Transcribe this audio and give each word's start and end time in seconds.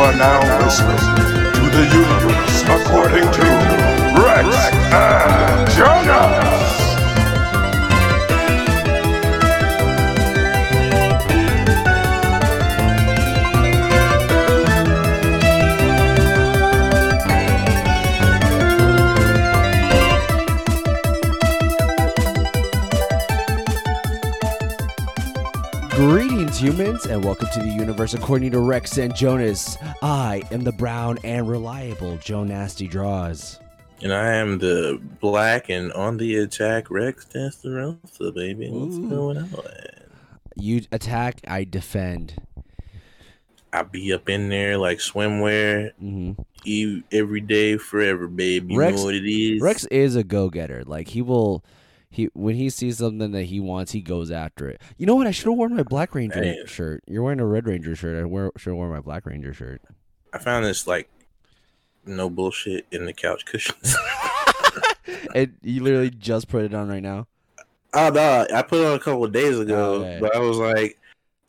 are 0.00 0.16
now 0.16 0.64
listening 0.64 0.96
to 0.96 1.60
the 1.76 1.84
universe 1.92 2.62
according 2.62 3.30
to 3.32 3.42
Rex 4.16 4.56
and 4.94 5.70
Jonas. 5.72 6.69
Humans, 26.60 27.06
and 27.06 27.24
welcome 27.24 27.48
to 27.54 27.60
the 27.60 27.70
universe 27.70 28.12
according 28.12 28.50
to 28.50 28.58
Rex 28.58 28.98
and 28.98 29.16
Jonas. 29.16 29.78
I 30.02 30.42
am 30.50 30.62
the 30.62 30.72
brown 30.72 31.16
and 31.24 31.48
reliable 31.48 32.18
Jonasty 32.18 32.86
Drawz. 32.86 33.58
And 34.02 34.12
I 34.12 34.34
am 34.34 34.58
the 34.58 35.00
black 35.20 35.70
and 35.70 35.90
on 35.94 36.18
the 36.18 36.36
attack 36.36 36.90
Rex 36.90 37.24
Testarossa, 37.24 38.34
baby. 38.34 38.68
What's 38.68 38.96
Ooh. 38.96 39.08
going 39.08 39.38
on? 39.38 39.48
You 40.54 40.82
attack, 40.92 41.40
I 41.48 41.64
defend. 41.64 42.34
I 43.72 43.82
be 43.82 44.12
up 44.12 44.28
in 44.28 44.50
there 44.50 44.76
like 44.76 44.98
swimwear, 44.98 45.94
hmm 45.94 46.32
every 47.10 47.40
day, 47.40 47.78
forever, 47.78 48.26
baby. 48.28 48.74
You 48.74 48.80
know 48.80 49.04
what 49.04 49.14
it 49.14 49.26
is? 49.26 49.62
Rex 49.62 49.86
is 49.86 50.14
a 50.14 50.22
go-getter. 50.22 50.82
Like 50.84 51.08
he 51.08 51.22
will, 51.22 51.64
he 52.10 52.28
when 52.34 52.56
he 52.56 52.68
sees 52.70 52.98
something 52.98 53.30
that 53.32 53.44
he 53.44 53.60
wants, 53.60 53.92
he 53.92 54.00
goes 54.00 54.30
after 54.30 54.68
it. 54.68 54.80
You 54.98 55.06
know 55.06 55.14
what? 55.14 55.26
I 55.26 55.30
should 55.30 55.46
have 55.46 55.56
worn 55.56 55.76
my 55.76 55.84
Black 55.84 56.14
Ranger 56.14 56.40
Man. 56.40 56.66
shirt. 56.66 57.02
You're 57.06 57.22
wearing 57.22 57.40
a 57.40 57.46
Red 57.46 57.66
Ranger 57.66 57.94
shirt. 57.94 58.20
I 58.20 58.24
wear, 58.24 58.50
should 58.56 58.70
have 58.70 58.76
worn 58.76 58.90
my 58.90 59.00
Black 59.00 59.26
Ranger 59.26 59.54
shirt. 59.54 59.80
I 60.32 60.38
found 60.38 60.64
this 60.64 60.86
like 60.86 61.08
no 62.04 62.28
bullshit 62.28 62.86
in 62.90 63.04
the 63.04 63.12
couch 63.12 63.44
cushions. 63.44 63.94
and 65.34 65.54
you 65.62 65.82
literally 65.82 66.10
just 66.10 66.48
put 66.48 66.64
it 66.64 66.74
on 66.74 66.88
right 66.88 67.02
now. 67.02 67.26
oh 67.94 68.10
no, 68.10 68.46
I 68.52 68.62
put 68.62 68.80
it 68.80 68.86
on 68.86 68.94
a 68.94 68.98
couple 69.00 69.24
of 69.24 69.32
days 69.32 69.58
ago, 69.58 69.94
oh, 69.94 70.04
Okay. 70.04 70.18
but 70.20 70.34
I 70.34 70.38
was 70.40 70.56
like, 70.58 70.98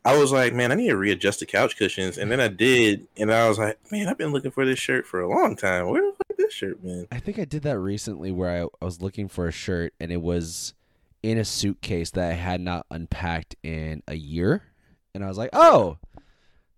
I 0.04 0.16
was 0.16 0.32
like, 0.32 0.52
man, 0.52 0.72
I 0.72 0.74
need 0.74 0.88
to 0.88 0.96
readjust 0.96 1.40
the 1.40 1.46
couch 1.46 1.76
cushions, 1.76 2.18
and 2.18 2.30
then 2.30 2.40
I 2.40 2.48
did, 2.48 3.06
and 3.16 3.32
I 3.32 3.48
was 3.48 3.58
like, 3.58 3.78
man, 3.92 4.08
I've 4.08 4.18
been 4.18 4.32
looking 4.32 4.50
for 4.50 4.66
this 4.66 4.78
shirt 4.78 5.06
for 5.06 5.20
a 5.20 5.28
long 5.28 5.54
time. 5.56 5.88
Where 5.88 6.02
the 6.02 6.21
this 6.36 6.52
shirt 6.52 6.82
been? 6.82 7.06
I 7.12 7.18
think 7.18 7.38
I 7.38 7.44
did 7.44 7.62
that 7.62 7.78
recently 7.78 8.30
where 8.32 8.50
I, 8.64 8.66
I 8.80 8.84
was 8.84 9.00
looking 9.02 9.28
for 9.28 9.46
a 9.48 9.52
shirt 9.52 9.94
and 10.00 10.10
it 10.12 10.20
was 10.22 10.74
in 11.22 11.38
a 11.38 11.44
suitcase 11.44 12.10
that 12.10 12.30
I 12.30 12.34
had 12.34 12.60
not 12.60 12.86
unpacked 12.90 13.56
in 13.62 14.02
a 14.08 14.14
year. 14.14 14.64
And 15.14 15.24
I 15.24 15.28
was 15.28 15.38
like, 15.38 15.50
oh, 15.52 15.98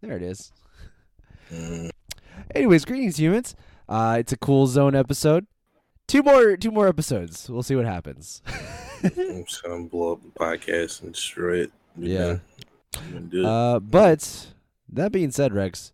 there 0.02 0.16
it 0.16 0.22
is. 0.22 0.52
Mm, 1.52 1.90
Anyways, 2.54 2.84
greetings, 2.84 3.16
humans. 3.18 3.54
Uh, 3.88 4.16
it's 4.18 4.32
a 4.32 4.36
cool 4.36 4.66
zone 4.66 4.94
episode. 4.94 5.46
Two 6.06 6.22
more, 6.22 6.56
two 6.56 6.70
more 6.70 6.88
episodes. 6.88 7.48
We'll 7.48 7.62
see 7.62 7.76
what 7.76 7.86
happens. 7.86 8.42
I'm 9.02 9.44
just 9.46 9.62
gonna 9.62 9.84
blow 9.84 10.12
up 10.12 10.22
the 10.22 10.28
podcast 10.38 11.02
and 11.02 11.12
destroy 11.12 11.60
it. 11.60 11.72
Yeah. 11.96 12.18
done. 12.18 12.40
I'm 12.98 13.12
gonna 13.12 13.20
do 13.26 13.40
it. 13.40 13.44
Uh, 13.46 13.80
but 13.80 14.48
that 14.90 15.12
being 15.12 15.30
said, 15.30 15.54
Rex, 15.54 15.92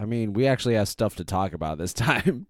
I 0.00 0.04
mean, 0.04 0.32
we 0.32 0.46
actually 0.46 0.74
have 0.74 0.88
stuff 0.88 1.16
to 1.16 1.24
talk 1.24 1.52
about 1.52 1.78
this 1.78 1.92
time. 1.94 2.46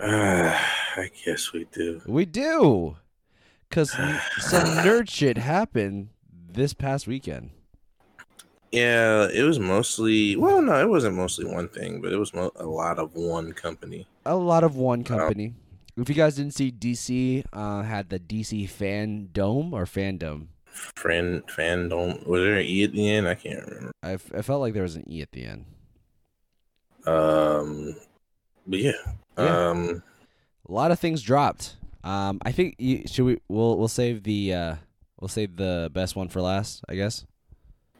Ah, 0.00 0.72
I 0.96 1.10
guess 1.24 1.52
we 1.52 1.66
do. 1.72 2.02
we 2.06 2.24
do, 2.24 2.96
cause 3.70 3.90
some 4.38 4.64
nerd 4.84 5.08
shit 5.10 5.38
happened 5.38 6.08
this 6.50 6.74
past 6.74 7.06
weekend. 7.06 7.50
Yeah, 8.72 9.28
it 9.32 9.42
was 9.42 9.58
mostly. 9.58 10.36
Well, 10.36 10.60
no, 10.60 10.80
it 10.80 10.88
wasn't 10.88 11.16
mostly 11.16 11.44
one 11.46 11.68
thing, 11.68 12.00
but 12.00 12.12
it 12.12 12.16
was 12.16 12.34
mo- 12.34 12.52
a 12.56 12.66
lot 12.66 12.98
of 12.98 13.14
one 13.14 13.52
company. 13.52 14.06
a 14.26 14.36
lot 14.36 14.64
of 14.64 14.76
one 14.76 15.04
company. 15.04 15.54
If 15.96 16.10
you 16.10 16.14
guys 16.14 16.36
didn't 16.36 16.52
see, 16.52 16.70
DC 16.72 17.44
uh, 17.54 17.82
had 17.82 18.10
the 18.10 18.18
DC 18.18 18.68
Fan 18.68 19.30
Dome 19.32 19.72
or 19.72 19.86
Fandom. 19.86 20.48
Friend, 20.94 21.42
fandom. 21.46 22.26
Was 22.26 22.42
there 22.42 22.56
an 22.56 22.66
E 22.66 22.84
at 22.84 22.92
the 22.92 23.08
end? 23.08 23.26
I 23.26 23.34
can't 23.34 23.64
remember. 23.64 23.92
I, 24.02 24.12
f- 24.12 24.30
I 24.36 24.42
felt 24.42 24.60
like 24.60 24.74
there 24.74 24.82
was 24.82 24.96
an 24.96 25.10
E 25.10 25.22
at 25.22 25.32
the 25.32 25.44
end. 25.46 25.64
Um, 27.06 27.96
but 28.66 28.78
yeah. 28.80 28.92
Yeah. 29.38 29.68
Um, 29.68 30.02
A 30.68 30.72
lot 30.72 30.90
of 30.90 30.98
things 30.98 31.22
dropped. 31.22 31.76
Um, 32.04 32.38
I 32.44 32.52
think 32.52 32.76
you, 32.78 33.02
should 33.06 33.24
we 33.24 33.38
we'll 33.48 33.76
we'll 33.78 33.88
save 33.88 34.22
the 34.22 34.54
uh, 34.54 34.74
we'll 35.20 35.28
save 35.28 35.56
the 35.56 35.90
best 35.92 36.16
one 36.16 36.28
for 36.28 36.40
last. 36.40 36.82
I 36.88 36.94
guess. 36.94 37.24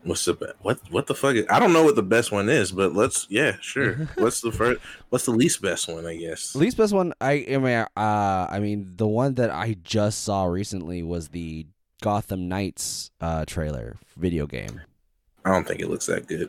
what's 0.04 0.24
the 0.24 0.34
be- 0.34 0.46
what? 0.62 0.78
What 0.90 1.06
the 1.08 1.14
fuck? 1.14 1.34
Is, 1.34 1.46
I 1.50 1.58
don't 1.58 1.72
know 1.72 1.82
what 1.82 1.96
the 1.96 2.02
best 2.02 2.30
one 2.30 2.48
is, 2.48 2.70
but 2.72 2.94
let's. 2.94 3.26
Yeah, 3.30 3.56
sure. 3.60 3.94
what's 4.16 4.40
the 4.40 4.52
first? 4.52 4.80
What's 5.10 5.24
the 5.24 5.32
least 5.32 5.60
best 5.60 5.88
one? 5.88 6.06
I 6.06 6.16
guess. 6.16 6.54
Least 6.54 6.76
best 6.76 6.92
one. 6.92 7.12
I 7.20 7.44
I 7.50 7.58
mean 7.58 7.86
uh 7.96 8.46
I 8.48 8.60
mean 8.60 8.92
the 8.96 9.08
one 9.08 9.34
that 9.34 9.50
I 9.50 9.76
just 9.82 10.22
saw 10.22 10.44
recently 10.44 11.02
was 11.02 11.28
the 11.28 11.66
Gotham 12.02 12.48
Knights 12.48 13.10
uh 13.20 13.44
trailer 13.44 13.96
video 14.16 14.46
game. 14.46 14.80
I 15.44 15.50
don't 15.52 15.66
think 15.66 15.80
it 15.80 15.88
looks 15.90 16.06
that 16.06 16.26
good. 16.28 16.48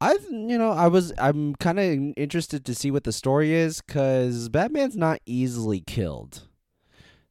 I've 0.00 0.24
you 0.30 0.58
know 0.58 0.70
I 0.70 0.86
was 0.88 1.12
I'm 1.18 1.54
kind 1.56 1.78
of 1.78 2.14
interested 2.16 2.64
to 2.66 2.74
see 2.74 2.90
what 2.90 3.04
the 3.04 3.12
story 3.12 3.52
is 3.52 3.80
because 3.80 4.48
Batman's 4.48 4.96
not 4.96 5.20
easily 5.26 5.80
killed. 5.80 6.42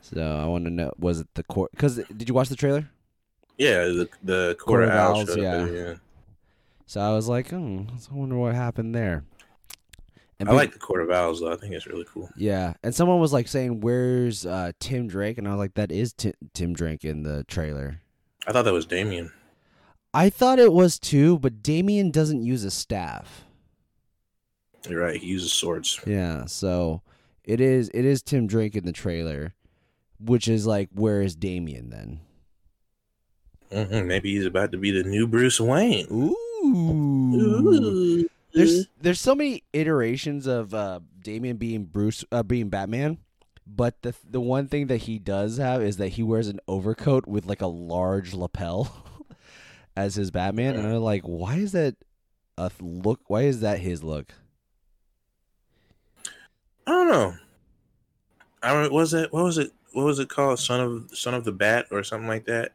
So 0.02 0.22
I 0.22 0.46
want 0.46 0.66
to 0.66 0.72
know 0.72 0.92
was 1.00 1.22
it 1.22 1.28
the 1.36 1.44
court? 1.44 1.72
Because 1.72 1.96
did 1.96 2.28
you 2.28 2.36
watch 2.36 2.50
the 2.50 2.56
trailer? 2.56 2.90
Yeah, 3.58 3.86
the 3.86 4.10
the 4.24 4.56
Court 4.60 4.68
quarter 4.68 4.84
of 4.84 4.90
owl 4.92 5.18
Owls, 5.18 5.30
showed 5.30 5.40
up 5.40 5.44
yeah. 5.44 5.66
yeah. 5.68 5.94
So 6.86 7.02
I 7.02 7.14
was 7.14 7.28
like, 7.28 7.50
hmm, 7.50 7.84
I 7.90 8.14
wonder 8.14 8.38
what 8.38 8.56
happened 8.56 8.96
there. 8.96 9.24
And 10.40 10.48
I 10.48 10.52
like 10.52 10.72
the 10.72 10.80
Court 10.80 11.02
of 11.02 11.10
Owls 11.10 11.40
though. 11.40 11.52
I 11.52 11.56
think 11.56 11.74
it's 11.74 11.88
really 11.88 12.06
cool. 12.06 12.30
yeah, 12.38 12.74
and 12.84 12.94
someone 12.94 13.20
was 13.20 13.34
like 13.34 13.48
saying, 13.48 13.82
"Where's 13.82 14.46
uh, 14.46 14.72
Tim 14.80 15.08
Drake?" 15.08 15.40
And 15.40 15.48
I 15.48 15.52
was 15.52 15.58
like, 15.60 15.74
"That 15.74 15.92
is 15.92 16.14
Ti- 16.14 16.34
Tim 16.54 16.74
Drake 16.74 17.04
in 17.04 17.24
the 17.24 17.44
trailer." 17.46 18.02
I 18.46 18.52
thought 18.52 18.64
that 18.66 18.74
was 18.74 18.86
Damian. 18.86 19.32
I 20.14 20.30
thought 20.30 20.60
it 20.60 20.74
was 20.74 21.00
too, 21.00 21.38
but 21.40 21.62
Damian 21.62 22.12
doesn't 22.12 22.44
use 22.44 22.64
a 22.64 22.72
staff. 22.72 23.44
You're 24.90 25.02
right. 25.02 25.20
He 25.20 25.28
uses 25.28 25.54
swords. 25.54 26.00
Yeah, 26.08 26.46
so 26.46 27.02
it 27.44 27.62
is 27.62 27.90
it 27.94 28.06
is 28.06 28.22
Tim 28.22 28.48
Drake 28.48 28.76
in 28.76 28.86
the 28.86 28.94
trailer, 28.94 29.54
which 30.20 30.48
is 30.48 30.66
like 30.66 30.90
where 30.94 31.22
is 31.22 31.36
Damian 31.36 31.90
then? 31.90 32.20
hmm 33.72 34.08
Maybe 34.08 34.34
he's 34.36 34.46
about 34.46 34.72
to 34.72 34.78
be 34.78 34.92
the 34.92 35.04
new 35.04 35.28
Bruce 35.28 35.60
Wayne. 35.60 36.08
Ooh. 36.12 38.30
There's 38.54 38.88
there's 39.00 39.22
so 39.22 39.36
many 39.36 39.64
iterations 39.74 40.48
of 40.48 40.74
uh 40.74 41.02
Damian 41.22 41.58
being 41.58 41.86
Bruce 41.86 42.24
uh, 42.32 42.44
being 42.44 42.70
Batman, 42.70 43.18
but 43.68 44.02
the 44.02 44.16
the 44.28 44.42
one 44.42 44.68
thing 44.68 44.88
that 44.88 45.00
he 45.00 45.20
does 45.20 45.58
have 45.58 45.84
is 45.84 45.98
that 45.98 46.10
he 46.10 46.24
wears 46.24 46.48
an 46.48 46.60
overcoat 46.68 47.28
with 47.28 47.46
like 47.46 47.62
a 47.62 47.68
large 47.68 48.34
lapel 48.34 49.06
as 49.98 50.14
his 50.14 50.30
Batman 50.30 50.76
and 50.76 50.88
I'm 50.88 51.02
like 51.02 51.24
why 51.24 51.56
is 51.56 51.72
that 51.72 51.96
a 52.58 52.72
look 52.80 53.20
why 53.28 53.42
is 53.42 53.62
that 53.62 53.80
his 53.80 54.04
look? 54.04 54.32
I 56.86 56.92
don't 56.92 57.10
know. 57.10 57.36
I 58.62 58.88
was 58.88 59.14
it 59.14 59.34
what 59.34 59.44
was 59.44 59.58
it 59.58 59.72
what 59.94 60.06
was 60.06 60.20
it 60.20 60.30
called? 60.30 60.60
Son 60.60 60.80
of 60.80 61.18
Son 61.18 61.34
of 61.34 61.44
the 61.44 61.52
Bat 61.52 61.88
or 61.92 62.04
something 62.04 62.28
like 62.28 62.46
that. 62.46 62.74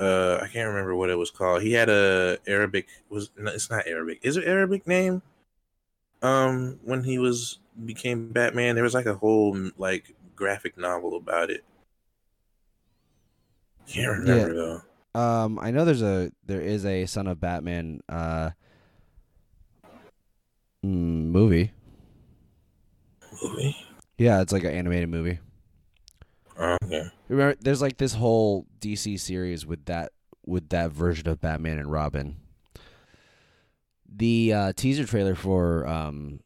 Uh, 0.00 0.38
I 0.42 0.48
can't 0.48 0.68
remember 0.68 0.96
what 0.96 1.10
it 1.10 1.14
was 1.16 1.30
called. 1.30 1.62
He 1.62 1.72
had 1.72 1.88
a 1.88 2.38
Arabic 2.46 2.88
was 3.08 3.30
no, 3.38 3.52
it's 3.52 3.70
not 3.70 3.86
Arabic. 3.86 4.18
Is 4.22 4.36
it 4.36 4.46
Arabic 4.46 4.86
name? 4.88 5.22
Um, 6.22 6.80
when 6.82 7.04
he 7.04 7.18
was 7.18 7.58
became 7.84 8.32
Batman, 8.32 8.74
there 8.74 8.84
was 8.84 8.94
like 8.94 9.06
a 9.06 9.14
whole 9.14 9.70
like 9.78 10.14
graphic 10.34 10.76
novel 10.76 11.16
about 11.16 11.50
it. 11.50 11.64
Can't 13.86 14.18
remember 14.18 14.54
though. 14.54 14.82
Um 15.14 15.58
I 15.58 15.70
know 15.70 15.84
there's 15.84 16.02
a 16.02 16.30
there 16.46 16.60
is 16.60 16.84
a 16.86 17.06
Son 17.06 17.26
of 17.26 17.40
Batman 17.40 18.00
uh 18.08 18.50
mm, 20.84 21.30
movie. 21.30 21.72
Movie. 23.42 23.76
Yeah, 24.18 24.42
it's 24.42 24.52
like 24.52 24.64
an 24.64 24.72
animated 24.72 25.08
movie. 25.08 25.38
Oh, 26.58 26.76
okay. 26.84 27.08
Remember, 27.28 27.56
there's 27.60 27.80
like 27.80 27.96
this 27.96 28.12
whole 28.12 28.66
DC 28.80 29.18
series 29.18 29.64
with 29.64 29.86
that 29.86 30.12
with 30.44 30.68
that 30.68 30.92
version 30.92 31.26
of 31.28 31.40
Batman 31.40 31.78
and 31.78 31.90
Robin. 31.90 32.36
The 34.14 34.52
uh, 34.52 34.72
teaser 34.74 35.06
trailer 35.06 35.34
for 35.34 35.86
um, 35.86 36.40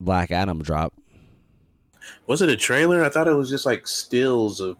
Black 0.00 0.30
Adam 0.30 0.62
drop. 0.62 0.94
Was 2.26 2.42
it 2.42 2.48
a 2.48 2.56
trailer? 2.56 3.04
I 3.04 3.08
thought 3.08 3.28
it 3.28 3.34
was 3.34 3.50
just 3.50 3.66
like 3.66 3.86
stills 3.86 4.60
of 4.60 4.76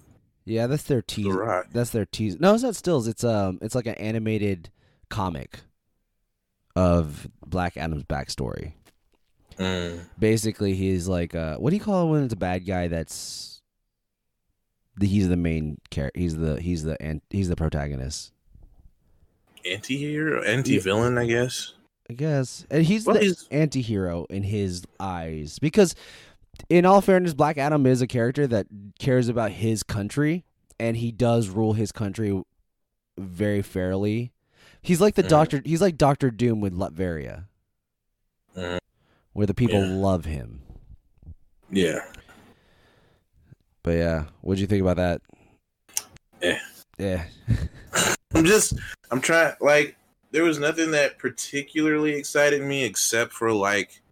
Yeah, 0.47 0.67
that's 0.69 0.85
their 0.85 1.01
The 1.01 1.07
teaser. 1.07 1.67
That's 1.73 1.91
their 1.91 2.07
teaser. 2.07 2.39
No, 2.41 2.55
it's 2.55 2.63
not 2.63 2.77
stills. 2.77 3.07
It's 3.09 3.25
um, 3.25 3.59
it's 3.61 3.75
like 3.75 3.87
an 3.87 3.97
animated 3.97 4.71
comic 5.11 5.61
of 6.75 7.29
Black 7.45 7.77
Adam's 7.77 8.05
backstory. 8.05 8.73
Mm. 9.59 10.01
Basically, 10.19 10.75
he's 10.75 11.09
like, 11.09 11.35
uh, 11.35 11.57
what 11.57 11.71
do 11.71 11.77
you 11.77 11.83
call 11.83 12.07
it 12.07 12.11
when 12.13 12.23
it's 12.25 12.33
a 12.33 12.37
bad 12.37 12.65
guy? 12.67 12.87
That's 12.89 13.61
the, 14.97 15.07
he's 15.07 15.29
the 15.29 15.37
main 15.37 15.79
character. 15.91 16.21
He's 16.21 16.37
the 16.37 16.61
he's 16.61 16.85
the 16.85 17.01
and 17.03 17.21
he's 17.31 17.49
the 17.49 17.57
protagonist. 17.57 18.33
Anti-hero, 19.65 20.43
anti-villain, 20.45 21.19
I 21.19 21.27
guess. 21.27 21.73
I 22.09 22.13
guess. 22.13 22.65
And 22.71 22.85
he's 22.85 23.05
Well, 23.05 23.15
the 23.17 23.23
he's- 23.23 23.49
anti-hero 23.51 24.27
in 24.31 24.45
his 24.45 24.85
eyes 25.01 25.59
because 25.59 25.97
in 26.69 26.85
all 26.87 27.01
fairness 27.01 27.35
Black 27.35 27.59
Adam 27.59 27.87
is 27.87 28.03
a 28.03 28.07
character 28.07 28.47
that 28.47 28.67
cares 28.99 29.29
about 29.29 29.53
his 29.53 29.83
country 29.83 30.45
and 30.79 30.97
he 30.97 31.11
does 31.13 31.49
rule 31.49 31.73
his 31.75 31.93
country 31.93 32.43
very 33.19 33.63
fairly. 33.63 34.33
He's 34.83 35.01
like 35.01 35.15
the 35.15 35.23
Mhm. 35.23 35.29
doctor 35.29 35.63
he's 35.65 35.81
like 35.81 35.97
Doctor 35.97 36.31
Doom 36.31 36.61
with 36.61 36.75
Latveria 36.75 37.45
Mhm. 38.57 38.79
where 39.33 39.47
the 39.47 39.55
people 39.55 39.81
Yeah. 39.81 39.95
love 39.95 40.25
him. 40.25 40.63
Yeah. 41.71 42.01
But 43.83 43.93
yeah, 43.93 44.25
what'd 44.41 44.61
you 44.61 44.67
think 44.67 44.83
about 44.83 44.97
that? 44.97 45.23
Eh. 46.43 46.59
Yeah. 46.99 47.25
I'm 48.35 48.45
just 48.45 48.75
I'm 49.11 49.21
trying 49.21 49.55
like 49.61 49.97
there 50.33 50.45
was 50.45 50.59
nothing 50.59 50.91
that 50.91 51.19
particularly 51.19 52.13
excited 52.15 52.61
me 52.63 52.85
except 52.85 53.33
for 53.33 53.53
like 53.53 54.03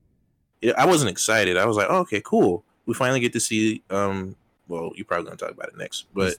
yeah, 0.64 0.72
I 0.78 0.86
wasn't 0.86 1.10
excited. 1.10 1.56
I 1.56 1.66
was 1.66 1.76
like, 1.76 1.86
oh, 1.90 1.98
okay, 1.98 2.20
cool. 2.24 2.64
We 2.86 2.94
finally 2.94 3.20
get 3.20 3.32
to 3.34 3.40
see 3.40 3.82
um 3.90 4.36
well, 4.68 4.92
you're 4.96 5.04
probably 5.04 5.26
gonna 5.26 5.36
talk 5.36 5.50
about 5.50 5.68
it 5.68 5.76
next, 5.76 6.06
but 6.14 6.36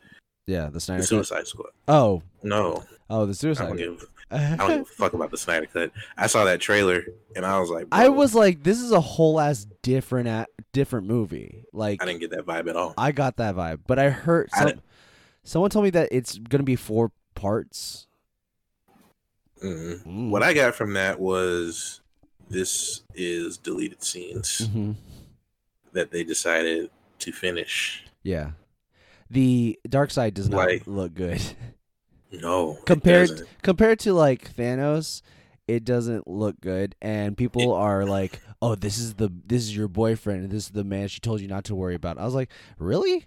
Yeah, 0.48 0.66
the 0.66 0.72
the 0.72 0.80
Snyder 0.80 1.02
Cut. 1.02 1.08
Suicide 1.10 1.48
Squad. 1.48 1.70
Oh, 1.88 2.22
No, 2.44 2.84
oh, 3.10 3.26
the 3.26 3.32
I 3.32 3.34
Suicide. 3.34 3.68
don't 3.68 3.78
give 3.78 4.06
I 4.32 4.56
don't 4.56 4.68
give 4.70 4.82
a 4.82 4.86
fuck 4.86 5.14
about 5.14 5.30
the 5.32 5.38
Snyder 5.38 5.68
Cut. 5.68 5.92
I 6.18 6.28
saw 6.28 6.44
that 6.46 6.60
trailer 6.60 7.04
and 7.36 7.46
I 7.46 7.60
was 7.60 7.70
like, 7.70 7.88
I 7.92 8.10
was 8.10 8.34
like, 8.36 8.64
this 8.64 8.82
is 8.82 8.92
a 8.92 9.00
whole 9.00 9.40
ass 9.40 9.68
different 9.84 10.28
a- 10.28 10.48
different 10.74 11.08
movie. 11.08 11.64
Like 11.72 12.02
I 12.02 12.06
didn't 12.06 12.22
get 12.22 12.32
that 12.32 12.46
vibe 12.46 12.68
at 12.70 12.76
all. 12.76 12.94
I 12.98 13.12
got 13.12 13.38
that 13.38 13.56
vibe, 13.56 13.80
but 13.88 14.00
I 14.00 14.10
heard 14.10 14.50
some, 14.52 14.68
didn't- 14.68 14.82
someone 15.44 15.70
told 15.70 15.84
me 15.86 15.92
that 15.92 16.10
it's 16.12 16.38
gonna 16.40 16.64
be 16.64 16.76
four 16.76 17.12
parts. 17.36 18.08
Mm. 19.64 20.30
What 20.30 20.44
I 20.44 20.54
got 20.54 20.76
from 20.76 20.94
that 20.94 21.20
was 21.20 22.02
this 22.50 23.02
is 23.14 23.58
deleted 23.58 24.04
scenes 24.04 24.68
Mhm. 24.68 24.96
that 25.94 26.12
they 26.12 26.24
decided 26.24 26.90
to 27.20 27.32
finish. 27.32 28.04
Yeah, 28.24 28.52
the 29.30 29.80
Darkseid 29.88 30.34
does 30.34 30.50
not 30.50 30.58
Like- 30.68 30.88
look 30.88 31.14
good 31.14 31.42
No, 32.32 32.74
compared 32.86 33.48
compared 33.62 34.00
to 34.00 34.14
like 34.14 34.54
Thanos. 34.56 35.22
It 35.68 35.84
doesn't 35.84 36.28
look 36.28 36.60
good, 36.62 36.96
and 37.02 37.36
people 37.36 37.74
are 37.74 38.06
like, 38.06 38.40
"Oh, 38.62 38.76
this 38.76 39.00
is 39.00 39.16
the 39.16 39.30
this 39.48 39.64
is 39.64 39.76
your 39.76 39.88
boyfriend, 39.88 40.44
and 40.44 40.52
this 40.52 40.66
is 40.66 40.70
the 40.72 40.84
man 40.84 41.08
she 41.08 41.20
told 41.20 41.42
you 41.42 41.48
not 41.48 41.64
to 41.66 41.76
worry 41.76 41.96
about." 41.96 42.20
I 42.20 42.26
was 42.26 42.36
like, 42.36 42.52
"Really?" 42.78 43.26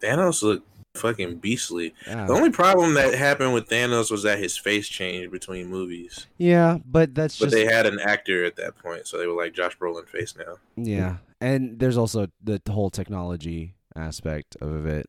Thanos 0.00 0.42
looked 0.42 0.66
fucking 0.94 1.36
beastly. 1.36 1.94
Yeah, 2.06 2.26
The 2.26 2.32
only 2.34 2.50
problem 2.50 2.94
that 2.94 3.14
happened 3.14 3.54
with 3.54 3.68
Thanos 3.68 4.10
was 4.10 4.22
that 4.24 4.38
his 4.38 4.56
face 4.58 4.88
changed 4.88 5.30
between 5.30 5.68
movies. 5.68 6.26
yeah 6.38 6.78
but 6.84 7.14
that's 7.14 7.38
But 7.38 7.46
just 7.46 7.54
they 7.56 7.64
had 7.64 7.86
an 7.86 7.98
actor 8.00 8.44
at 8.44 8.56
that 8.56 8.76
point, 8.78 9.06
so 9.06 9.18
they 9.18 9.26
were 9.26 9.34
like 9.42 9.54
Josh 9.54 9.76
Brolin 9.78 10.06
face 10.08 10.34
now. 10.36 10.56
yeah, 10.76 11.16
and 11.40 11.78
there's 11.78 11.96
also 11.96 12.28
the, 12.42 12.60
the 12.64 12.72
whole 12.72 12.90
technology 12.90 13.74
aspect 13.96 14.56
of 14.60 14.86
it 14.86 15.06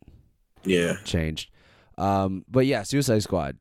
Yeah. 0.63 0.97
changed. 1.03 1.49
Um, 1.97 2.43
but 2.49 2.65
yeah, 2.65 2.83
Suicide 2.83 3.21
Squad. 3.23 3.57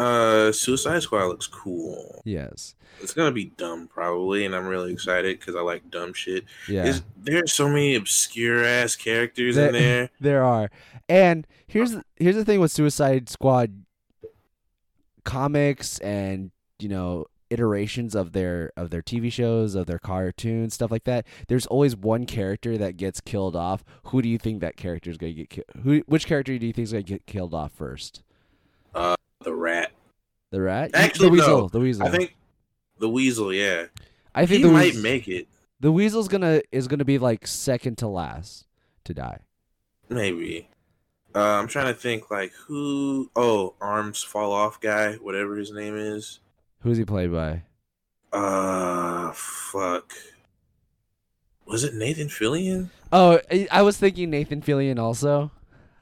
Uh, 0.00 0.50
Suicide 0.52 1.02
Squad 1.02 1.26
looks 1.26 1.46
cool. 1.46 2.22
Yes. 2.24 2.74
It's 3.02 3.12
gonna 3.14 3.32
be 3.32 3.46
dumb 3.56 3.86
probably, 3.88 4.44
and 4.46 4.54
I'm 4.54 4.66
really 4.66 4.92
excited 4.92 5.38
because 5.38 5.54
I 5.56 5.60
like 5.60 5.90
dumb 5.90 6.12
shit. 6.14 6.44
Yeah. 6.68 6.84
There's, 6.84 7.02
there's 7.16 7.52
so 7.52 7.68
many 7.68 7.94
obscure 7.94 8.64
ass 8.64 8.96
characters 8.96 9.56
There- 9.56 9.68
in 9.68 9.72
there. 9.74 10.10
There 10.20 10.42
are. 10.44 10.70
And 11.08 11.46
here's 11.66 11.96
here's 12.16 12.36
the 12.36 12.44
thing 12.44 12.60
with 12.60 12.70
Suicide 12.70 13.28
Squad 13.28 13.84
comics 15.24 15.98
and, 15.98 16.50
you 16.78 16.88
know, 16.88 17.26
iterations 17.50 18.14
of 18.14 18.32
their 18.32 18.72
of 18.76 18.90
their 18.90 19.02
TV 19.02 19.30
shows, 19.30 19.74
of 19.74 19.86
their 19.86 19.98
cartoons, 19.98 20.74
stuff 20.74 20.90
like 20.90 21.04
that. 21.04 21.26
There's 21.48 21.66
always 21.66 21.96
one 21.96 22.26
character 22.26 22.78
that 22.78 22.96
gets 22.96 23.20
killed 23.20 23.56
off. 23.56 23.84
Who 24.04 24.22
do 24.22 24.28
you 24.28 24.38
think 24.38 24.60
that 24.60 24.76
character 24.76 25.10
is 25.10 25.16
going 25.18 25.34
to 25.34 25.40
get 25.44 25.50
killed? 25.50 25.66
Who 25.82 26.02
which 26.06 26.26
character 26.26 26.56
do 26.58 26.66
you 26.66 26.72
think 26.72 26.84
is 26.84 26.92
going 26.92 27.04
to 27.04 27.12
get 27.12 27.26
killed 27.26 27.54
off 27.54 27.72
first? 27.72 28.22
The 29.42 29.54
rat. 29.54 29.92
The 30.50 30.60
rat? 30.60 30.90
Actually, 30.94 31.26
the 31.26 31.32
weasel, 31.32 31.58
no. 31.62 31.68
the 31.68 31.80
weasel. 31.80 32.06
I 32.06 32.10
think 32.10 32.36
the 32.98 33.08
weasel. 33.08 33.52
Yeah, 33.52 33.86
I 34.34 34.46
think 34.46 34.58
he 34.58 34.62
the 34.64 34.72
might 34.72 34.92
weas- 34.94 35.02
make 35.02 35.28
it. 35.28 35.48
the 35.80 35.92
weasel's 35.92 36.28
to 36.28 36.62
is 36.72 36.88
going 36.88 36.98
to 36.98 37.04
be 37.04 37.18
like 37.18 37.46
second 37.46 37.98
to 37.98 38.08
last 38.08 38.66
to 39.04 39.14
die. 39.14 39.40
Maybe. 40.08 40.68
Uh, 41.34 41.38
I'm 41.40 41.68
trying 41.68 41.86
to 41.86 41.94
think 41.94 42.30
like 42.30 42.52
who. 42.66 43.30
Oh, 43.36 43.74
arms 43.80 44.22
fall 44.22 44.52
off 44.52 44.80
guy, 44.80 45.14
whatever 45.14 45.56
his 45.56 45.72
name 45.72 45.96
is. 45.96 46.40
Who's 46.80 46.98
he 46.98 47.04
played 47.04 47.32
by? 47.32 47.62
Uh, 48.32 49.32
fuck. 49.32 50.12
Was 51.66 51.84
it 51.84 51.94
Nathan 51.94 52.28
Fillion? 52.28 52.90
Oh, 53.12 53.40
I, 53.50 53.68
I 53.70 53.82
was 53.82 53.96
thinking 53.96 54.30
Nathan 54.30 54.60
Fillion 54.60 54.98
also. 54.98 55.52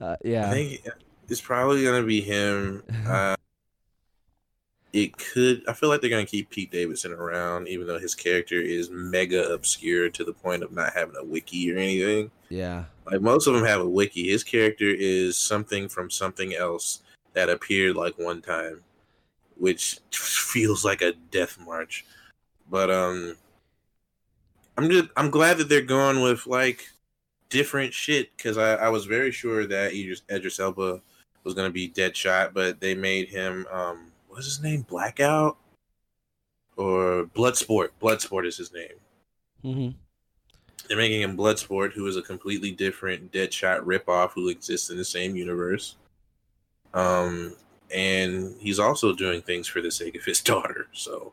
Uh, 0.01 0.13
I 0.13 0.17
yeah. 0.25 0.51
think 0.51 0.87
it's 1.29 1.41
probably 1.41 1.85
gonna 1.85 2.03
be 2.03 2.21
him. 2.21 2.83
Uh, 3.07 3.37
it 4.93 5.17
could. 5.19 5.63
I 5.69 5.75
feel 5.75 5.89
like 5.89 6.01
they're 6.01 6.11
gonna 6.11 6.25
keep 6.25 6.51
Pete 6.51 6.71
Davidson 6.71 7.13
around, 7.13 7.69
even 7.69 7.87
though 7.87 7.99
his 7.99 8.15
character 8.15 8.61
is 8.61 8.91
mega 8.91 9.53
obscure 9.53 10.09
to 10.11 10.25
the 10.25 10.33
point 10.33 10.63
of 10.63 10.73
not 10.73 10.95
having 10.95 11.17
a 11.17 11.25
wiki 11.25 11.73
or 11.73 11.79
anything. 11.79 12.31
Yeah. 12.49 12.85
Like 13.11 13.21
most 13.21 13.47
of 13.47 13.55
them 13.55 13.65
have 13.65 13.81
a 13.81 13.89
wiki. 13.89 14.31
His 14.31 14.45
character 14.45 14.89
is 14.89 15.37
something 15.37 15.89
from 15.89 16.11
something 16.11 16.55
else 16.55 17.03
that 17.35 17.51
appeared 17.51 17.97
like 17.97 18.19
one 18.19 18.41
time, 18.41 18.83
which 19.57 20.01
feels 20.13 20.85
like 20.85 21.03
a 21.03 21.13
death 21.31 21.59
march. 21.59 22.07
But 22.71 22.91
um, 22.91 23.37
I'm 24.77 24.89
just 24.89 25.09
I'm 25.17 25.31
glad 25.31 25.59
that 25.59 25.69
they're 25.69 25.83
going 25.83 26.23
with 26.23 26.47
like 26.47 26.89
different 27.51 27.93
shit 27.93 28.37
because 28.37 28.59
I, 28.59 28.75
I 28.75 28.89
was 28.89 29.07
very 29.07 29.33
sure 29.33 29.67
that 29.67 29.93
Idris, 29.93 30.23
Idris 30.31 30.61
Elba 30.61 31.03
was 31.49 31.55
gonna 31.55 31.71
be 31.71 31.89
Deadshot, 31.89 32.53
but 32.53 32.79
they 32.79 32.95
made 32.95 33.31
him 33.31 33.67
um 33.73 34.13
what's 34.29 34.45
his 34.45 34.61
name 34.61 34.83
Blackout 34.83 35.57
or 36.77 37.25
Bloodsport. 37.35 37.89
Bloodsport 38.03 38.47
is 38.47 38.59
his 38.59 38.71
name. 38.71 38.93
Mm-hmm. 39.65 39.97
They're 40.87 40.99
making 40.99 41.23
him 41.23 41.39
Bloodsport, 41.39 41.93
who 41.95 42.07
is 42.07 42.19
a 42.19 42.23
completely 42.23 42.71
different 42.71 43.33
Deadshot 43.33 43.81
ripoff 43.81 44.33
who 44.33 44.49
exists 44.49 44.91
in 44.91 44.99
the 44.99 45.05
same 45.07 45.37
universe. 45.37 45.97
Um, 46.93 47.57
and 47.91 48.55
he's 48.61 48.79
also 48.79 49.15
doing 49.15 49.41
things 49.41 49.67
for 49.67 49.81
the 49.81 49.91
sake 49.91 50.17
of 50.17 50.27
his 50.27 50.41
daughter. 50.43 50.89
So 50.93 51.33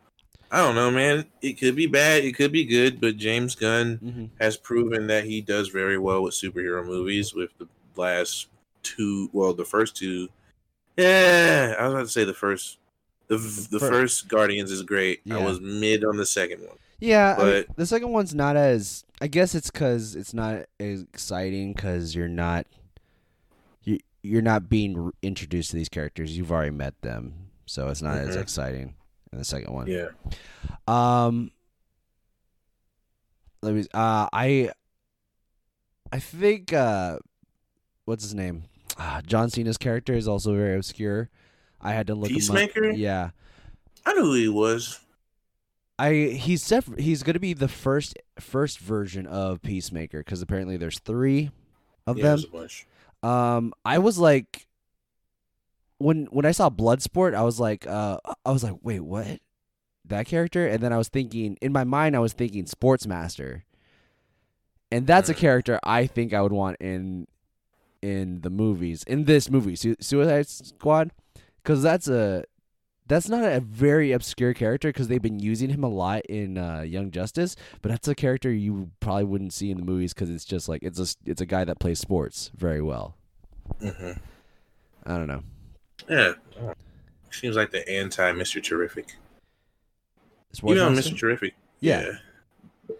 I 0.50 0.62
don't 0.62 0.76
know, 0.76 0.90
man. 0.90 1.26
It 1.42 1.58
could 1.58 1.76
be 1.76 1.86
bad, 1.86 2.24
it 2.24 2.36
could 2.36 2.52
be 2.52 2.64
good, 2.64 3.02
but 3.02 3.18
James 3.18 3.54
Gunn 3.54 3.96
hmm 3.96 4.24
has 4.42 4.56
proven 4.56 5.08
that 5.08 5.24
he 5.24 5.42
does 5.42 5.68
very 5.68 5.98
well 5.98 6.22
with 6.22 6.32
superhero 6.32 6.84
movies. 6.86 7.34
With 7.34 7.50
the 7.58 7.68
last 7.96 8.48
two, 8.86 9.28
well, 9.32 9.52
the 9.54 9.64
first 9.64 9.96
two, 9.96 10.28
yeah, 10.96 11.74
I 11.78 11.84
was 11.84 11.92
about 11.94 12.02
to 12.04 12.08
say 12.08 12.24
the 12.24 12.34
first. 12.34 12.78
The, 13.28 13.36
the 13.36 13.80
Fir- 13.80 13.88
first 13.90 14.28
Guardians 14.28 14.70
is 14.70 14.82
great. 14.82 15.20
I 15.30 15.38
was 15.38 15.60
mid 15.60 16.04
on 16.04 16.16
the 16.16 16.24
second 16.26 16.60
one. 16.60 16.76
Yeah, 17.00 17.34
I 17.36 17.44
mean, 17.44 17.64
the 17.74 17.84
second 17.84 18.10
one's 18.12 18.34
not 18.34 18.56
as. 18.56 19.04
I 19.20 19.26
guess 19.26 19.54
it's 19.54 19.70
because 19.70 20.14
it's 20.14 20.32
not 20.32 20.66
exciting 20.78 21.72
because 21.72 22.14
you're 22.14 22.28
not. 22.28 22.66
You 23.82 23.98
you're 24.22 24.42
not 24.42 24.68
being 24.68 25.10
introduced 25.22 25.70
to 25.70 25.76
these 25.76 25.88
characters. 25.88 26.36
You've 26.38 26.52
already 26.52 26.70
met 26.70 27.00
them, 27.02 27.34
so 27.66 27.88
it's 27.88 28.00
not 28.00 28.16
as 28.18 28.36
Mhm. 28.36 28.42
exciting 28.42 28.94
in 29.32 29.38
the 29.38 29.44
second 29.44 29.74
one. 29.74 29.88
Yeah. 29.88 30.08
Um. 30.86 31.50
Let 33.62 33.74
me. 33.74 33.86
Uh, 33.92 34.28
I. 34.32 34.70
I 36.12 36.18
think. 36.20 36.72
Uh, 36.72 37.18
what's 38.04 38.22
his 38.22 38.34
name? 38.34 38.64
Ah, 38.98 39.20
John 39.26 39.50
Cena's 39.50 39.76
character 39.78 40.14
is 40.14 40.26
also 40.26 40.54
very 40.54 40.76
obscure. 40.76 41.28
I 41.80 41.92
had 41.92 42.06
to 42.06 42.14
look 42.14 42.30
Peacemaker? 42.30 42.84
him 42.84 42.90
up. 42.92 42.96
Yeah. 42.98 43.30
I 44.04 44.14
knew 44.14 44.22
who 44.22 44.34
he 44.34 44.48
was. 44.48 45.00
I 45.98 46.12
he's 46.38 46.70
he's 46.98 47.22
gonna 47.22 47.38
be 47.40 47.54
the 47.54 47.68
first 47.68 48.18
first 48.38 48.78
version 48.78 49.26
of 49.26 49.62
Peacemaker 49.62 50.18
because 50.18 50.42
apparently 50.42 50.76
there's 50.76 50.98
three 50.98 51.50
of 52.06 52.18
Yeah, 52.18 52.22
them. 52.22 52.30
there's 52.32 52.44
a 52.44 52.48
bunch. 52.48 52.86
Um, 53.22 53.72
I 53.84 53.98
was 53.98 54.18
like, 54.18 54.66
when 55.98 56.26
when 56.26 56.44
I 56.44 56.50
saw 56.52 56.68
Bloodsport, 56.70 57.34
I 57.34 57.42
was 57.42 57.58
like, 57.58 57.86
uh, 57.86 58.18
I 58.44 58.50
was 58.50 58.62
like, 58.62 58.74
wait, 58.82 59.00
what? 59.00 59.40
That 60.04 60.26
character? 60.26 60.66
And 60.66 60.82
then 60.82 60.92
I 60.92 60.98
was 60.98 61.08
thinking 61.08 61.56
in 61.60 61.72
my 61.72 61.84
mind, 61.84 62.14
I 62.14 62.20
was 62.20 62.34
thinking 62.34 62.64
Sportsmaster, 62.66 63.62
and 64.92 65.06
that's 65.06 65.28
a 65.30 65.34
character 65.34 65.80
I 65.82 66.06
think 66.06 66.32
I 66.34 66.42
would 66.42 66.52
want 66.52 66.76
in 66.80 67.26
in 68.06 68.40
the 68.42 68.50
movies 68.50 69.02
in 69.04 69.24
this 69.24 69.50
movie, 69.50 69.74
Su- 69.76 69.96
Suicide 70.00 70.48
Squad, 70.48 71.10
because 71.62 71.82
that's 71.82 72.08
a 72.08 72.44
that's 73.08 73.28
not 73.28 73.44
a 73.44 73.60
very 73.60 74.12
obscure 74.12 74.52
character 74.52 74.88
because 74.88 75.08
they've 75.08 75.22
been 75.22 75.38
using 75.38 75.70
him 75.70 75.84
a 75.84 75.88
lot 75.88 76.24
in 76.26 76.58
uh, 76.58 76.80
Young 76.80 77.10
Justice, 77.10 77.56
but 77.82 77.90
that's 77.90 78.08
a 78.08 78.14
character 78.14 78.50
you 78.52 78.90
probably 79.00 79.24
wouldn't 79.24 79.52
see 79.52 79.70
in 79.70 79.78
the 79.78 79.84
movies 79.84 80.12
because 80.12 80.30
it's 80.30 80.44
just 80.44 80.68
like 80.68 80.82
it's 80.82 80.98
a 80.98 81.06
it's 81.28 81.40
a 81.40 81.46
guy 81.46 81.64
that 81.64 81.78
plays 81.78 81.98
sports 81.98 82.50
very 82.56 82.82
well. 82.82 83.16
hmm 83.80 84.12
I 85.04 85.18
don't 85.18 85.28
know. 85.28 85.42
Yeah. 86.08 86.32
Seems 87.30 87.54
like 87.54 87.70
the 87.70 87.88
anti 87.88 88.32
Mr. 88.32 88.62
Terrific. 88.62 89.16
You 90.62 90.74
know, 90.74 90.90
Mr. 90.90 91.16
Terrific. 91.16 91.54
Yeah. 91.80 92.12
yeah. 92.88 92.96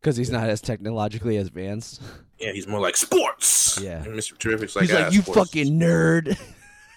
because 0.00 0.16
he's 0.16 0.30
not 0.30 0.48
as 0.48 0.60
technologically 0.60 1.36
advanced. 1.36 2.02
Yeah, 2.42 2.52
he's 2.52 2.66
more 2.66 2.80
like 2.80 2.96
sports. 2.96 3.78
Yeah. 3.80 4.02
And 4.02 4.14
Mr. 4.14 4.36
Terrific's 4.36 4.74
like, 4.74 4.86
he's 4.86 4.92
like, 4.92 5.06
"Ah, 5.06 5.10
you 5.10 5.22
sports." 5.22 5.38
fucking 5.38 5.78
nerd. 5.78 6.38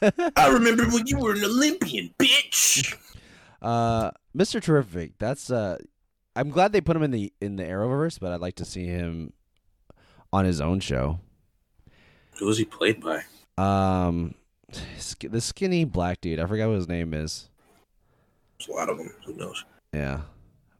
I 0.35 0.49
remember 0.49 0.85
when 0.85 1.07
you 1.07 1.19
were 1.19 1.33
an 1.33 1.43
Olympian, 1.43 2.13
bitch. 2.19 2.95
Uh, 3.61 4.11
Mr. 4.37 4.61
Terrific. 4.61 5.17
That's 5.17 5.49
uh, 5.49 5.79
I'm 6.35 6.51
glad 6.51 6.71
they 6.71 6.81
put 6.81 6.95
him 6.95 7.01
in 7.01 7.09
the 7.09 7.33
in 7.41 7.55
the 7.55 7.63
Arrowverse, 7.63 8.19
but 8.19 8.31
I'd 8.31 8.41
like 8.41 8.55
to 8.55 8.65
see 8.65 8.85
him 8.85 9.33
on 10.31 10.45
his 10.45 10.61
own 10.61 10.81
show. 10.81 11.19
Who 12.37 12.45
was 12.45 12.59
he 12.59 12.65
played 12.65 13.01
by? 13.01 13.23
Um, 13.57 14.35
the 15.19 15.41
skinny 15.41 15.83
black 15.83 16.21
dude. 16.21 16.39
I 16.39 16.45
forgot 16.45 16.67
what 16.67 16.75
his 16.75 16.87
name 16.87 17.15
is. 17.15 17.49
There's 18.59 18.69
a 18.69 18.73
lot 18.73 18.89
of 18.89 18.99
them. 18.99 19.11
Who 19.25 19.33
knows? 19.33 19.65
Yeah, 19.93 20.21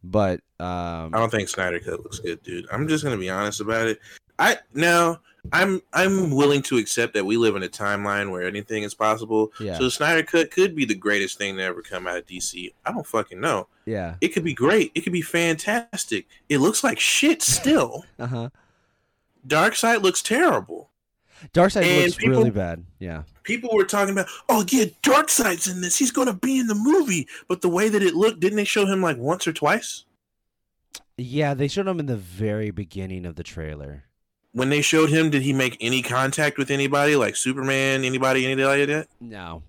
but 0.04 0.40
um, 0.60 1.12
I 1.12 1.18
don't 1.18 1.30
think 1.30 1.48
Snyder 1.48 1.80
Cut 1.80 2.04
looks 2.04 2.20
good, 2.20 2.40
dude. 2.44 2.66
I'm 2.70 2.86
just 2.86 3.02
gonna 3.02 3.16
be 3.16 3.30
honest 3.30 3.60
about 3.60 3.88
it. 3.88 3.98
I 4.38 4.58
now 4.74 5.20
I'm 5.52 5.80
I'm 5.92 6.30
willing 6.30 6.62
to 6.62 6.76
accept 6.76 7.14
that 7.14 7.24
we 7.24 7.36
live 7.36 7.56
in 7.56 7.62
a 7.62 7.68
timeline 7.68 8.30
where 8.30 8.42
anything 8.46 8.82
is 8.82 8.94
possible. 8.94 9.52
Yeah. 9.60 9.78
So 9.78 9.84
the 9.84 9.90
Snyder 9.90 10.22
Cut 10.22 10.50
could 10.50 10.74
be 10.74 10.84
the 10.84 10.94
greatest 10.94 11.38
thing 11.38 11.56
to 11.56 11.62
ever 11.62 11.82
come 11.82 12.06
out 12.06 12.16
of 12.18 12.26
DC. 12.26 12.72
I 12.84 12.92
don't 12.92 13.06
fucking 13.06 13.40
know. 13.40 13.68
yeah, 13.86 14.16
It 14.20 14.28
could 14.28 14.44
be 14.44 14.54
great. 14.54 14.90
It 14.94 15.02
could 15.02 15.12
be 15.12 15.22
fantastic. 15.22 16.26
It 16.48 16.58
looks 16.58 16.82
like 16.82 16.98
shit 16.98 17.42
still. 17.42 18.04
uh 18.18 18.26
huh. 18.26 18.48
Darkseid 19.46 20.02
looks 20.02 20.22
terrible. 20.22 20.90
Darkseid 21.54 21.82
And 21.84 22.02
looks 22.04 22.16
people- 22.16 22.38
really 22.38 22.50
bad. 22.50 22.84
Yeah, 22.98 23.22
People 23.44 23.70
were 23.74 23.84
talking 23.84 24.12
about, 24.12 24.26
oh 24.48 24.64
yeah, 24.68 24.86
Darkseid's 25.02 25.68
in 25.68 25.80
this. 25.80 25.96
He's 25.96 26.10
gonna 26.10 26.32
be 26.34 26.58
in 26.58 26.66
the 26.66 26.74
movie. 26.74 27.28
But 27.46 27.60
the 27.62 27.68
way 27.68 27.88
that 27.88 28.02
it 28.02 28.14
looked, 28.14 28.40
didn't 28.40 28.56
they 28.56 28.64
show 28.64 28.86
him 28.86 29.00
like 29.02 29.16
once 29.18 29.46
or 29.46 29.52
twice? 29.52 30.04
yeah. 31.16 31.54
They 31.54 31.68
showed 31.68 31.86
him 31.86 32.00
in 32.00 32.06
the 32.06 32.16
very 32.16 32.70
beginning 32.72 33.24
of 33.24 33.36
the 33.36 33.44
trailer. 33.44 34.02
When 34.56 34.70
they 34.70 34.80
showed 34.80 35.10
him, 35.10 35.28
did 35.28 35.42
he 35.42 35.52
make 35.52 35.76
any 35.82 36.00
contact 36.00 36.56
with 36.56 36.70
anybody, 36.70 37.14
like 37.14 37.36
Superman, 37.36 38.04
anybody, 38.04 38.46
anything 38.46 38.64
like 38.64 38.86
that? 38.88 39.08
No. 39.20 39.62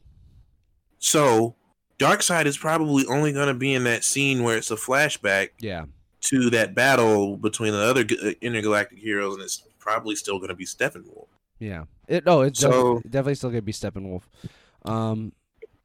So 1.00 1.56
Darkseid 2.00 2.46
is 2.46 2.58
probably 2.58 3.06
only 3.08 3.34
going 3.34 3.50
to 3.50 3.53
be 3.53 3.74
in 3.74 3.84
that 3.84 4.06
scene 4.06 4.44
where 4.44 4.56
it's 4.56 4.72
a 4.72 4.77
flashback 4.77 5.50
Yeah. 5.60 5.86
to 6.22 6.50
that 6.51 6.74
battle 6.74 7.36
between 7.36 7.74
the 7.74 7.79
other 7.84 8.06
uh, 8.24 8.32
intergalactic 8.41 9.00
heroes, 9.00 9.34
and 9.34 9.44
it's 9.44 9.62
probably 9.77 10.15
still 10.15 10.38
going 10.38 10.50
to 10.50 10.56
be 10.56 10.63
Steppenwolf. 10.65 11.27
Yeah. 11.60 11.84
It 12.08 12.24
oh, 12.25 12.41
it's 12.41 12.60
So- 12.62 12.70
definitely, 12.70 13.01
definitely 13.10 13.36
still 13.36 13.50
gonna 13.50 13.62
be 13.63 13.74
Steppenwolf. 13.74 14.22
Um, 14.86 15.34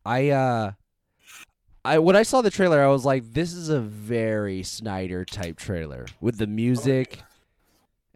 I 0.06 0.28
uh, 0.30 0.72
I 1.84 1.98
when 1.98 2.14
I 2.14 2.22
saw 2.22 2.40
the 2.42 2.50
trailer, 2.50 2.80
I 2.80 2.86
was 2.86 3.04
like, 3.04 3.32
this 3.32 3.52
is 3.52 3.68
a 3.68 3.80
very 3.80 4.62
Snyder 4.62 5.24
type 5.24 5.56
trailer 5.56 6.06
with 6.20 6.38
the 6.38 6.46
music 6.46 7.18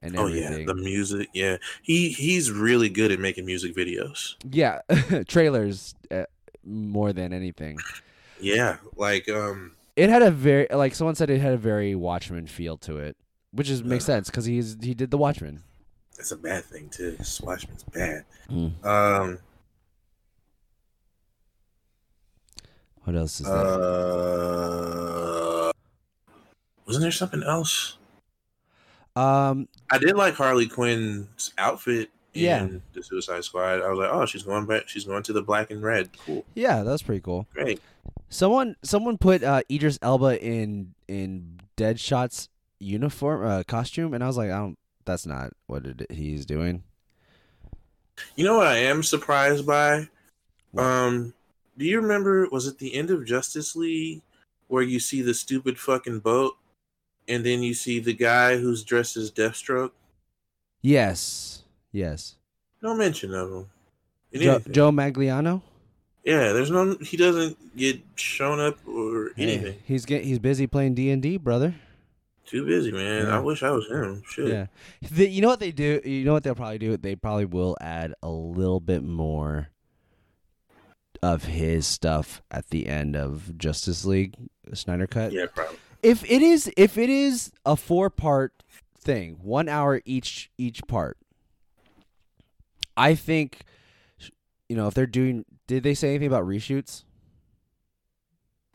and 0.06 0.18
Oh 0.18 0.26
everything. 0.26 0.60
yeah, 0.60 0.64
the 0.66 0.74
music. 0.74 1.28
Yeah, 1.34 1.56
he 1.82 2.08
he's 2.10 2.50
really 2.50 2.88
good 2.88 3.12
at 3.12 3.18
making 3.20 3.44
music 3.46 3.74
videos. 3.74 4.34
yeah, 4.50 4.80
trailers 5.28 5.94
uh, 6.10 6.24
more 6.64 7.12
than 7.12 7.32
anything. 7.32 7.78
Yeah, 8.40 8.76
like 8.96 9.28
um, 9.28 9.72
It 9.96 10.08
had 10.10 10.22
a 10.22 10.30
very 10.30 10.66
like 10.70 10.94
someone 10.94 11.14
said 11.14 11.30
it 11.30 11.40
had 11.40 11.52
a 11.54 11.58
very 11.58 11.94
Watchmen 11.94 12.46
feel 12.46 12.76
to 12.78 12.98
it, 12.98 13.16
which 13.52 13.70
is 13.70 13.82
makes 13.84 14.04
Yeah. 14.04 14.16
sense 14.16 14.30
because 14.30 14.44
he's 14.46 14.76
he 14.80 14.94
did 14.94 15.10
the 15.10 15.18
Watchmen. 15.18 15.62
that's 16.16 16.32
a 16.32 16.36
bad 16.36 16.64
thing 16.64 16.88
too. 16.88 17.16
Swashman's 17.22 17.84
bad. 17.84 18.24
Mm. 18.50 18.84
Um, 18.84 19.38
What 23.04 23.14
else 23.16 23.40
is 23.40 23.46
there? 23.46 23.56
uh, 23.56 23.70
wasn't 26.86 27.02
there 27.02 27.12
something 27.12 27.42
else? 27.44 27.95
Um, 29.16 29.68
I 29.90 29.98
did 29.98 30.14
like 30.16 30.34
Harley 30.34 30.68
Quinn's 30.68 31.52
outfit 31.58 32.10
in 32.34 32.42
Yeah. 32.42 32.68
the 32.92 33.02
Suicide 33.02 33.44
Squad. 33.44 33.80
I 33.82 33.88
was 33.88 33.98
like, 33.98 34.10
oh, 34.12 34.26
she's 34.26 34.42
going 34.42 34.66
back. 34.66 34.88
She's 34.88 35.04
going 35.04 35.22
to 35.24 35.32
the 35.32 35.42
black 35.42 35.70
and 35.70 35.82
red. 35.82 36.10
Cool, 36.26 36.44
yeah, 36.54 36.82
that's 36.82 37.02
pretty 37.02 37.20
cool. 37.22 37.46
great. 37.54 37.80
Someone 38.28 38.76
someone 38.82 39.18
put 39.18 39.42
uh, 39.42 39.62
Idris 39.70 39.98
Elba 40.02 40.42
in 40.44 40.94
in 41.08 41.60
Deadshot's 41.76 42.48
uniform 42.78 43.46
uh, 43.46 43.62
costume, 43.66 44.12
and 44.14 44.22
I 44.22 44.26
was 44.26 44.36
like, 44.36 44.50
I 44.50 44.58
don't. 44.58 44.78
That's 45.04 45.24
not 45.26 45.52
what 45.68 45.86
it, 45.86 46.10
he's 46.10 46.44
doing. 46.44 46.82
You 48.34 48.44
know 48.44 48.56
what 48.56 48.66
I 48.66 48.78
am 48.78 49.02
surprised 49.02 49.64
by? 49.66 50.08
Um, 50.76 51.32
do 51.78 51.84
you 51.84 52.00
remember? 52.00 52.48
Was 52.50 52.66
it 52.66 52.78
the 52.78 52.94
end 52.94 53.10
of 53.10 53.24
Justice 53.24 53.76
League 53.76 54.22
where 54.68 54.82
you 54.82 54.98
see 54.98 55.22
the 55.22 55.32
stupid 55.34 55.78
fucking 55.78 56.18
boat, 56.20 56.56
and 57.28 57.44
then 57.44 57.62
you 57.62 57.74
see 57.74 57.98
the 57.98 58.12
guy 58.14 58.56
who's 58.56 58.84
dressed 58.84 59.16
as 59.16 59.30
Deathstroke? 59.30 59.92
Yes, 60.82 61.64
yes. 61.92 62.36
No 62.82 62.94
mention 62.94 63.34
of 63.34 63.50
him. 63.50 63.66
Jo- 64.34 64.62
Joe 64.70 64.90
Manganiello. 64.92 65.62
Yeah, 66.24 66.52
there's 66.52 66.70
no. 66.70 66.96
He 67.00 67.16
doesn't 67.16 67.56
get 67.76 68.00
shown 68.16 68.60
up 68.60 68.78
or 68.86 69.30
anything. 69.38 69.72
Hey, 69.74 69.78
he's 69.84 70.04
get 70.04 70.24
he's 70.24 70.38
busy 70.38 70.66
playing 70.66 70.94
D 70.94 71.10
and 71.10 71.22
D, 71.22 71.36
brother. 71.36 71.74
Too 72.44 72.64
busy, 72.64 72.92
man. 72.92 73.26
Yeah. 73.26 73.36
I 73.36 73.40
wish 73.40 73.62
I 73.62 73.70
was 73.70 73.88
him. 73.88 74.22
Shit. 74.28 74.48
Yeah. 74.48 74.66
The, 75.10 75.28
you 75.28 75.42
know 75.42 75.48
what 75.48 75.60
they 75.60 75.72
do? 75.72 76.00
You 76.04 76.24
know 76.24 76.32
what 76.32 76.44
they'll 76.44 76.54
probably 76.54 76.78
do? 76.78 76.96
They 76.96 77.16
probably 77.16 77.44
will 77.44 77.76
add 77.80 78.14
a 78.22 78.28
little 78.28 78.80
bit 78.80 79.02
more 79.02 79.68
of 81.22 81.44
his 81.44 81.86
stuff 81.86 82.42
at 82.50 82.68
the 82.70 82.86
end 82.86 83.16
of 83.16 83.56
Justice 83.58 84.04
League 84.04 84.34
Snyder 84.74 85.06
Cut. 85.06 85.32
Yeah, 85.32 85.46
probably. 85.52 85.78
If 86.06 86.24
it 86.30 86.40
is 86.42 86.70
if 86.76 86.96
it 86.96 87.10
is 87.10 87.50
a 87.64 87.76
four 87.76 88.10
part 88.10 88.52
thing 89.00 89.38
one 89.42 89.68
hour 89.68 90.00
each 90.04 90.50
each 90.58 90.80
part 90.88 91.16
i 92.96 93.14
think 93.14 93.60
you 94.68 94.74
know 94.76 94.88
if 94.88 94.94
they're 94.94 95.06
doing 95.06 95.44
did 95.68 95.82
they 95.84 95.94
say 95.94 96.08
anything 96.10 96.26
about 96.28 96.44
reshoots 96.44 97.04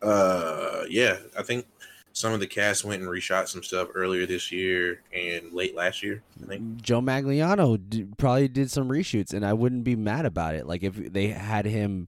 Uh, 0.02 0.84
yeah, 0.90 1.18
I 1.38 1.44
think 1.44 1.68
some 2.14 2.34
of 2.34 2.40
the 2.40 2.48
cast 2.48 2.84
went 2.84 3.02
and 3.02 3.10
reshot 3.12 3.48
some 3.48 3.62
stuff 3.64 3.90
earlier 3.94 4.26
this 4.26 4.52
year 4.52 5.02
and 5.14 5.54
late 5.54 5.76
last 5.76 6.02
year. 6.04 6.22
I 6.44 6.48
think. 6.48 6.82
joe 6.82 7.02
manganiello 7.02 7.78
d- 7.90 8.08
probably 8.18 8.48
did 8.48 8.70
some 8.72 8.90
reshoots 8.90 9.34
and 9.34 9.46
i 9.46 9.54
wouldn't 9.54 9.84
be 9.84 9.96
mad 9.96 10.26
about 10.26 10.56
it 10.56 10.66
like 10.68 10.84
if 10.84 10.96
they 11.14 11.28
had 11.28 11.66
him 11.66 12.08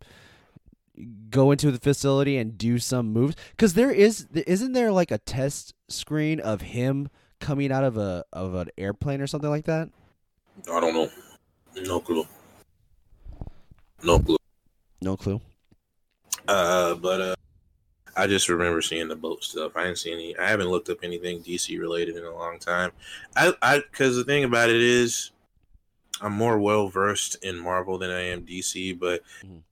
go 1.29 1.51
into 1.51 1.71
the 1.71 1.79
facility 1.79 2.37
and 2.37 2.57
do 2.57 2.77
some 2.77 3.11
moves 3.11 3.35
because 3.51 3.73
there 3.73 3.91
is 3.91 4.27
isn't 4.33 4.73
there 4.73 4.91
like 4.91 5.09
a 5.11 5.17
test 5.17 5.73
screen 5.89 6.39
of 6.39 6.61
him 6.61 7.09
coming 7.39 7.71
out 7.71 7.83
of 7.83 7.97
a 7.97 8.23
of 8.31 8.53
an 8.53 8.69
airplane 8.77 9.19
or 9.21 9.27
something 9.27 9.49
like 9.49 9.65
that 9.65 9.89
I 10.71 10.79
don't 10.79 10.93
know. 10.93 11.09
No 11.83 11.99
clue. 11.99 12.27
No 14.03 14.19
clue. 14.19 14.37
no 15.01 15.17
clue 15.17 15.41
Uh, 16.47 16.93
but 16.93 17.21
uh, 17.21 17.35
I 18.15 18.27
just 18.27 18.47
remember 18.49 18.81
seeing 18.81 19.07
the 19.07 19.15
boat 19.15 19.43
stuff. 19.43 19.75
I 19.75 19.85
didn't 19.85 19.97
see 19.97 20.13
any. 20.13 20.37
I 20.37 20.47
haven't 20.49 20.69
looked 20.69 20.89
up 20.89 20.99
anything 21.01 21.41
DC 21.41 21.79
related 21.79 22.15
in 22.15 22.23
a 22.23 22.31
long 22.35 22.59
time. 22.59 22.91
I, 23.35 23.53
I, 23.63 23.79
because 23.79 24.15
the 24.15 24.23
thing 24.23 24.43
about 24.43 24.69
it 24.69 24.81
is, 24.81 25.31
I'm 26.21 26.33
more 26.33 26.59
well 26.59 26.89
versed 26.89 27.37
in 27.43 27.57
Marvel 27.57 27.97
than 27.97 28.11
I 28.11 28.21
am 28.27 28.45
DC. 28.45 28.99
But 28.99 29.23
Mhm. 29.43 29.63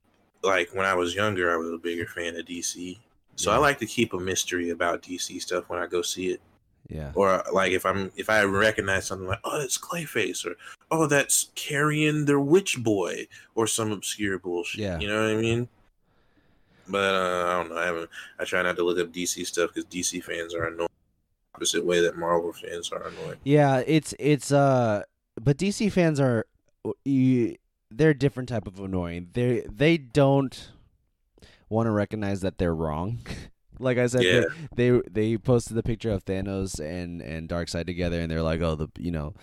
Like 0.43 0.69
when 0.73 0.85
I 0.85 0.93
was 0.93 1.15
younger, 1.15 1.51
I 1.51 1.57
was 1.57 1.69
a 1.69 1.77
bigger 1.77 2.07
fan 2.07 2.35
of 2.35 2.45
DC. 2.45 2.97
So 3.35 3.51
I 3.51 3.57
like 3.57 3.79
to 3.79 3.85
keep 3.85 4.13
a 4.13 4.19
mystery 4.19 4.69
about 4.69 5.01
DC 5.01 5.41
stuff 5.41 5.65
when 5.67 5.79
I 5.79 5.87
go 5.87 6.01
see 6.01 6.29
it. 6.29 6.41
yeah 6.89 7.11
or 7.15 7.43
like 7.53 7.71
if 7.71 7.85
I'm 7.85 8.11
if 8.17 8.29
I 8.29 8.43
recognize 8.43 9.05
something 9.07 9.27
like 9.27 9.39
oh 9.43 9.59
that's 9.59 9.77
Clayface 9.77 10.45
or 10.45 10.55
oh 10.89 11.07
that's 11.07 11.51
Klarion 11.55 12.25
the 12.25 12.39
Witch 12.39 12.83
Boy 12.83 13.27
or 13.55 13.67
some 13.67 13.91
obscure 13.91 14.37
bullshit. 14.39 14.81
Yeah. 14.81 14.99
you 14.99 15.07
know 15.07 15.21
what 15.21 15.37
I 15.37 15.41
mean. 15.41 15.69
But 16.87 17.15
uh, 17.15 17.45
I 17.47 17.53
don't 17.57 17.69
know. 17.69 17.77
I 17.77 17.85
haven't. 17.85 18.09
I 18.39 18.43
try 18.43 18.61
not 18.61 18.75
to 18.75 18.83
look 18.83 18.99
up 18.99 19.13
DC 19.13 19.45
stuff 19.45 19.71
because 19.73 19.89
DC 19.89 20.23
fans 20.23 20.53
are 20.53 20.65
annoying. 20.65 20.89
Opposite 21.55 21.85
way 21.85 22.01
that 22.01 22.17
Marvel 22.17 22.53
fans 22.53 22.91
are 22.91 23.07
annoying. 23.07 23.37
Yeah, 23.43 23.83
it's 23.85 24.13
it's 24.19 24.51
uh, 24.51 25.03
but 25.41 25.57
DC 25.57 25.91
fans 25.91 26.19
are, 26.19 26.45
you, 27.05 27.55
they're 27.91 28.11
a 28.11 28.17
different 28.17 28.49
type 28.49 28.67
of 28.67 28.79
annoying. 28.79 29.29
They 29.33 29.65
they 29.69 29.97
don't 29.97 30.69
want 31.69 31.87
to 31.87 31.91
recognize 31.91 32.41
that 32.41 32.57
they're 32.57 32.75
wrong. 32.75 33.19
like 33.79 33.97
I 33.97 34.07
said, 34.07 34.23
Yeah. 34.23 34.43
they, 34.75 34.89
they 34.89 35.01
they 35.11 35.37
posted 35.37 35.75
the 35.75 35.83
picture 35.83 36.11
of 36.11 36.25
Thanos 36.25 36.79
and 36.79 37.21
and 37.21 37.47
Darkseid 37.49 37.85
together, 37.85 38.19
and 38.19 38.31
they're 38.31 38.41
like, 38.41 38.61
oh, 38.61 38.75
the 38.75 38.87
you 38.97 39.11
know, 39.11 39.33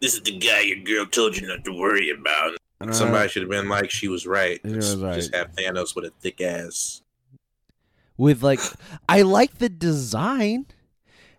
This 0.00 0.14
is 0.14 0.22
the 0.22 0.38
guy 0.38 0.60
your 0.60 0.78
girl 0.84 1.06
told 1.06 1.36
you 1.36 1.46
not 1.46 1.64
to 1.64 1.72
worry 1.72 2.10
about. 2.10 2.56
uh, 2.80 2.92
Somebody 2.92 3.28
should 3.28 3.42
have 3.42 3.50
been 3.50 3.68
like, 3.68 3.90
she 3.90 4.08
was 4.08 4.26
right. 4.26 4.60
She 4.64 4.72
was 4.74 4.94
Just- 4.94 5.14
Just 5.14 5.34
have 5.34 5.52
Thanos 5.54 5.94
with 5.94 6.04
a 6.06 6.12
thick 6.20 6.40
ass. 6.40 7.02
with 8.16 8.42
like, 8.42 8.60
I 9.08 9.22
like 9.22 9.58
the 9.58 9.68
design, 9.70 10.66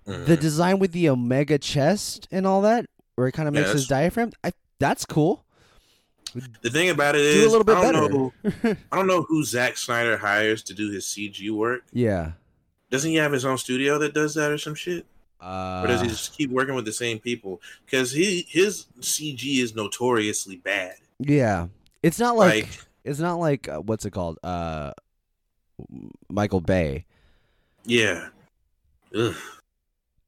the 0.06 0.36
Mhm. 0.36 0.39
design 0.39 0.80
with 0.80 0.91
the 0.94 1.10
Omega 1.10 1.58
chest 1.60 2.27
and 2.32 2.46
all 2.48 2.62
that, 2.63 2.88
where 3.15 3.27
it 3.27 3.34
kind 3.34 3.48
of 3.48 3.53
Yeah, 3.56 3.62
makes 3.62 3.74
his 3.74 3.88
diaphragm. 3.88 4.32
I 4.44 4.51
that's 4.80 5.06
cool. 5.06 5.46
The 6.62 6.70
thing 6.70 6.90
about 6.90 7.16
it 7.16 7.22
is, 7.22 7.36
Do 7.44 7.50
a 7.50 7.52
little 7.52 7.64
bit 7.64 7.76
I 7.78 7.92
don't 7.92 8.02
better. 8.02 8.14
know. 8.70 8.78
I 8.92 8.96
don't 8.98 9.08
know 9.08 9.24
who 9.24 9.44
Zack 9.44 9.78
Snyder 9.78 10.18
hires 10.18 10.64
to 10.64 10.74
do 10.74 10.92
his 10.92 11.06
CG 11.06 11.50
work. 11.52 11.84
Yeah, 11.92 12.32
Doesn't 12.90 13.10
he 13.10 13.18
have 13.18 13.32
his 13.32 13.46
own 13.46 13.58
studio 13.58 13.98
that 14.00 14.14
does 14.14 14.34
that 14.36 14.52
or 14.52 14.58
some 14.58 14.76
shit? 14.76 15.06
Uh, 15.42 15.82
Or 15.84 15.88
does 15.88 16.02
he 16.02 16.08
just 16.08 16.38
keep 16.38 16.52
working 16.52 16.76
with 16.76 16.86
the 16.86 16.94
same 16.94 17.18
people? 17.20 17.62
Because 17.86 18.12
he 18.12 18.46
his 18.48 18.86
CG 19.00 19.60
is 19.62 19.74
notoriously 19.76 20.58
bad. 20.58 20.96
yeah, 21.20 21.68
it's 22.04 22.20
not 22.20 22.36
like, 22.38 22.64
Like- 22.66 22.86
it's 23.04 23.20
not 23.20 23.36
like 23.40 23.68
uh, 23.68 23.80
what's 23.82 24.06
it 24.06 24.12
called? 24.12 24.38
Uh, 24.44 24.92
Michael 26.30 26.62
Bay. 26.62 27.06
Yeah. 27.86 28.28
Ugh. 29.16 29.36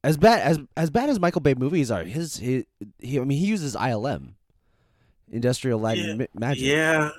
As 0.02 0.16
bad 0.16 0.40
as 0.42 0.58
as 0.76 0.90
bad 0.90 1.08
as 1.08 1.18
Michael 1.20 1.40
Bay 1.40 1.54
movies 1.54 1.90
are, 1.90 2.02
his 2.04 2.36
he, 2.36 2.66
he 2.98 3.18
I 3.18 3.24
mean 3.24 3.38
he 3.38 3.46
uses 3.46 3.74
ILM, 3.76 4.34
Industrial 5.32 5.78
Light 5.78 5.98
Yeah, 5.98 6.04
and 6.10 6.18
Ma- 6.20 6.26
Magic. 6.34 6.64
Yeah, 6.64 7.10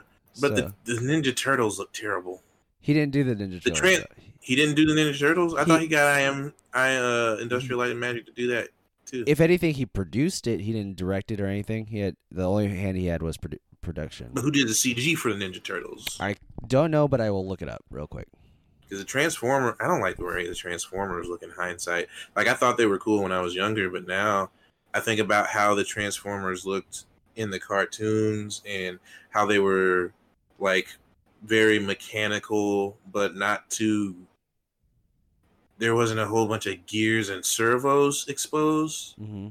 but 0.41 0.55
So, 0.57 0.71
the, 0.85 0.93
the 0.95 1.01
Ninja 1.01 1.35
Turtles 1.35 1.79
look 1.79 1.91
terrible. 1.93 2.41
he 2.81 2.93
didn't 2.93 3.11
do 3.11 3.23
the 3.23 3.35
Ninja 3.35 3.61
The 3.63 3.71
Turtles. 3.71 3.99
though. 3.99 4.23
He 4.41 4.55
didn't 4.55 4.75
do 4.75 4.85
the 4.85 4.93
Ninja 4.93 5.17
Turtles. 5.19 5.55
I 5.55 5.61
He- 5.61 5.65
thought 5.65 5.81
he 5.81 5.87
got 5.87 6.07
I 6.07 6.21
am 6.21 6.53
I 6.73 6.95
uh 6.97 7.37
Industrial 7.41 7.79
Light 7.79 7.91
and 7.91 7.99
Magic 7.99 8.25
to 8.27 8.31
do 8.31 8.47
that 8.47 8.69
too. 9.05 9.23
if 9.27 9.39
anything, 9.41 9.73
he 9.73 9.85
produced 9.85 10.45
it. 10.47 10.59
He 10.61 10.71
didn't 10.71 10.97
direct 10.97 11.31
it 11.31 11.39
or 11.41 11.47
anything. 11.47 11.87
He 11.87 11.99
had 11.99 12.15
the 12.31 12.43
only 12.47 12.67
hand 12.67 12.97
he 12.97 13.07
had 13.07 13.21
was 13.23 13.37
produ- 13.37 13.59
production. 13.81 14.29
but 14.33 14.41
who 14.41 14.51
did 14.51 14.67
the 14.67 14.73
CG 14.73 15.15
for 15.17 15.33
the 15.33 15.43
Ninja 15.43 15.63
Turtles? 15.63 16.17
I 16.19 16.35
don't 16.67 16.91
know, 16.91 17.07
but 17.07 17.21
I 17.21 17.31
will 17.31 17.47
look 17.47 17.61
it 17.61 17.69
up 17.69 17.83
real 17.89 18.07
quick. 18.07 18.27
Because 18.81 18.99
the 18.99 19.05
Transformer, 19.05 19.75
I 19.79 19.87
don't 19.87 20.01
like 20.01 20.17
the 20.17 20.25
way 20.25 20.47
the 20.47 20.53
Transformers 20.53 21.27
look 21.27 21.41
in 21.41 21.49
hindsight. 21.49 22.07
Like 22.35 22.47
I 22.47 22.53
thought 22.53 22.77
they 22.77 22.85
were 22.85 22.99
cool 22.99 23.23
when 23.23 23.31
I 23.31 23.41
was 23.41 23.55
younger, 23.55 23.89
but 23.89 24.05
now 24.07 24.51
I 24.93 24.99
think 24.99 25.19
about 25.19 25.47
how 25.47 25.73
the 25.73 25.83
Transformers 25.83 26.67
looked 26.67 27.05
in 27.35 27.49
the 27.49 27.59
cartoons 27.59 28.61
and 28.67 28.99
how 29.29 29.45
they 29.45 29.59
were 29.59 30.13
like 30.59 30.87
very 31.43 31.79
mechanical, 31.79 32.97
but 33.11 33.35
not 33.35 33.69
too. 33.69 34.15
There 35.77 35.95
wasn't 35.95 36.21
a 36.21 36.25
whole 36.25 36.47
bunch 36.47 36.65
of 36.65 36.85
gears 36.85 37.29
and 37.29 37.43
servos 37.45 38.27
exposed. 38.27 39.15
Mm-hmm. 39.17 39.49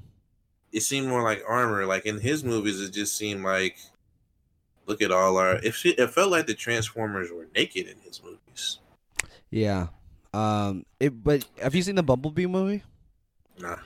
It 0.73 0.83
seemed 0.83 1.09
more 1.09 1.23
like 1.23 1.43
armor. 1.47 1.87
Like 1.87 2.07
in 2.07 2.19
his 2.19 2.43
movies, 2.43 2.81
it 2.81 2.93
just 2.93 3.17
seemed 3.17 3.45
like, 3.45 3.77
look 4.87 5.03
at 5.03 5.13
all 5.13 5.37
our. 5.37 5.57
It, 5.57 5.75
fe- 5.75 5.91
it 5.91 6.11
felt 6.11 6.31
like 6.31 6.47
the 6.47 6.55
Transformers 6.55 7.31
were 7.31 7.47
naked 7.55 7.87
in 7.87 7.99
his 8.01 8.23
movies. 8.23 8.79
Yeah. 9.51 9.89
Um. 10.33 10.85
It. 10.99 11.23
But 11.23 11.45
have 11.63 11.75
you 11.75 11.83
seen 11.83 11.95
the 11.95 12.03
Bumblebee 12.03 12.47
movie? 12.47 12.83
Nah. 13.59 13.77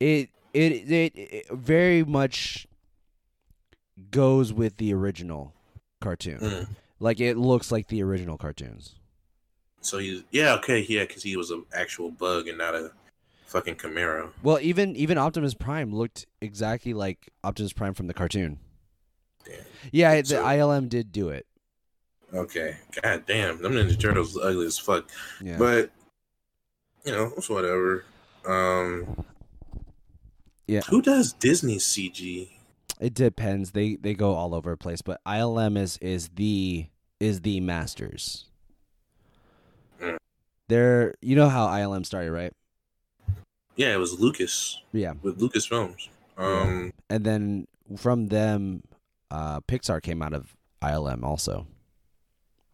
It. 0.00 0.30
It. 0.54 0.72
It. 0.90 1.12
it 1.16 1.46
very 1.50 2.04
much 2.04 2.68
goes 4.10 4.52
with 4.52 4.76
the 4.78 4.92
original 4.94 5.54
cartoon. 6.00 6.38
Mm. 6.40 6.68
Like 7.00 7.20
it 7.20 7.36
looks 7.36 7.70
like 7.72 7.88
the 7.88 8.02
original 8.02 8.36
cartoons. 8.38 8.94
So 9.80 9.98
he's 9.98 10.22
yeah 10.30 10.54
okay 10.54 10.80
yeah 10.88 11.04
because 11.04 11.22
he 11.22 11.36
was 11.36 11.50
an 11.50 11.64
actual 11.74 12.10
bug 12.10 12.48
and 12.48 12.56
not 12.58 12.74
a 12.74 12.92
fucking 13.46 13.76
Camaro. 13.76 14.30
Well, 14.42 14.58
even 14.60 14.96
even 14.96 15.18
Optimus 15.18 15.54
Prime 15.54 15.94
looked 15.94 16.26
exactly 16.40 16.94
like 16.94 17.30
Optimus 17.44 17.72
Prime 17.72 17.94
from 17.94 18.06
the 18.06 18.14
cartoon. 18.14 18.58
Damn. 19.44 19.56
Yeah, 19.92 20.20
the 20.22 20.26
So- 20.26 20.44
ILM 20.44 20.88
did 20.88 21.12
do 21.12 21.28
it. 21.28 21.46
Okay, 22.32 22.76
god 23.00 23.24
damn, 23.26 23.62
them 23.62 23.74
Ninja 23.74 24.00
Turtles 24.00 24.36
ugly 24.36 24.66
as 24.66 24.76
fuck. 24.78 25.08
Yeah. 25.40 25.56
But 25.58 25.90
you 27.04 27.12
know 27.12 27.32
it's 27.36 27.48
whatever. 27.48 28.04
Um, 28.46 29.24
Yeah. 30.66 30.80
Who 30.88 31.00
does 31.02 31.32
Disney 31.34 31.76
CG? 31.76 32.48
It 33.00 33.14
depends. 33.14 33.72
They 33.72 33.96
they 33.96 34.14
go 34.14 34.34
all 34.34 34.54
over 34.54 34.70
the 34.70 34.76
place, 34.76 35.02
but 35.02 35.20
ILM 35.26 35.76
is 35.76 35.98
is 35.98 36.28
the 36.36 36.86
is 37.20 37.40
the 37.42 37.60
masters. 37.60 38.46
They're 40.68 41.14
you 41.20 41.36
know 41.36 41.48
how 41.48 41.66
ILM 41.66 42.06
started, 42.06 42.32
right? 42.32 42.52
Yeah, 43.76 43.92
it 43.92 43.98
was 43.98 44.18
Lucas 44.18 44.80
Yeah. 44.92 45.14
with 45.22 45.40
Lucas 45.40 45.66
Films. 45.66 46.08
Um, 46.38 46.92
And 47.10 47.24
then 47.24 47.66
from 47.96 48.28
them 48.28 48.82
uh 49.30 49.60
Pixar 49.60 50.00
came 50.02 50.22
out 50.22 50.32
of 50.32 50.56
ILM 50.82 51.22
also. 51.22 51.66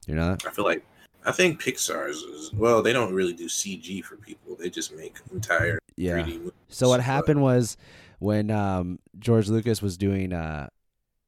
You 0.06 0.14
know 0.14 0.30
that? 0.30 0.46
I 0.46 0.50
feel 0.50 0.64
like 0.64 0.85
I 1.24 1.33
think 1.33 1.61
Pixar's 1.61 2.22
is 2.22 2.52
well. 2.54 2.83
They 2.83 2.92
don't 2.92 3.12
really 3.12 3.33
do 3.35 3.46
CG 3.46 4.02
for 4.04 4.16
people. 4.16 4.56
They 4.56 4.70
just 4.70 4.94
make 4.94 5.16
entire 5.33 5.78
Yeah. 5.96 6.18
3D 6.22 6.38
movies. 6.38 6.52
So 6.68 6.88
what 6.88 7.00
happened 7.00 7.42
was 7.42 7.76
when 8.20 8.50
um, 8.52 9.00
George 9.18 9.48
Lucas 9.48 9.83
was 9.83 9.96
doing, 9.98 10.33
uh, 10.33 10.68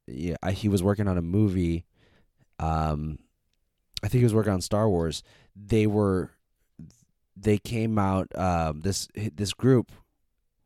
yeah, 0.07 0.35
I- 0.41 0.53
he 0.53 0.69
was 0.69 0.81
working 0.81 1.07
on 1.09 1.17
a 1.17 1.21
movie. 1.21 1.85
Um, 2.59 3.19
I 4.03 4.07
think 4.07 4.19
he 4.19 4.23
was 4.25 4.33
working 4.33 4.53
on 4.53 4.61
Star 4.61 4.87
Wars. 4.89 5.21
They 5.55 5.85
were, 5.87 6.31
they 7.35 7.57
came 7.57 7.97
out. 7.99 8.27
Um, 8.37 8.79
this 8.81 9.07
this 9.15 9.53
group 9.53 9.91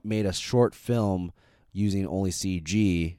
made 0.04 0.26
a 0.26 0.34
short 0.34 0.76
film 0.76 1.32
using 1.72 2.06
only 2.08 2.32
CG, 2.32 3.18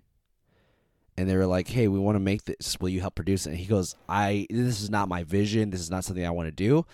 and 1.17 1.29
they 1.29 1.37
were 1.37 1.47
like, 1.47 1.69
"Hey, 1.69 1.89
we 1.89 1.99
want 1.99 2.17
to 2.17 2.21
make 2.21 2.45
this. 2.45 2.77
Will 2.81 2.89
you 2.91 3.01
help 3.01 3.15
produce 3.15 3.47
it?" 3.47 3.51
And 3.51 3.59
he 3.59 3.65
goes, 3.67 3.95
"I 4.09 4.47
this 4.51 4.81
is 4.83 4.91
not 4.91 5.09
my 5.09 5.25
vision. 5.25 5.71
This 5.71 5.81
is 5.81 5.91
not 5.91 6.05
something 6.05 6.27
I 6.27 6.31
want 6.31 6.47
to 6.49 6.53
do. 6.53 6.85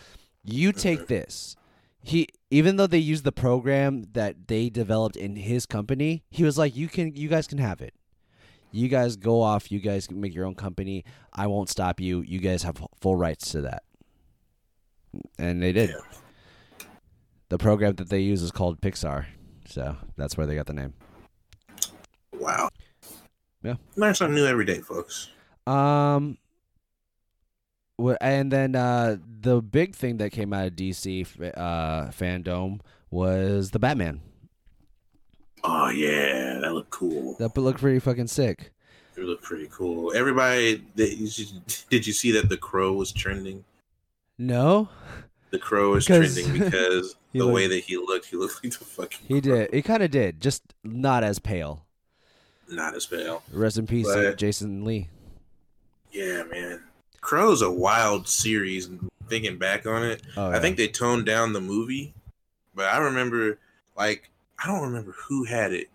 You 0.44 0.72
take 0.72 1.06
this." 1.08 1.56
He 2.04 2.28
even 2.50 2.76
though 2.76 2.86
they 2.86 2.98
used 2.98 3.24
the 3.24 3.32
program 3.32 4.04
that 4.12 4.46
they 4.46 4.68
developed 4.68 5.16
in 5.16 5.36
his 5.36 5.64
company, 5.64 6.22
he 6.30 6.44
was 6.44 6.58
like, 6.58 6.76
"You 6.76 6.86
can, 6.86 7.16
you 7.16 7.28
guys 7.28 7.46
can 7.46 7.58
have 7.58 7.80
it. 7.80 7.94
You 8.70 8.88
guys 8.88 9.16
go 9.16 9.40
off. 9.40 9.72
You 9.72 9.80
guys 9.80 10.06
can 10.06 10.20
make 10.20 10.34
your 10.34 10.44
own 10.44 10.54
company. 10.54 11.04
I 11.32 11.46
won't 11.46 11.70
stop 11.70 12.00
you. 12.00 12.20
You 12.20 12.40
guys 12.40 12.62
have 12.62 12.76
full 13.00 13.16
rights 13.16 13.50
to 13.52 13.62
that." 13.62 13.84
And 15.38 15.62
they 15.62 15.72
did. 15.72 15.90
Yeah. 15.90 16.86
The 17.48 17.58
program 17.58 17.94
that 17.94 18.10
they 18.10 18.20
use 18.20 18.42
is 18.42 18.50
called 18.50 18.80
Pixar, 18.80 19.26
so 19.66 19.96
that's 20.16 20.36
where 20.36 20.46
they 20.46 20.54
got 20.54 20.66
the 20.66 20.74
name. 20.74 20.92
Wow. 22.34 22.68
Yeah. 23.62 23.76
Learn 23.96 24.14
something 24.14 24.34
new 24.34 24.46
every 24.46 24.66
day, 24.66 24.80
folks. 24.80 25.30
Um, 25.66 26.36
and 28.20 28.50
then 28.50 28.74
uh, 28.76 29.16
the 29.40 29.60
big 29.62 29.94
thing 29.94 30.16
that 30.18 30.30
came 30.30 30.52
out 30.52 30.66
of 30.66 30.72
DC 30.74 31.26
uh, 31.56 32.08
fandom 32.10 32.80
was 33.10 33.70
the 33.70 33.78
Batman. 33.78 34.20
Oh 35.62 35.88
yeah, 35.88 36.58
that 36.60 36.72
looked 36.74 36.90
cool. 36.90 37.36
That 37.38 37.56
looked 37.56 37.80
pretty 37.80 37.98
fucking 37.98 38.26
sick. 38.26 38.72
It 39.16 39.22
looked 39.22 39.44
pretty 39.44 39.68
cool. 39.70 40.12
Everybody, 40.14 40.82
that 40.96 41.16
you 41.16 41.28
should- 41.28 41.62
did 41.90 42.06
you 42.06 42.12
see 42.12 42.32
that 42.32 42.48
the 42.48 42.56
crow 42.56 42.92
was 42.92 43.12
trending? 43.12 43.64
No, 44.36 44.88
The 45.50 45.58
crow 45.60 45.94
is 45.94 46.06
'Cause 46.06 46.34
trending 46.34 46.64
because 46.64 47.14
he 47.32 47.38
the 47.38 47.46
way 47.46 47.68
that 47.68 47.84
he 47.84 47.96
looked, 47.96 48.26
he 48.26 48.36
looked 48.36 48.62
like 48.64 48.72
the 48.76 48.84
fucking. 48.84 49.20
he 49.28 49.40
crow. 49.40 49.54
did. 49.56 49.72
He 49.74 49.82
kind 49.82 50.02
of 50.02 50.10
did, 50.10 50.40
just 50.40 50.62
not 50.82 51.22
as 51.22 51.38
pale. 51.38 51.86
Not 52.68 52.94
as 52.96 53.06
pale. 53.06 53.42
Rest 53.52 53.78
in 53.78 53.86
peace, 53.86 54.06
But- 54.12 54.36
Jason 54.36 54.84
Lee. 54.84 55.08
Yeah, 56.10 56.42
man. 56.44 56.82
Crow's 57.24 57.62
a 57.62 57.70
wild 57.70 58.28
series. 58.28 58.88
Thinking 59.28 59.56
back 59.56 59.86
on 59.86 60.04
it, 60.04 60.22
Oh, 60.36 60.50
I 60.50 60.60
think 60.60 60.76
they 60.76 60.86
toned 60.86 61.24
down 61.24 61.54
the 61.54 61.60
movie, 61.60 62.12
but 62.74 62.92
I 62.92 62.98
remember, 62.98 63.58
like, 63.96 64.30
I 64.62 64.66
don't 64.66 64.82
remember 64.82 65.12
who 65.12 65.44
had 65.44 65.72
it. 65.72 65.88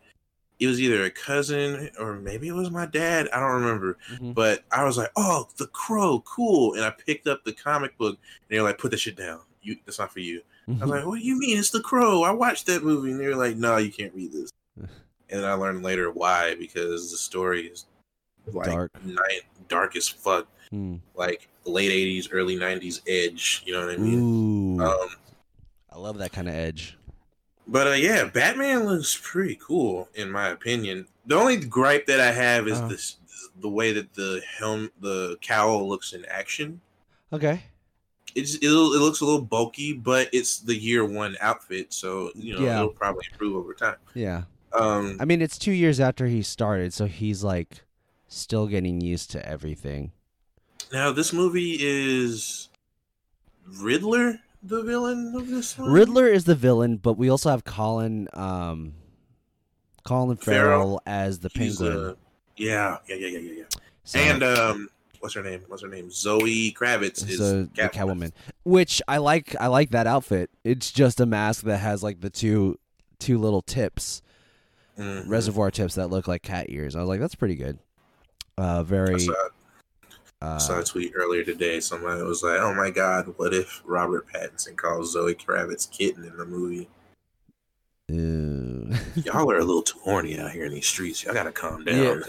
It 0.60 0.66
was 0.66 0.82
either 0.82 1.04
a 1.06 1.12
cousin 1.12 1.92
or 2.00 2.16
maybe 2.16 2.48
it 2.48 2.54
was 2.56 2.72
my 2.72 2.88
dad. 2.88 3.30
I 3.32 3.40
don't 3.40 3.62
remember. 3.62 3.98
Mhm. 4.14 4.34
But 4.34 4.64
I 4.72 4.84
was 4.84 4.98
like, 4.98 5.12
"Oh, 5.16 5.48
The 5.58 5.68
Crow, 5.68 6.22
cool!" 6.26 6.74
And 6.74 6.84
I 6.84 6.90
picked 6.90 7.28
up 7.28 7.44
the 7.46 7.54
comic 7.54 7.98
book, 8.00 8.18
and 8.18 8.50
they're 8.50 8.64
like, 8.64 8.80
"Put 8.80 8.90
that 8.92 9.00
shit 9.00 9.16
down. 9.16 9.42
You, 9.62 9.78
that's 9.86 10.00
not 10.00 10.12
for 10.12 10.20
you." 10.22 10.42
I 10.68 10.72
was 10.72 10.90
like, 10.90 11.06
"What 11.06 11.20
do 11.20 11.26
you 11.26 11.38
mean? 11.40 11.58
It's 11.60 11.70
The 11.70 11.82
Crow. 11.82 12.24
I 12.24 12.32
watched 12.32 12.66
that 12.66 12.84
movie." 12.84 13.12
And 13.12 13.20
they 13.20 13.28
were 13.28 13.36
like, 13.36 13.56
"No, 13.56 13.78
you 13.78 13.92
can't 13.92 14.14
read 14.16 14.32
this." 14.34 14.50
And 15.32 15.44
then 15.44 15.46
I 15.50 15.54
learned 15.54 15.84
later 15.84 16.10
why 16.10 16.56
because 16.56 17.12
the 17.12 17.18
story 17.18 17.68
is 17.68 17.86
like 18.54 18.68
Dark. 18.70 18.92
night, 19.06 19.42
dark 19.68 19.96
as 19.96 20.08
fuck, 20.08 20.48
Hmm. 20.70 20.98
like 21.16 21.50
late 21.66 21.92
'80s, 21.92 22.30
early 22.32 22.56
'90s 22.58 23.02
edge. 23.08 23.64
You 23.66 23.74
know 23.74 23.86
what 23.86 23.96
I 23.96 23.98
mean? 23.98 24.20
Ooh, 24.80 24.82
Um, 24.84 25.10
I 25.92 25.98
love 25.98 26.18
that 26.20 26.32
kind 26.32 26.48
of 26.48 26.56
edge. 26.56 26.98
but 27.68 27.88
uh, 27.88 27.92
yeah, 27.92 28.26
Batman 28.26 28.86
looks 28.86 29.20
pretty 29.22 29.58
cool 29.62 30.10
in 30.16 30.30
my 30.32 30.50
opinion. 30.50 31.08
The 31.26 31.36
only 31.36 31.58
gripe 31.58 32.06
that 32.08 32.20
I 32.20 32.32
have 32.32 32.68
is 32.68 32.78
Uh-huh. 32.80 32.88
this 32.90 33.16
the 33.62 33.70
way 33.70 33.92
that 33.94 34.14
the 34.14 34.42
helm, 34.58 34.90
the 35.02 35.38
cowl 35.42 35.88
looks 35.90 36.14
in 36.14 36.24
action. 36.26 36.80
Okay. 37.34 37.64
It's 38.36 38.56
it, 38.56 38.64
it 38.68 38.70
looks 38.70 39.22
a 39.22 39.26
little 39.26 39.42
bulky, 39.42 39.92
but 39.94 40.30
it's 40.32 40.60
the 40.60 40.76
year 40.76 41.04
one 41.04 41.36
outfit, 41.42 41.92
so 41.94 42.32
you 42.36 42.54
know 42.54 42.64
Yeah. 42.64 42.78
it'll 42.78 42.90
probably 42.90 43.26
improve 43.32 43.56
over 43.56 43.74
time. 43.74 43.96
Yeah. 44.14 44.44
Um, 44.72 45.18
I 45.20 45.26
mean, 45.26 45.42
it's 45.42 45.58
two 45.58 45.72
years 45.72 46.00
after 46.00 46.28
he 46.28 46.42
started, 46.44 46.94
so 46.94 47.06
he's 47.08 47.44
like 47.44 47.82
still 48.30 48.68
getting 48.68 49.02
used 49.02 49.30
to 49.32 49.46
everything. 49.46 50.12
now 50.94 51.12
this 51.12 51.34
movie 51.34 51.78
is 51.82 52.70
Riddler 53.82 54.40
the 54.64 54.84
villain 54.84 55.34
of 55.36 55.48
this 55.48 55.78
one. 55.78 55.92
Riddler 55.92 56.28
is 56.28 56.44
the 56.46 56.56
villain, 56.56 56.98
but 56.98 57.14
we 57.14 57.30
also 57.30 57.50
have 57.50 57.64
Colin, 57.64 58.28
um, 58.34 58.94
Colin 60.04 60.36
Farrell, 60.38 61.00
Farrell. 61.00 61.02
as 61.06 61.40
the 61.40 61.50
He's, 61.54 61.78
Penguin. 61.80 62.06
uh, 62.10 62.16
yeah, 62.58 62.98
yeah, 63.08 63.16
yeah, 63.16 63.28
yeah, 63.38 63.52
yeah. 63.60 63.64
So- 64.04 64.20
and 64.20 64.44
um, 64.44 64.90
what's 65.22 65.36
her 65.36 65.44
name? 65.44 65.62
What's 65.68 65.82
her 65.84 65.88
name? 65.88 66.10
Zoe 66.12 66.74
Kravitz 66.74 67.28
is 67.30 67.38
so 67.38 67.64
the 67.64 67.68
Catwoman. 67.74 67.92
Catwoman, 67.92 68.32
which 68.64 69.02
I 69.08 69.18
like. 69.18 69.56
I 69.60 69.68
like 69.68 69.92
that 69.92 70.08
outfit. 70.08 70.50
It's 70.66 70.92
just 70.92 71.20
a 71.22 71.26
mask 71.26 71.64
that 71.64 71.78
has 71.78 72.04
like 72.04 72.20
the 72.22 72.30
two 72.30 72.80
two 73.20 73.38
little 73.38 73.62
tips, 73.62 74.22
Mhm. 74.98 75.30
reservoir 75.30 75.72
tips 75.72 75.96
that 75.96 76.10
look 76.10 76.28
like 76.28 76.42
cat 76.42 76.66
ears. 76.70 76.96
I 76.98 77.00
was 77.00 77.08
like, 77.08 77.20
that's 77.22 77.36
pretty 77.36 77.56
good. 77.56 77.80
Uh, 78.60 78.84
very. 78.84 79.16
I 79.16 79.18
saw, 79.20 79.34
I 80.42 80.46
Uh, 80.46 80.58
saw 80.60 80.80
a 80.80 80.84
tweet 80.84 81.14
earlier 81.16 81.44
today. 81.44 81.80
Somebody 81.80 82.22
was 82.24 82.44
like, 82.44 82.60
"Oh 82.60 82.74
my 82.74 82.90
god, 82.90 83.34
what 83.38 83.54
if 83.54 83.82
Robert 83.86 84.28
Pattinson 84.28 84.76
calls 84.76 85.14
Zoe 85.14 85.36
Kravitz 85.36 85.90
kitten 85.90 86.24
in 86.26 86.36
the 86.38 86.46
movie?" 86.46 86.90
uh, 88.12 88.98
Y'all 89.26 89.50
are 89.52 89.58
a 89.60 89.64
little 89.66 89.82
too 89.82 90.00
horny 90.04 90.40
out 90.40 90.52
here 90.52 90.66
in 90.66 90.74
these 90.74 90.88
streets. 90.88 91.24
Y'all 91.24 91.34
gotta 91.34 91.52
calm 91.52 91.84
down. 91.86 91.96
Yeah. 91.96 92.20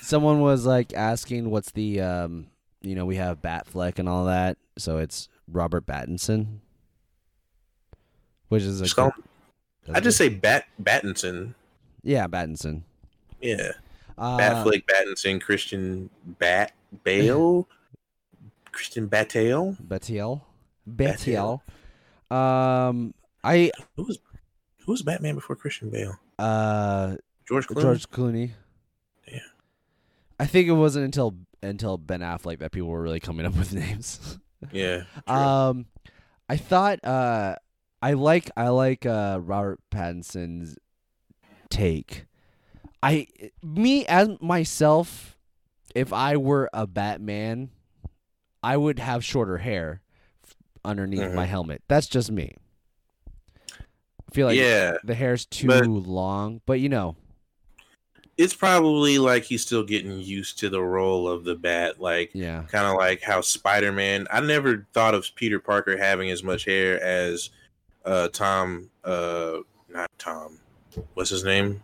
someone 0.00 0.40
was 0.40 0.64
like 0.66 0.92
asking, 0.94 1.50
"What's 1.50 1.70
the 1.72 2.00
um?" 2.00 2.46
You 2.82 2.94
know, 2.94 3.06
we 3.06 3.16
have 3.16 3.40
Batfleck 3.40 3.98
and 3.98 4.08
all 4.08 4.26
that, 4.26 4.58
so 4.76 4.98
it's 4.98 5.28
Robert 5.48 5.86
Pattinson, 5.86 6.58
which 8.48 8.62
is 8.62 8.80
a 8.80 8.84
Just 8.84 8.96
good- 8.96 9.12
I 9.92 10.00
just 10.00 10.16
say 10.18 10.28
Bat 10.28 10.66
Battinson. 10.82 11.54
yeah, 12.02 12.26
Pattinson. 12.26 12.82
Yeah, 13.40 13.72
Uh, 14.16 14.38
Batfleck, 14.38 14.84
Battinson, 14.86 15.40
Christian 15.40 16.10
Bat 16.38 16.72
Bale, 17.02 17.68
Christian 18.72 19.06
Bataille. 19.06 19.76
Batiel. 19.86 20.42
Batiel. 20.88 21.60
Um, 22.30 23.14
I 23.42 23.70
Who 23.96 24.04
was 24.04 24.18
who 24.84 24.92
was 24.92 25.02
Batman 25.02 25.34
before 25.34 25.56
Christian 25.56 25.90
Bale? 25.90 26.18
uh 26.38 27.16
George 27.46 27.66
Clooney. 27.68 27.80
George 27.82 28.08
Clooney. 28.10 28.50
Yeah. 29.30 29.38
I 30.40 30.46
think 30.46 30.68
it 30.68 30.72
wasn't 30.72 31.04
until 31.04 31.36
until 31.62 31.96
Ben 31.98 32.20
Affleck 32.20 32.58
that 32.58 32.72
people 32.72 32.88
were 32.88 33.02
really 33.02 33.20
coming 33.20 33.46
up 33.46 33.54
with 33.56 33.72
names. 33.72 34.38
Yeah. 34.72 35.02
true. 35.28 35.36
um, 35.36 35.86
I 36.48 36.56
thought 36.56 37.04
uh, 37.04 37.56
I 38.00 38.14
like 38.14 38.50
I 38.56 38.68
like 38.68 39.04
uh 39.04 39.38
Robert 39.42 39.78
Pattinson's 39.90 40.78
take. 41.68 42.24
I 43.04 43.26
me 43.62 44.06
as 44.06 44.30
myself, 44.40 45.36
if 45.94 46.10
I 46.10 46.38
were 46.38 46.70
a 46.72 46.86
Batman, 46.86 47.68
I 48.62 48.78
would 48.78 48.98
have 48.98 49.22
shorter 49.22 49.58
hair 49.58 50.00
underneath 50.82 51.30
my 51.32 51.44
helmet. 51.44 51.82
That's 51.86 52.06
just 52.06 52.32
me. 52.32 52.54
I 53.70 54.34
feel 54.34 54.46
like 54.46 54.56
yeah, 54.56 54.96
the 55.04 55.14
hair's 55.14 55.44
too 55.44 55.68
but- 55.68 55.86
long, 55.86 56.62
but 56.64 56.80
you 56.80 56.88
know, 56.88 57.14
it's 58.38 58.54
probably 58.54 59.18
like 59.18 59.44
he's 59.44 59.60
still 59.60 59.84
getting 59.84 60.18
used 60.18 60.58
to 60.60 60.70
the 60.70 60.80
role 60.80 61.28
of 61.28 61.44
the 61.44 61.56
Bat. 61.56 62.00
Like 62.00 62.30
yeah, 62.32 62.62
kind 62.68 62.86
of 62.86 62.96
like 62.96 63.20
how 63.20 63.42
Spider-Man. 63.42 64.28
I 64.30 64.40
never 64.40 64.86
thought 64.94 65.14
of 65.14 65.28
Peter 65.34 65.60
Parker 65.60 65.98
having 65.98 66.30
as 66.30 66.42
much 66.42 66.64
hair 66.64 67.02
as 67.02 67.50
uh 68.06 68.28
Tom. 68.28 68.88
Uh, 69.04 69.58
not 69.90 70.10
Tom. 70.16 70.58
What's 71.12 71.28
his 71.28 71.44
name? 71.44 71.82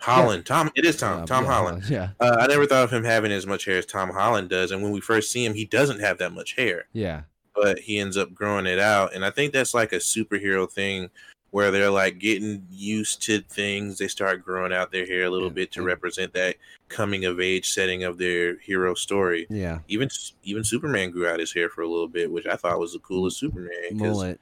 Holland. 0.00 0.46
Tom. 0.46 0.70
It 0.74 0.84
is 0.84 0.96
Tom. 0.96 1.20
Um, 1.20 1.26
Tom 1.26 1.44
yeah, 1.44 1.50
Holland. 1.50 1.84
Yeah, 1.88 2.08
Uh, 2.20 2.36
I 2.40 2.46
never 2.46 2.66
thought 2.66 2.84
of 2.84 2.92
him 2.92 3.04
having 3.04 3.32
as 3.32 3.46
much 3.46 3.64
hair 3.64 3.78
as 3.78 3.86
Tom 3.86 4.10
Holland 4.10 4.48
does. 4.48 4.70
And 4.70 4.82
when 4.82 4.92
we 4.92 5.00
first 5.00 5.30
see 5.32 5.44
him, 5.44 5.54
he 5.54 5.64
doesn't 5.64 6.00
have 6.00 6.18
that 6.18 6.32
much 6.32 6.54
hair, 6.54 6.86
yeah, 6.92 7.22
but 7.54 7.78
he 7.80 7.98
ends 7.98 8.16
up 8.16 8.32
growing 8.32 8.66
it 8.66 8.78
out. 8.78 9.14
And 9.14 9.24
I 9.24 9.30
think 9.30 9.52
that's 9.52 9.74
like 9.74 9.92
a 9.92 9.96
superhero 9.96 10.70
thing 10.70 11.10
where 11.50 11.70
they're 11.70 11.90
like 11.90 12.18
getting 12.18 12.62
used 12.70 13.22
to 13.22 13.40
things. 13.40 13.96
They 13.98 14.06
start 14.08 14.44
growing 14.44 14.72
out 14.72 14.92
their 14.92 15.06
hair 15.06 15.24
a 15.24 15.30
little 15.30 15.48
Yeah. 15.48 15.54
bit 15.54 15.72
to 15.72 15.82
represent 15.82 16.34
that 16.34 16.56
coming 16.90 17.24
of 17.24 17.40
age 17.40 17.70
setting 17.70 18.04
of 18.04 18.18
their 18.18 18.58
hero 18.58 18.94
story. 18.94 19.46
yeah. 19.50 19.78
Even 19.88 20.08
even 20.44 20.62
Superman 20.62 21.10
grew 21.10 21.26
out 21.26 21.40
his 21.40 21.52
hair 21.52 21.70
for 21.70 21.80
a 21.82 21.88
little 21.88 22.06
bit, 22.08 22.30
which 22.30 22.46
I 22.46 22.56
thought 22.56 22.78
was 22.78 22.92
the 22.92 22.98
coolest 22.98 23.38
Superman. 23.38 23.70
Mullet. 23.92 24.38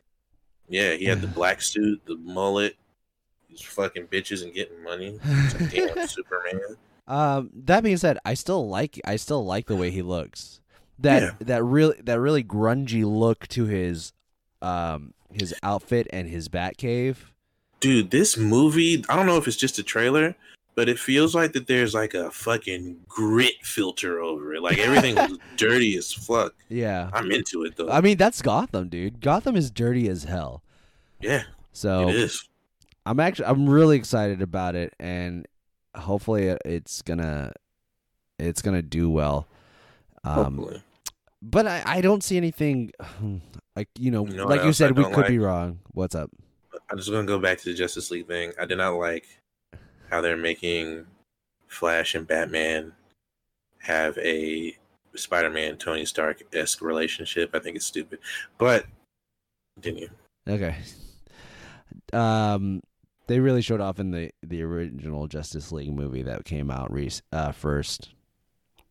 Yeah, 0.69 0.95
he 0.95 1.05
had 1.05 1.21
the 1.21 1.29
black 1.29 1.63
suit, 1.63 2.03
the 2.07 2.17
mullet. 2.17 2.75
He's 3.57 3.67
fucking 3.67 4.07
bitches 4.09 4.43
and 4.43 4.53
getting 4.53 4.83
money. 4.83 5.19
Like, 5.61 5.71
damn, 5.95 6.07
Superman. 6.09 6.77
Um, 7.09 7.51
that 7.55 7.83
being 7.85 7.97
said, 7.97 8.19
I 8.25 8.35
still 8.35 8.69
like 8.69 9.01
I 9.05 9.17
still 9.17 9.45
like 9.45 9.67
the 9.67 9.77
way 9.77 9.91
he 9.91 10.03
looks. 10.03 10.61
That 10.99 11.23
Yeah. 11.23 11.31
that 11.41 11.63
really 11.65 12.01
that 12.03 12.19
really 12.21 12.43
grungy 12.45 13.05
look 13.05 13.47
to 13.49 13.65
his 13.67 14.13
um 14.63 15.15
his 15.33 15.55
outfit 15.63 16.07
and 16.11 16.29
his 16.29 16.49
Batcave. 16.49 17.17
Dude, 17.81 18.11
this 18.11 18.37
movie, 18.37 19.05
I 19.09 19.17
don't 19.17 19.27
know 19.27 19.37
if 19.37 19.47
it's 19.47 19.57
just 19.57 19.79
a 19.79 19.83
trailer, 19.83 20.35
but 20.75 20.89
it 20.89 20.99
feels 20.99 21.35
like 21.35 21.53
that 21.53 21.67
there's 21.67 21.93
like 21.95 22.15
a 22.15 22.31
fucking 22.31 23.01
grit 23.07 23.55
filter 23.63 24.19
over 24.21 24.55
it. 24.55 24.63
Like 24.63 24.79
everything 24.79 25.15
was 25.15 25.39
dirty 25.57 25.97
as 25.97 26.11
fuck. 26.13 26.55
Yeah. 26.69 27.11
I'm 27.13 27.31
into 27.31 27.65
it 27.65 27.77
though. 27.77 27.91
I 27.91 28.01
mean, 28.01 28.17
that's 28.17 28.41
Gotham, 28.43 28.89
dude. 28.89 29.21
Gotham 29.21 29.57
is 29.57 29.71
dirty 29.71 30.09
as 30.09 30.25
hell. 30.25 30.63
yeah, 31.21 31.43
So 31.73 32.09
it 32.09 32.15
is. 32.17 32.49
I'm 33.07 33.21
actually 33.21 33.47
I'm 33.47 33.69
really 33.69 33.97
excited 33.97 34.43
about 34.43 34.75
it, 34.75 34.93
and 34.99 35.47
hopefully 35.97 36.49
it- 36.49 36.63
it's 36.65 37.03
gonna 37.03 37.53
it's 38.39 38.61
gonna 38.63 38.83
do 38.83 39.09
well. 39.09 39.47
Um, 40.25 40.57
Hopefully. 40.59 40.83
but 41.41 41.67
I, 41.67 41.83
I 41.87 42.01
don't 42.01 42.23
see 42.23 42.37
anything 42.37 42.91
like 43.77 43.89
you 43.99 44.11
know, 44.11 44.27
You 44.27 44.37
know 44.37 44.47
like 44.47 44.65
you 44.65 44.73
said, 44.73 44.97
we 44.97 45.05
could 45.05 45.29
be 45.29 45.39
wrong. 45.39 45.79
What's 45.93 46.15
up? 46.15 46.31
I'm 46.91 46.99
just 46.99 47.11
gonna 47.11 47.27
go 47.27 47.39
back 47.39 47.59
to 47.59 47.65
the 47.71 47.75
Justice 47.75 48.11
League 48.11 48.27
thing. 48.27 48.53
I 48.61 48.67
did 48.67 48.79
not 48.79 48.91
like 48.97 49.27
how 50.11 50.21
they're 50.21 50.37
making 50.37 51.07
Flash 51.69 52.15
and 52.15 52.27
Batman 52.27 52.93
have 53.79 54.19
a 54.19 54.77
Spider-Man 55.15 55.79
Tony 55.79 56.05
Stark 56.05 56.43
esque 56.53 56.83
relationship. 56.83 57.51
I 57.55 57.59
think 57.61 57.77
it's 57.77 57.87
stupid, 57.87 58.19
but 58.59 58.85
continue. 59.77 60.09
Okay. 60.49 60.77
Um, 62.13 62.83
they 63.27 63.41
really 63.41 63.63
showed 63.63 63.81
off 63.81 63.99
in 63.99 64.11
the 64.11 64.31
the 64.43 64.63
original 64.63 65.27
Justice 65.27 65.73
League 65.73 65.93
movie 65.93 66.23
that 66.23 66.45
came 66.45 66.71
out 66.71 66.93
re- 66.93 67.11
uh, 67.33 67.53
first. 67.53 68.11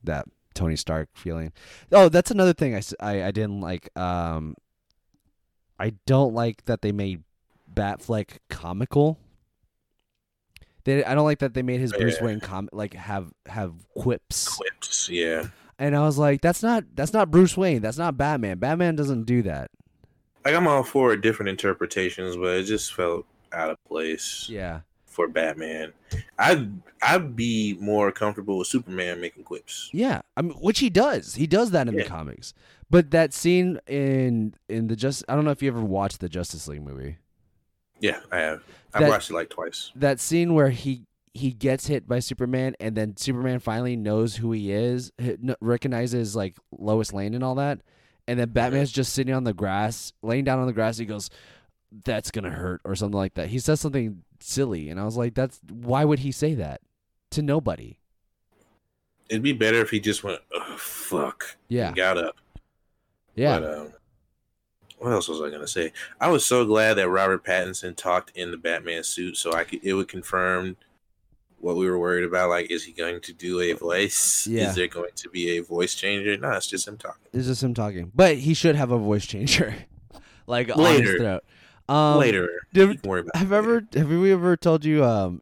That 0.03 0.25
Tony 0.53 0.75
Stark 0.75 1.09
feeling. 1.15 1.51
Oh, 1.91 2.09
that's 2.09 2.31
another 2.31 2.53
thing 2.53 2.75
I 2.75 2.81
I 3.27 3.31
didn't 3.31 3.61
like. 3.61 3.95
Um, 3.97 4.55
I 5.79 5.93
don't 6.05 6.33
like 6.33 6.65
that 6.65 6.81
they 6.81 6.91
made 6.91 7.23
Batfleck 7.73 8.37
comical. 8.49 9.19
They, 10.85 11.03
I 11.03 11.15
don't 11.15 11.25
like 11.25 11.39
that 11.39 11.53
they 11.55 11.63
made 11.63 11.79
his 11.79 11.91
Bruce 11.91 12.17
Yeah. 12.19 12.25
Wayne 12.25 12.39
com 12.39 12.69
like 12.71 12.93
have 12.93 13.31
have 13.47 13.73
quips. 13.97 14.55
Quips, 14.55 15.09
yeah. 15.09 15.47
And 15.79 15.95
I 15.95 16.01
was 16.01 16.17
like, 16.17 16.41
that's 16.41 16.63
not 16.63 16.83
that's 16.93 17.11
not 17.11 17.31
Bruce 17.31 17.57
Wayne. 17.57 17.81
That's 17.81 17.97
not 17.97 18.17
Batman. 18.17 18.59
Batman 18.59 18.95
doesn't 18.95 19.23
do 19.23 19.41
that. 19.41 19.71
Like 20.45 20.53
I'm 20.53 20.67
all 20.67 20.83
for 20.83 21.17
different 21.17 21.49
interpretations, 21.49 22.37
but 22.37 22.55
it 22.57 22.63
just 22.63 22.93
felt 22.93 23.25
out 23.55 23.69
of 23.71 23.83
place 23.85 24.47
Yeah. 24.49 24.81
for 25.05 25.27
Batman. 25.27 25.93
I'd 26.37 26.69
I'd 27.01 27.35
be 27.35 27.77
more 27.79 28.11
comfortable 28.11 28.57
with 28.57 28.67
Superman 28.67 29.21
making 29.21 29.43
quips. 29.43 29.89
Yeah, 29.93 30.21
I 30.37 30.41
mean, 30.41 30.53
which 30.53 30.79
he 30.79 30.89
does. 30.89 31.35
He 31.35 31.47
does 31.47 31.71
that 31.71 31.87
in 31.87 31.95
the 31.95 32.03
comics. 32.03 32.53
But 32.89 33.11
that 33.11 33.33
scene 33.33 33.79
in 33.87 34.53
in 34.69 34.87
the 34.87 34.95
just 34.95 35.23
I 35.29 35.35
don't 35.35 35.45
know 35.45 35.51
if 35.51 35.61
you 35.63 35.69
ever 35.69 35.81
watched 35.81 36.19
the 36.19 36.29
Justice 36.29 36.67
League 36.67 36.83
movie. 36.83 37.17
Yeah, 37.99 38.19
I 38.31 38.37
have. 38.39 38.63
I've 38.93 39.01
That- 39.03 39.09
watched 39.09 39.29
it 39.29 39.33
like 39.33 39.49
twice. 39.49 39.91
That 39.95 40.19
scene 40.19 40.53
where 40.53 40.69
he 40.69 41.05
he 41.33 41.51
gets 41.51 41.87
hit 41.87 42.07
by 42.07 42.19
Superman 42.19 42.75
and 42.79 42.95
then 42.95 43.17
Superman 43.17 43.59
finally 43.59 43.95
knows 43.97 44.37
who 44.37 44.51
he 44.53 44.71
is, 44.71 45.11
recognizes 45.59 46.35
like 46.35 46.55
Lois 46.77 47.11
Lane 47.13 47.33
and 47.33 47.43
all 47.43 47.55
that, 47.55 47.81
and 48.27 48.39
then 48.39 48.49
Batman's 48.49 48.91
just 48.91 49.13
sitting 49.13 49.33
on 49.33 49.43
the 49.43 49.53
grass, 49.53 50.13
laying 50.21 50.43
down 50.45 50.59
on 50.59 50.67
the 50.67 50.73
grass. 50.73 50.97
He 50.97 51.05
goes, 51.05 51.29
"That's 52.03 52.31
gonna 52.31 52.49
hurt" 52.51 52.81
or 52.83 52.95
something 52.95 53.17
like 53.17 53.35
that. 53.35 53.47
He 53.47 53.59
says 53.59 53.79
something 53.79 54.23
silly, 54.39 54.89
and 54.89 54.99
I 54.99 55.05
was 55.05 55.17
like, 55.17 55.33
"That's 55.33 55.59
why 55.69 56.05
would 56.05 56.19
he 56.19 56.31
say 56.31 56.53
that 56.55 56.81
to 57.31 57.41
nobody?" 57.41 57.97
It'd 59.29 59.41
be 59.41 59.53
better 59.53 59.81
if 59.81 59.89
he 59.89 59.99
just 59.99 60.23
went, 60.23 60.39
oh, 60.53 60.77
fuck. 60.77 61.57
Yeah, 61.67 61.87
and 61.87 61.95
got 61.95 62.17
up. 62.17 62.35
yeah. 63.33 63.59
But, 63.59 63.77
um, 63.77 63.93
what 64.99 65.11
else 65.11 65.27
was 65.27 65.41
I 65.41 65.49
gonna 65.49 65.67
say? 65.67 65.91
I 66.21 66.29
was 66.29 66.45
so 66.45 66.65
glad 66.65 66.95
that 66.95 67.09
Robert 67.09 67.43
Pattinson 67.43 67.95
talked 67.95 68.31
in 68.35 68.51
the 68.51 68.57
Batman 68.57 69.03
suit, 69.03 69.37
so 69.37 69.53
I 69.53 69.63
could 69.63 69.83
it 69.83 69.93
would 69.93 70.07
confirm 70.07 70.77
what 71.59 71.75
we 71.75 71.89
were 71.89 71.97
worried 71.97 72.23
about. 72.23 72.49
Like, 72.49 72.69
is 72.69 72.83
he 72.83 72.91
going 72.91 73.21
to 73.21 73.33
do 73.33 73.59
a 73.59 73.73
voice? 73.73 74.45
Yeah. 74.47 74.69
Is 74.69 74.75
there 74.75 74.87
going 74.87 75.11
to 75.15 75.29
be 75.29 75.57
a 75.57 75.63
voice 75.63 75.95
changer? 75.95 76.37
No, 76.37 76.51
it's 76.51 76.67
just 76.67 76.87
him 76.87 76.97
talking. 76.97 77.27
It's 77.33 77.47
just 77.47 77.63
him 77.63 77.73
talking, 77.73 78.11
but 78.13 78.37
he 78.37 78.53
should 78.53 78.75
have 78.75 78.91
a 78.91 78.97
voice 78.97 79.25
changer, 79.25 79.75
like 80.47 80.69
on 80.75 81.01
his 81.01 81.15
throat. 81.19 81.43
Um, 81.87 82.17
Later, 82.19 82.49
did- 82.73 82.89
you 82.89 82.97
can 82.97 83.09
worry 83.09 83.19
about. 83.21 83.35
Have 83.35 83.51
ever 83.51 83.83
have 83.93 84.09
we 84.09 84.31
ever 84.31 84.57
told 84.57 84.83
you 84.85 85.03
um 85.03 85.41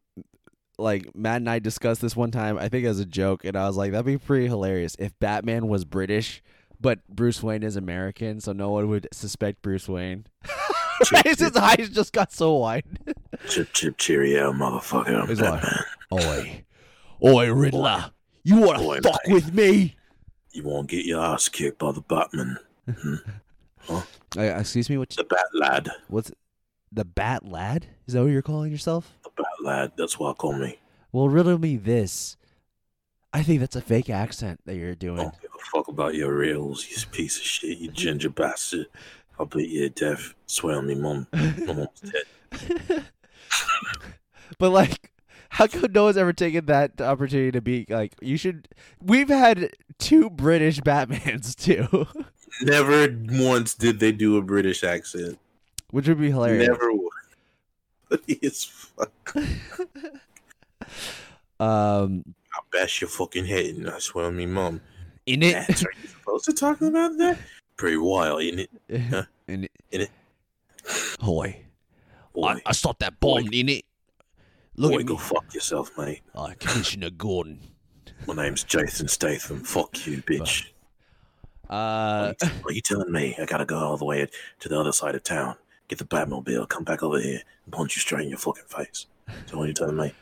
like 0.77 1.15
Matt 1.15 1.37
and 1.37 1.49
I 1.49 1.59
discussed 1.59 2.01
this 2.01 2.15
one 2.15 2.31
time, 2.31 2.57
I 2.57 2.67
think 2.67 2.85
as 2.85 2.99
a 2.99 3.05
joke, 3.05 3.45
and 3.45 3.55
I 3.55 3.67
was 3.67 3.77
like, 3.77 3.91
that'd 3.91 4.05
be 4.05 4.17
pretty 4.17 4.47
hilarious 4.47 4.95
if 4.99 5.17
Batman 5.19 5.67
was 5.67 5.85
British, 5.85 6.41
but 6.81 7.07
Bruce 7.07 7.41
Wayne 7.43 7.63
is 7.63 7.75
American, 7.75 8.41
so 8.41 8.51
no 8.53 8.71
one 8.71 8.89
would 8.89 9.07
suspect 9.13 9.61
Bruce 9.61 9.87
Wayne. 9.87 10.25
His 11.25 11.55
eyes 11.55 11.89
just 11.89 12.11
got 12.13 12.31
so 12.33 12.53
wide. 12.55 12.85
Chip, 13.49 13.71
chip, 13.73 13.97
cheerio, 13.97 14.51
motherfucker. 14.53 15.27
He's 15.27 15.41
like. 15.41 15.63
Oi. 16.11 16.63
Oi, 17.23 17.51
Riddler. 17.53 18.11
You 18.43 18.57
wanna 18.57 18.81
Oi, 18.85 18.99
fuck 19.01 19.19
mate. 19.27 19.33
with 19.33 19.53
me? 19.53 19.95
You 20.51 20.63
won't 20.63 20.87
get 20.89 21.05
your 21.05 21.23
ass 21.23 21.49
kicked 21.49 21.79
by 21.79 21.91
the 21.91 22.01
Batman, 22.01 22.57
Uh, 24.37 24.41
excuse 24.41 24.89
me, 24.89 24.97
what's 24.97 25.15
the 25.15 25.23
Bat 25.23 25.45
Lad, 25.53 25.89
what's 26.07 26.31
the 26.91 27.05
Bat 27.05 27.45
Lad? 27.45 27.87
Is 28.07 28.13
that 28.13 28.21
what 28.23 28.31
you're 28.31 28.41
calling 28.41 28.71
yourself? 28.71 29.11
the 29.23 29.29
Bat 29.35 29.45
Lad. 29.63 29.91
That's 29.97 30.17
what 30.19 30.31
I 30.31 30.33
call 30.33 30.53
me. 30.53 30.79
Well, 31.11 31.29
riddle 31.29 31.59
me 31.59 31.77
this. 31.77 32.37
I 33.31 33.43
think 33.43 33.59
that's 33.59 33.75
a 33.75 33.81
fake 33.81 34.09
accent 34.09 34.61
that 34.65 34.75
you're 34.75 34.95
doing. 34.95 35.17
Don't 35.17 35.41
give 35.41 35.51
a 35.55 35.59
fuck 35.71 35.87
about 35.87 36.13
your 36.15 36.35
reels, 36.35 36.87
you 36.89 36.97
piece 37.11 37.37
of 37.37 37.43
shit, 37.43 37.77
you 37.77 37.89
ginger 37.91 38.29
bastard. 38.29 38.87
I'll 39.39 39.45
beat 39.47 39.69
you 39.69 39.89
to 39.89 39.89
death. 39.89 40.33
Swear 40.45 40.77
on 40.77 40.87
me, 40.87 40.95
mom. 40.95 41.27
My 41.33 41.73
mom's 41.73 42.01
dead. 42.59 43.05
But 44.59 44.69
like, 44.69 45.11
how 45.49 45.67
come 45.67 45.91
no 45.91 46.05
one's 46.05 46.17
ever 46.17 46.33
taken 46.33 46.65
that 46.67 47.01
opportunity 47.01 47.51
to 47.51 47.61
be 47.61 47.85
like? 47.89 48.13
You 48.21 48.37
should. 48.37 48.67
We've 49.01 49.29
had 49.29 49.71
two 49.99 50.29
British 50.29 50.79
Batmans 50.81 51.55
too, 51.57 52.07
Never 52.61 53.07
once 53.31 53.73
did 53.73 53.99
they 53.99 54.11
do 54.11 54.37
a 54.37 54.41
British 54.41 54.83
accent. 54.83 55.39
which 55.91 56.07
would 56.07 56.19
be 56.19 56.29
hilarious. 56.29 56.67
Never 56.67 56.91
once. 56.93 57.09
it's 58.27 58.65
fuck. 58.65 59.11
Um, 61.59 62.23
I'll 62.53 62.65
bash 62.71 63.01
your 63.01 63.09
fucking 63.09 63.45
head 63.45 63.75
and 63.75 63.89
I 63.89 63.99
swear 63.99 64.25
on 64.25 64.35
me, 64.35 64.45
mom. 64.45 64.81
in 65.25 65.43
it, 65.43 65.53
That's 65.53 65.83
are 65.85 65.91
you 66.01 66.07
supposed 66.09 66.45
to 66.45 66.53
talk 66.53 66.81
about 66.81 67.17
that? 67.17 67.37
Pretty 67.77 67.97
wild, 67.97 68.41
ain't 68.41 68.59
it? 68.59 68.69
in 69.47 69.63
it, 69.63 69.71
In 69.91 70.01
it. 70.01 70.11
Hoy, 71.21 71.61
Boy, 72.33 72.55
stopped 72.71 72.99
that 72.99 73.19
bomb 73.19 73.47
in 73.51 73.69
it. 73.69 73.85
Look 74.75 74.91
boy 74.91 74.99
at 74.99 75.05
go 75.05 75.13
me, 75.13 75.19
fuck 75.19 75.53
yourself, 75.53 75.91
mate. 75.97 76.21
uh, 76.35 76.51
Commissioner 76.59 77.09
Gordon. 77.11 77.59
My 78.27 78.35
name's 78.35 78.63
Jason 78.63 79.07
Statham. 79.07 79.63
Fuck 79.63 80.05
you, 80.05 80.17
bitch. 80.23 80.67
Uh, 81.73 82.33
What 82.61 82.71
are 82.71 82.75
you 82.75 82.81
telling 82.81 83.11
me? 83.11 83.35
I 83.39 83.45
gotta 83.45 83.65
go 83.65 83.77
all 83.77 83.97
the 83.97 84.05
way 84.05 84.27
to 84.59 84.69
the 84.69 84.79
other 84.79 84.91
side 84.91 85.15
of 85.15 85.23
town, 85.23 85.55
get 85.87 85.97
the 85.97 86.05
Batmobile, 86.05 86.69
come 86.69 86.83
back 86.83 87.01
over 87.01 87.19
here, 87.19 87.41
and 87.65 87.73
punch 87.73 87.95
you 87.95 87.99
straight 88.01 88.23
in 88.23 88.29
your 88.29 88.37
fucking 88.37 88.65
face. 88.67 89.07
So 89.47 89.57
what 89.57 89.63
are 89.63 89.67
you 89.67 89.73
telling 89.73 89.97
me? 89.97 90.13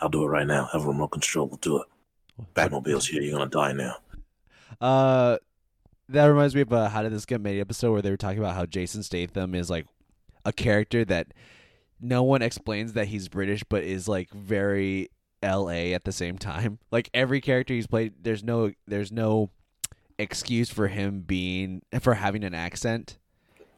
I'll 0.00 0.08
do 0.08 0.22
it 0.22 0.28
right 0.28 0.46
now. 0.46 0.68
Have 0.72 0.84
a 0.84 0.88
remote 0.88 1.08
control. 1.08 1.48
We'll 1.48 1.56
do 1.58 1.78
it. 1.82 1.88
Batmobile's 2.54 3.08
here. 3.08 3.22
You're 3.22 3.36
gonna 3.38 3.50
die 3.50 3.72
now. 3.72 3.96
Uh, 4.80 5.38
that 6.08 6.26
reminds 6.26 6.54
me 6.54 6.60
of 6.60 6.72
a 6.72 6.88
How 6.88 7.02
Did 7.02 7.12
This 7.12 7.26
Get 7.26 7.40
Made 7.40 7.60
episode 7.60 7.92
where 7.92 8.02
they 8.02 8.10
were 8.10 8.16
talking 8.16 8.38
about 8.38 8.54
how 8.54 8.66
Jason 8.66 9.02
Statham 9.02 9.54
is 9.54 9.70
like 9.70 9.86
a 10.44 10.52
character 10.52 11.04
that 11.06 11.28
no 12.00 12.22
one 12.22 12.42
explains 12.42 12.92
that 12.92 13.08
he's 13.08 13.28
British, 13.28 13.64
but 13.64 13.82
is 13.82 14.06
like 14.06 14.30
very 14.30 15.08
L.A. 15.42 15.94
at 15.94 16.04
the 16.04 16.12
same 16.12 16.38
time. 16.38 16.78
Like 16.90 17.08
every 17.14 17.40
character 17.40 17.74
he's 17.74 17.86
played, 17.86 18.14
there's 18.22 18.44
no 18.44 18.72
there's 18.86 19.10
no 19.10 19.50
excuse 20.18 20.70
for 20.70 20.88
him 20.88 21.20
being 21.20 21.82
for 22.00 22.14
having 22.14 22.44
an 22.44 22.54
accent. 22.54 23.18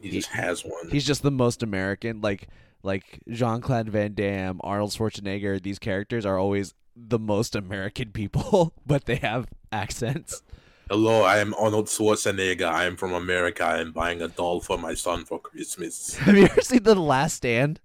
He 0.01 0.11
just 0.11 0.29
has 0.29 0.63
one. 0.65 0.91
He's 0.91 1.07
just 1.07 1.23
the 1.23 1.31
most 1.31 1.63
American. 1.63 2.21
Like 2.21 2.49
like 2.83 3.21
Jean 3.29 3.61
Claude 3.61 3.89
Van 3.89 4.15
Damme, 4.15 4.61
Arnold 4.63 4.91
Schwarzenegger. 4.91 5.63
These 5.63 5.79
characters 5.79 6.25
are 6.27 6.39
always 6.39 6.75
the 6.95 7.19
most 7.19 7.55
American 7.55 8.13
people, 8.13 8.73
but 8.87 9.07
they 9.07 9.17
have 9.17 9.49
accents. 9.73 10.43
Hello, 10.89 11.23
I 11.23 11.39
am 11.39 11.53
Arnold 11.55 11.87
Schwarzenegger. 11.87 12.69
I 12.69 12.85
am 12.85 12.97
from 12.97 13.13
America. 13.13 13.65
I 13.65 13.81
am 13.81 13.91
buying 13.93 14.23
a 14.23 14.29
doll 14.29 14.61
for 14.61 14.79
my 14.79 14.95
son 14.95 15.25
for 15.25 15.41
Christmas. 15.41 16.15
Have 16.19 16.37
you 16.37 16.45
ever 16.45 16.61
seen 16.61 16.85
The 16.85 16.95
Last 16.95 17.35
Stand? 17.35 17.81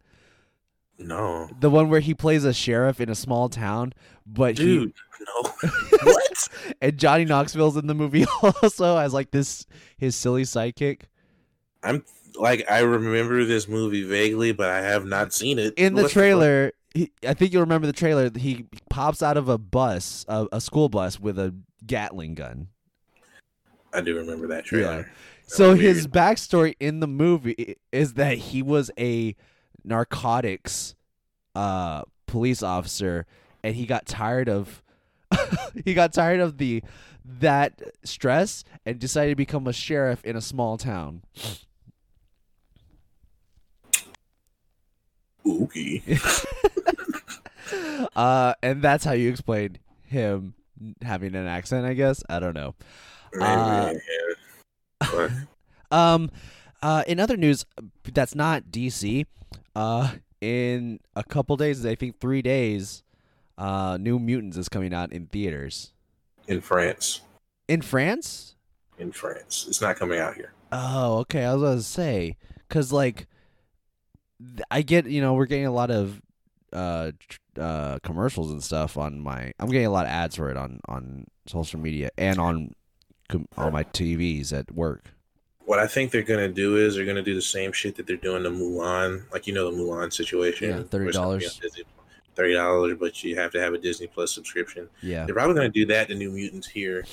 No, 0.99 1.49
The 1.59 1.71
one 1.71 1.89
where 1.89 1.99
he 1.99 2.13
plays 2.13 2.45
a 2.45 2.53
sheriff 2.53 3.01
in 3.01 3.09
a 3.09 3.15
small 3.15 3.49
town, 3.49 3.93
but 4.33 4.55
dude, 4.55 4.93
no. 5.19 5.51
what? 6.03 6.47
and 6.81 6.97
Johnny 6.97 7.25
Knoxville's 7.25 7.77
in 7.77 7.87
the 7.87 7.93
movie 7.93 8.25
also 8.43 8.97
as 8.97 9.13
like 9.13 9.31
this 9.31 9.65
his 9.97 10.15
silly 10.15 10.43
sidekick. 10.43 11.01
I'm 11.83 12.03
like 12.35 12.69
I 12.69 12.79
remember 12.79 13.43
this 13.45 13.67
movie 13.67 14.03
vaguely, 14.03 14.51
but 14.51 14.69
I 14.69 14.81
have 14.81 15.05
not 15.05 15.33
seen 15.33 15.59
it. 15.59 15.73
In 15.75 15.95
the 15.95 16.07
trailer, 16.07 16.73
he, 16.93 17.11
I 17.27 17.33
think 17.33 17.53
you'll 17.53 17.61
remember 17.61 17.87
the 17.87 17.93
trailer. 17.93 18.31
He 18.35 18.65
pops 18.89 19.21
out 19.21 19.37
of 19.37 19.49
a 19.49 19.57
bus, 19.57 20.25
a, 20.27 20.47
a 20.51 20.61
school 20.61 20.89
bus, 20.89 21.19
with 21.19 21.37
a 21.39 21.53
Gatling 21.85 22.35
gun. 22.35 22.67
I 23.93 24.01
do 24.01 24.15
remember 24.15 24.47
that 24.47 24.65
trailer. 24.65 25.09
So 25.47 25.73
his 25.73 26.07
weird. 26.07 26.11
backstory 26.11 26.75
in 26.79 27.01
the 27.01 27.07
movie 27.07 27.75
is 27.91 28.13
that 28.13 28.37
he 28.37 28.61
was 28.61 28.89
a 28.97 29.35
narcotics 29.83 30.95
uh, 31.55 32.03
police 32.25 32.63
officer, 32.63 33.25
and 33.63 33.75
he 33.75 33.85
got 33.85 34.05
tired 34.05 34.49
of 34.49 34.83
he 35.85 35.93
got 35.93 36.13
tired 36.13 36.39
of 36.39 36.57
the 36.57 36.83
that 37.23 37.81
stress 38.03 38.63
and 38.85 38.99
decided 38.99 39.31
to 39.31 39.35
become 39.35 39.67
a 39.67 39.73
sheriff 39.73 40.23
in 40.25 40.35
a 40.35 40.41
small 40.41 40.77
town. 40.77 41.23
Oogie. 45.45 46.03
Uh, 48.15 48.53
and 48.61 48.81
that's 48.81 49.05
how 49.05 49.13
you 49.13 49.29
explain 49.29 49.77
him 50.05 50.53
having 51.01 51.35
an 51.35 51.47
accent, 51.47 51.85
I 51.85 51.93
guess. 51.93 52.23
I 52.29 52.39
don't 52.39 52.53
know. 52.53 52.75
Uh, 53.39 53.93
Um, 55.91 56.31
uh, 56.81 57.03
in 57.05 57.19
other 57.19 57.35
news, 57.35 57.65
that's 58.13 58.33
not 58.33 58.65
DC. 58.71 59.25
Uh, 59.75 60.11
in 60.39 61.01
a 61.17 61.23
couple 61.23 61.57
days, 61.57 61.85
I 61.85 61.95
think 61.95 62.21
three 62.21 62.41
days, 62.41 63.03
uh, 63.61 63.97
New 63.97 64.17
Mutants 64.17 64.57
is 64.57 64.67
coming 64.67 64.91
out 64.91 65.13
in 65.13 65.27
theaters 65.27 65.91
in 66.47 66.61
France, 66.61 67.21
in 67.67 67.81
France. 67.81 68.55
in 68.97 69.11
France, 69.11 69.65
it's 69.67 69.81
not 69.81 69.97
coming 69.97 70.19
out 70.19 70.33
here. 70.33 70.53
Oh, 70.71 71.19
okay. 71.19 71.45
I 71.45 71.53
was 71.53 71.61
gonna 71.61 71.81
say, 71.81 72.37
cause 72.69 72.91
like, 72.91 73.27
I 74.71 74.81
get 74.81 75.05
you 75.05 75.21
know 75.21 75.35
we're 75.35 75.45
getting 75.45 75.67
a 75.67 75.71
lot 75.71 75.91
of 75.91 76.19
uh 76.73 77.11
uh 77.59 77.99
commercials 77.99 78.49
and 78.49 78.63
stuff 78.63 78.97
on 78.97 79.19
my. 79.19 79.53
I'm 79.59 79.69
getting 79.69 79.85
a 79.85 79.91
lot 79.91 80.07
of 80.07 80.11
ads 80.11 80.37
for 80.37 80.49
it 80.49 80.57
on 80.57 80.79
on 80.87 81.27
social 81.45 81.79
media 81.79 82.09
and 82.17 82.39
on 82.39 82.73
on 83.57 83.71
my 83.71 83.83
TVs 83.83 84.53
at 84.53 84.71
work. 84.71 85.11
What 85.65 85.77
I 85.77 85.85
think 85.85 86.11
they're 86.11 86.23
gonna 86.23 86.49
do 86.49 86.77
is 86.77 86.95
they're 86.95 87.05
gonna 87.05 87.21
do 87.21 87.35
the 87.35 87.41
same 87.43 87.71
shit 87.73 87.95
that 87.97 88.07
they're 88.07 88.17
doing 88.17 88.41
to 88.41 88.49
Mulan, 88.49 89.31
like 89.31 89.45
you 89.45 89.53
know 89.53 89.69
the 89.69 89.77
Mulan 89.77 90.11
situation. 90.11 90.69
Yeah, 90.69 90.83
where 90.89 91.03
it's 91.03 91.17
gonna 92.35 92.47
be 92.49 92.55
on 92.57 92.65
$30. 92.65 92.71
Disney- 92.71 92.93
Thirty 92.93 92.93
dollars, 92.93 92.97
but 92.99 93.23
you 93.23 93.35
have 93.35 93.51
to 93.51 93.59
have 93.59 93.73
a 93.73 93.77
Disney 93.77 94.07
Plus 94.07 94.31
subscription. 94.31 94.89
Yeah. 95.01 95.25
They're 95.25 95.35
probably 95.35 95.55
gonna 95.55 95.69
do 95.69 95.85
that 95.87 96.07
to 96.09 96.15
New 96.15 96.31
Mutants 96.31 96.67
here, 96.67 97.05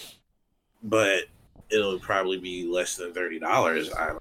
but 0.82 1.24
it'll 1.70 1.98
probably 1.98 2.38
be 2.38 2.66
less 2.66 2.96
than 2.96 3.12
thirty 3.12 3.38
dollars. 3.38 3.92
I 3.92 4.16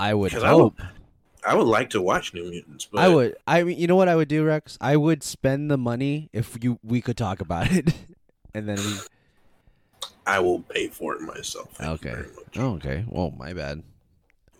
I 0.00 0.14
would 0.14 0.32
'Cause 0.32 0.42
I 0.42 0.52
would- 0.52 0.60
hope. 0.60 0.80
I 1.44 1.54
would 1.56 1.66
like 1.66 1.90
to 1.90 2.00
watch 2.00 2.32
New 2.34 2.44
Mutants, 2.44 2.84
but 2.86 3.00
I 3.00 3.08
would. 3.08 3.36
I 3.48 3.64
mean, 3.64 3.76
you 3.78 3.86
know 3.88 3.96
what 3.96 4.08
I 4.08 4.14
would 4.14 4.28
do, 4.28 4.44
Rex? 4.44 4.78
I 4.80 4.96
would 4.96 5.22
spend 5.24 5.70
the 5.70 5.76
money 5.78 6.28
if 6.32 6.56
you 6.62 6.78
we 6.84 7.00
could 7.00 7.16
talk 7.16 7.40
about 7.40 7.72
it, 7.72 7.92
and 8.54 8.68
then 8.68 8.76
we. 8.78 8.94
I 10.24 10.38
will 10.38 10.60
pay 10.60 10.86
for 10.88 11.16
it 11.16 11.20
myself. 11.22 11.70
Thank 11.74 11.90
Okay. 12.06 12.10
very 12.14 12.28
much. 12.28 12.58
Oh, 12.58 12.74
okay. 12.74 13.04
Well, 13.08 13.32
my 13.36 13.52
bad. 13.54 13.82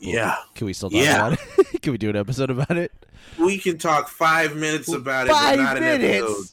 Yeah, 0.05 0.37
Can 0.55 0.67
we 0.67 0.73
still 0.73 0.91
talk 0.91 1.01
Yeah. 1.01 1.29
about 1.29 1.39
it? 1.59 1.81
can 1.83 1.93
we 1.93 1.99
do 1.99 2.11
an 2.11 2.17
episode 2.17 2.51
about 2.51 2.77
it? 2.77 2.93
we 3.39 3.57
can 3.59 3.79
talk 3.79 4.09
five 4.09 4.57
minutes 4.57 4.93
about 4.93 5.27
it, 5.27 5.31
but 5.31 5.57
not 5.57 5.77
an 5.77 5.83
episode. 5.85 6.47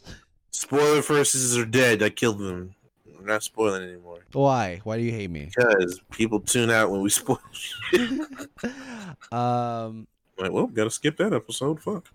Spoiler 0.52 1.02
verses 1.02 1.58
are 1.58 1.66
dead. 1.66 2.04
I 2.04 2.10
killed 2.10 2.38
them. 2.40 2.76
I'm 3.18 3.26
not 3.26 3.44
spoiling 3.44 3.84
anymore 3.84 4.20
Why? 4.34 4.80
Why 4.86 4.98
do 4.98 5.04
you 5.04 5.12
hate 5.12 5.30
me? 5.32 5.50
because 5.56 6.00
people 6.12 6.40
tune 6.40 6.70
out 6.70 6.90
when 6.92 7.02
we 7.02 7.10
spoil. 7.22 7.40
shit. 7.52 8.12
um. 9.32 10.08
like, 10.38 10.52
well, 10.52 10.68
gotta 10.68 10.90
skip 10.92 11.18
that 11.18 11.34
episode. 11.34 11.82
Fuck. 11.82 12.08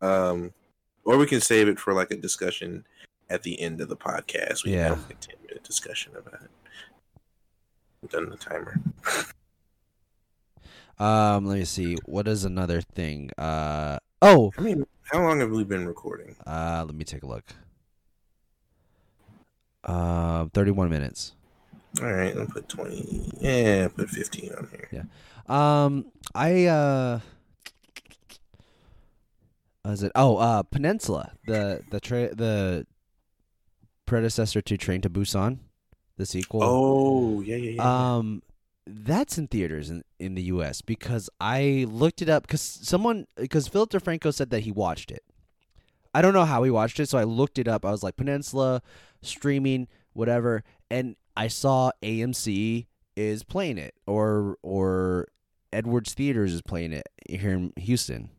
Um, 0.00 0.52
or 1.04 1.16
we 1.18 1.26
can 1.26 1.40
save 1.40 1.68
it 1.68 1.78
for 1.78 1.92
like 1.92 2.10
a 2.12 2.16
discussion 2.16 2.84
at 3.28 3.42
the 3.42 3.60
end 3.60 3.80
of 3.80 3.88
the 3.88 3.96
podcast. 3.96 4.64
We 4.64 4.72
Yeah. 4.74 4.88
can 4.90 4.94
have 4.96 5.02
like 5.08 5.12
a 5.12 5.26
ten 5.26 5.36
minute 5.42 5.64
discussion 5.64 6.12
about 6.16 6.42
it. 6.42 6.50
I've 8.04 8.10
done 8.10 8.30
the 8.30 8.36
timer. 8.36 8.80
Um. 10.98 11.46
Let 11.46 11.58
me 11.58 11.64
see. 11.64 11.96
What 12.06 12.28
is 12.28 12.44
another 12.44 12.80
thing? 12.80 13.30
Uh. 13.38 13.98
Oh. 14.22 14.52
I 14.58 14.60
mean, 14.60 14.86
how 15.02 15.22
long 15.22 15.40
have 15.40 15.50
we 15.50 15.64
been 15.64 15.86
recording? 15.86 16.36
Uh. 16.46 16.84
Let 16.86 16.94
me 16.94 17.04
take 17.04 17.22
a 17.22 17.26
look. 17.26 17.44
Um. 19.84 20.50
Thirty-one 20.50 20.90
minutes. 20.90 21.34
All 22.02 22.12
right, 22.12 22.36
I'll 22.36 22.46
put 22.46 22.68
twenty. 22.68 23.30
Yeah, 23.40 23.88
put 23.88 24.10
fifteen 24.10 24.52
on 24.52 24.68
here. 24.70 24.88
Yeah. 24.92 25.04
Um, 25.48 26.06
I 26.34 26.66
uh, 26.66 27.20
was 29.84 30.02
it? 30.02 30.12
Oh, 30.14 30.36
uh, 30.36 30.62
Peninsula, 30.64 31.32
the 31.46 31.82
the 31.90 32.00
tra- 32.00 32.34
the 32.34 32.86
predecessor 34.04 34.60
to 34.60 34.76
Train 34.76 35.00
to 35.02 35.08
Busan, 35.08 35.60
the 36.18 36.26
sequel. 36.26 36.62
Oh, 36.62 37.40
yeah, 37.40 37.56
yeah, 37.56 37.70
yeah. 37.70 38.16
Um, 38.16 38.42
that's 38.86 39.36
in 39.36 39.48
theaters 39.48 39.90
in, 39.90 40.04
in 40.18 40.34
the 40.34 40.42
U.S. 40.42 40.80
because 40.80 41.28
I 41.40 41.86
looked 41.88 42.22
it 42.22 42.28
up 42.28 42.44
because 42.44 42.60
someone 42.60 43.26
because 43.36 43.68
Philip 43.68 43.90
DeFranco 43.90 44.32
said 44.32 44.50
that 44.50 44.60
he 44.60 44.72
watched 44.72 45.10
it. 45.10 45.24
I 46.14 46.22
don't 46.22 46.32
know 46.32 46.44
how 46.44 46.62
he 46.62 46.70
watched 46.70 46.98
it, 47.00 47.08
so 47.08 47.18
I 47.18 47.24
looked 47.24 47.58
it 47.58 47.68
up. 47.68 47.84
I 47.84 47.90
was 47.90 48.02
like 48.02 48.16
Peninsula 48.16 48.80
streaming, 49.22 49.88
whatever, 50.12 50.62
and 50.90 51.16
I 51.36 51.48
saw 51.48 51.90
AMC 52.02 52.86
is 53.16 53.42
playing 53.42 53.78
it, 53.78 53.94
or 54.06 54.56
or 54.62 55.28
Edwards 55.72 56.14
Theaters 56.14 56.52
is 56.52 56.62
playing 56.62 56.92
it 56.92 57.08
here 57.28 57.52
in 57.52 57.72
Houston. 57.76 58.30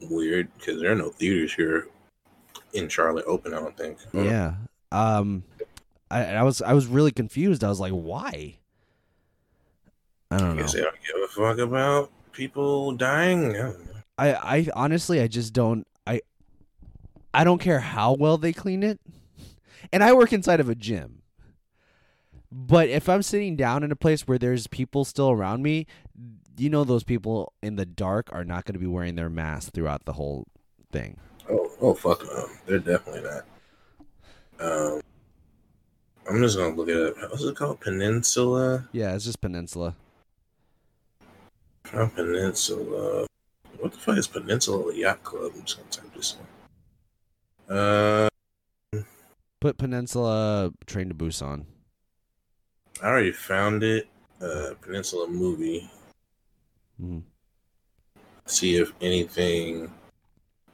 Weird 0.00 0.48
because 0.58 0.80
there 0.80 0.92
are 0.92 0.96
no 0.96 1.08
theaters 1.10 1.54
here 1.54 1.88
in 2.74 2.88
Charlotte 2.88 3.24
open. 3.26 3.54
I 3.54 3.60
don't 3.60 3.76
think. 3.76 3.98
Yeah. 4.12 4.56
Um, 4.92 5.44
I, 6.10 6.34
I 6.34 6.42
was 6.42 6.60
I 6.62 6.72
was 6.74 6.86
really 6.86 7.12
confused. 7.12 7.64
I 7.64 7.68
was 7.68 7.80
like, 7.80 7.92
why? 7.92 8.58
I 10.30 10.38
don't 10.38 10.56
know. 10.56 10.62
they 10.64 10.80
don't 10.80 10.94
give 10.94 11.22
a 11.24 11.28
fuck 11.28 11.58
about 11.58 12.10
people 12.32 12.92
dying. 12.92 13.56
I. 13.56 13.72
I 14.18 14.34
I 14.34 14.66
honestly 14.74 15.20
I 15.20 15.26
just 15.26 15.52
don't 15.52 15.86
I 16.06 16.20
I 17.34 17.44
don't 17.44 17.60
care 17.60 17.80
how 17.80 18.14
well 18.14 18.38
they 18.38 18.52
clean 18.52 18.82
it. 18.82 19.00
And 19.92 20.02
I 20.02 20.12
work 20.14 20.32
inside 20.32 20.58
of 20.60 20.68
a 20.68 20.74
gym. 20.74 21.22
But 22.50 22.88
if 22.88 23.08
I'm 23.08 23.22
sitting 23.22 23.56
down 23.56 23.82
in 23.82 23.92
a 23.92 23.96
place 23.96 24.22
where 24.22 24.38
there's 24.38 24.66
people 24.66 25.04
still 25.04 25.30
around 25.30 25.62
me, 25.62 25.86
you 26.56 26.70
know 26.70 26.84
those 26.84 27.04
people 27.04 27.52
in 27.62 27.76
the 27.76 27.84
dark 27.84 28.30
are 28.32 28.44
not 28.44 28.64
going 28.64 28.74
to 28.74 28.78
be 28.78 28.86
wearing 28.86 29.14
their 29.16 29.28
mask 29.28 29.74
throughout 29.74 30.06
the 30.06 30.14
whole 30.14 30.46
thing. 30.90 31.18
Oh, 31.50 31.70
oh, 31.80 31.94
fuck 31.94 32.24
no. 32.24 32.46
They're 32.66 32.78
definitely 32.78 33.22
not. 33.22 33.44
Um, 34.58 35.00
I'm 36.28 36.40
just 36.40 36.56
gonna 36.56 36.74
look 36.74 36.88
it 36.88 36.96
up. 36.96 37.30
What's 37.30 37.44
it 37.44 37.54
called? 37.56 37.80
Peninsula? 37.80 38.88
Yeah, 38.92 39.14
it's 39.14 39.24
just 39.26 39.40
peninsula. 39.40 39.94
Oh, 41.98 42.08
Peninsula. 42.08 43.26
What 43.78 43.92
the 43.92 43.98
fuck 43.98 44.18
is 44.18 44.26
Peninsula 44.26 44.94
Yacht 44.94 45.22
Club? 45.22 45.52
I'm 45.54 45.64
just 45.64 45.78
gonna 45.78 45.88
type 45.90 46.14
this 46.14 46.36
in. 47.68 47.74
Uh, 47.74 48.28
Put 49.60 49.78
peninsula 49.78 50.72
train 50.84 51.08
to 51.08 51.14
Busan. 51.14 51.64
I 53.02 53.06
already 53.06 53.32
found 53.32 53.82
it. 53.82 54.08
Uh, 54.42 54.74
Peninsula 54.82 55.26
movie. 55.26 55.90
Mhm. 57.00 57.22
See 58.44 58.76
if 58.76 58.92
anything 59.00 59.90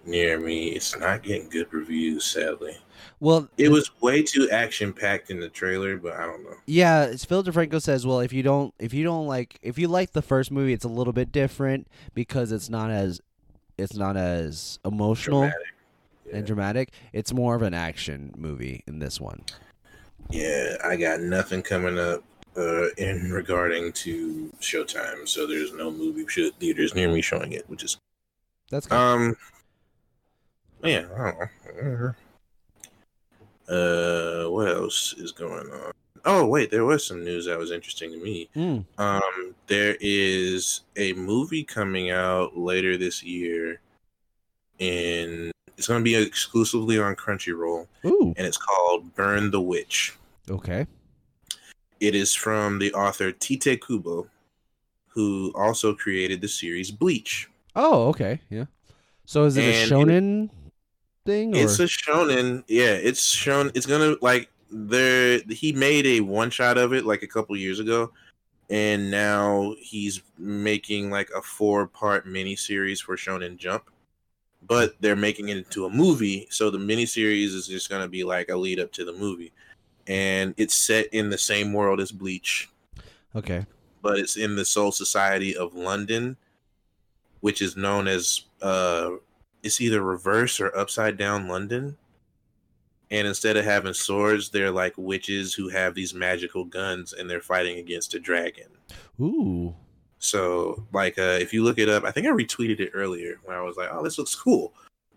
near 0.07 0.38
me. 0.38 0.69
It's 0.69 0.97
not 0.99 1.23
getting 1.23 1.49
good 1.49 1.73
reviews, 1.73 2.25
sadly. 2.25 2.77
Well, 3.21 3.49
It 3.57 3.69
was 3.71 3.91
way 4.01 4.23
too 4.23 4.49
action 4.51 4.93
packed 4.93 5.31
in 5.31 5.38
the 5.41 5.49
trailer, 5.49 5.97
but 5.97 6.15
I 6.15 6.27
don't 6.27 6.43
know. 6.45 6.55
Yeah, 6.67 7.05
it's 7.05 7.25
Phil 7.25 7.43
DeFranco 7.45 7.81
says, 7.81 8.05
well, 8.07 8.21
if 8.21 8.33
you 8.33 8.43
don't, 8.43 8.75
if 8.79 8.93
you 8.93 9.05
don't 9.05 9.27
like, 9.27 9.59
if 9.62 9.79
you 9.79 9.88
like 9.88 10.12
the 10.12 10.23
first 10.23 10.51
movie, 10.51 10.73
it's 10.73 10.85
a 10.85 10.88
little 10.88 11.12
bit 11.12 11.31
different 11.31 11.87
because 12.15 12.51
it's 12.53 12.69
not 12.69 12.91
as, 12.91 13.21
it's 13.79 13.95
not 13.97 14.17
as 14.17 14.79
emotional 14.85 15.41
Dramatic. 15.43 15.67
Yeah. 16.27 16.37
and 16.37 16.47
dramatic. 16.47 16.93
It's 17.12 17.33
more 17.33 17.55
of 17.55 17.62
an 17.62 17.75
action 17.75 18.35
movie 18.37 18.83
in 18.87 18.99
this 18.99 19.21
one. 19.21 19.43
Yeah, 20.31 20.77
I 20.85 20.97
got 20.97 21.21
nothing 21.21 21.62
coming 21.62 21.99
up 21.99 22.23
uh, 22.57 22.88
in 22.99 23.31
regarding 23.33 23.93
to 23.93 24.51
Showtime, 24.61 25.29
so 25.29 25.47
there's 25.47 25.73
no 25.73 25.91
movie 25.91 26.25
theaters 26.59 26.95
near 26.95 27.09
me 27.09 27.21
showing 27.23 27.53
it, 27.53 27.69
which 27.69 27.83
is 27.83 27.99
That's 28.71 28.87
good. 28.87 28.97
um, 28.97 29.37
yeah, 30.83 31.05
I 31.16 31.33
don't 31.81 32.01
know. 32.01 32.14
Uh, 33.68 34.51
what 34.51 34.68
else 34.68 35.14
is 35.18 35.33
going 35.33 35.68
on? 35.71 35.92
Oh 36.25 36.47
wait, 36.47 36.71
there 36.71 36.85
was 36.85 37.05
some 37.07 37.25
news 37.25 37.47
that 37.47 37.59
was 37.59 37.71
interesting 37.71 38.12
to 38.12 38.18
me. 38.18 38.49
Mm. 38.55 38.85
Um, 38.99 39.55
there 39.66 39.97
is 40.01 40.83
a 40.97 41.12
movie 41.14 41.64
coming 41.64 42.11
out 42.11 42.57
later 42.57 42.97
this 42.97 43.23
year, 43.23 43.81
and 44.79 45.51
it's 45.77 45.88
going 45.88 46.01
to 46.01 46.05
be 46.05 46.14
exclusively 46.14 46.99
on 47.01 47.16
Crunchyroll, 47.16 47.87
Ooh, 48.05 48.35
and 48.37 48.47
it's 48.47 48.57
called 48.59 49.14
Burn 49.14 49.51
the 49.51 49.61
Witch. 49.61 50.16
okay. 50.51 50.87
It 52.01 52.16
is 52.16 52.35
from 52.35 52.81
the 52.81 52.92
author 52.95 53.31
Tite 53.31 53.81
Kubo, 53.87 54.27
who 55.07 55.53
also 55.55 55.95
created 55.95 56.40
the 56.40 56.49
series 56.49 56.90
Bleach. 56.90 57.49
Oh, 57.77 58.09
okay. 58.09 58.40
Yeah. 58.51 58.64
So 59.25 59.45
is 59.45 59.57
it 59.57 59.62
a 59.62 59.83
And 59.83 59.90
shonen 59.90 60.51
thing? 61.25 61.57
Or? 61.57 61.61
It's 61.61 61.79
a 61.81 61.85
shonen. 61.85 62.65
Yeah, 62.69 62.93
it's 62.93 63.23
shown. 63.31 63.71
It's 63.75 63.87
gonna 63.87 64.17
like 64.21 64.51
there. 64.71 65.41
He 65.49 65.73
made 65.73 66.07
a 66.07 66.21
one 66.21 66.51
shot 66.51 66.79
of 66.79 66.93
it 66.93 67.05
like 67.05 67.23
a 67.23 67.27
couple 67.27 67.57
years 67.57 67.81
ago, 67.81 68.13
and 68.71 69.11
now 69.11 69.75
he's 69.81 70.23
making 70.39 71.11
like 71.11 71.31
a 71.37 71.43
four 71.43 71.87
part 71.87 72.27
mini 72.27 72.57
series 72.57 73.01
for 73.01 73.17
Shonen 73.17 73.57
Jump. 73.57 73.85
But 74.65 74.95
they're 75.01 75.17
making 75.17 75.49
it 75.49 75.57
into 75.57 75.87
a 75.87 75.91
movie, 75.91 76.47
so 76.51 76.71
the 76.71 76.79
mini 76.79 77.05
series 77.05 77.53
is 77.53 77.67
just 77.67 77.91
gonna 77.91 78.09
be 78.09 78.23
like 78.25 78.49
a 78.49 78.57
lead 78.57 78.79
up 78.79 78.93
to 78.93 79.05
the 79.05 79.13
movie, 79.13 79.53
and 80.07 80.55
it's 80.57 80.75
set 80.75 81.07
in 81.13 81.31
the 81.31 81.39
same 81.39 81.73
world 81.73 82.01
as 82.01 82.13
Bleach. 82.13 82.71
okay. 83.35 83.67
but 84.03 84.19
it's 84.19 84.37
in 84.37 84.57
the 84.57 84.65
Soul 84.65 84.93
Society 84.93 85.57
of 85.57 85.75
London, 85.75 86.37
which 87.41 87.61
is 87.61 87.77
known 87.77 88.07
as 88.07 88.43
uh 88.61 89.11
it's 89.62 89.81
either 89.81 90.03
reverse 90.03 90.61
or 90.61 90.77
upside 90.77 91.16
down 91.16 91.48
London. 91.48 91.96
And 93.11 93.27
instead 93.27 93.57
of 93.57 93.64
having 93.64 93.92
swords, 93.92 94.48
they're 94.48 94.70
like 94.70 94.94
witches 94.96 95.53
who 95.53 95.68
have 95.68 95.94
these 95.94 96.14
magical 96.14 96.64
guns 96.64 97.12
and 97.12 97.29
they're 97.29 97.42
fighting 97.42 97.79
against 97.79 98.14
a 98.14 98.18
dragon. 98.18 98.68
Ooh. 99.20 99.75
So 100.18 100.87
like 100.92 101.18
uh 101.18 101.38
if 101.40 101.53
you 101.53 101.62
look 101.62 101.79
it 101.79 101.88
up, 101.88 102.05
I 102.05 102.11
think 102.11 102.27
I 102.27 102.31
retweeted 102.31 102.81
it 102.81 102.92
earlier 102.94 103.38
when 103.44 103.57
I 103.57 103.61
was 103.61 103.77
like, 103.77 103.88
"Oh, 103.92 104.03
this 104.03 104.18
looks 104.18 104.35
cool." 104.35 104.72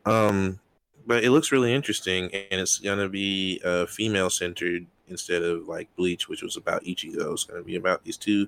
Um 0.05 0.60
but 1.08 1.23
it 1.23 1.29
looks 1.29 1.51
really 1.51 1.73
interesting 1.73 2.34
and 2.34 2.60
it's 2.60 2.79
going 2.79 2.97
to 2.97 3.08
be 3.08 3.62
uh 3.63 3.86
female 3.86 4.29
centered 4.29 4.86
instead 5.08 5.43
of 5.43 5.67
like 5.67 5.88
Bleach 5.95 6.27
which 6.27 6.41
was 6.41 6.58
about 6.58 6.84
Ichigo. 6.84 7.34
It's 7.34 7.43
going 7.43 7.62
to 7.62 7.65
be 7.65 7.75
about 7.75 8.03
these 8.03 8.17
two 8.17 8.47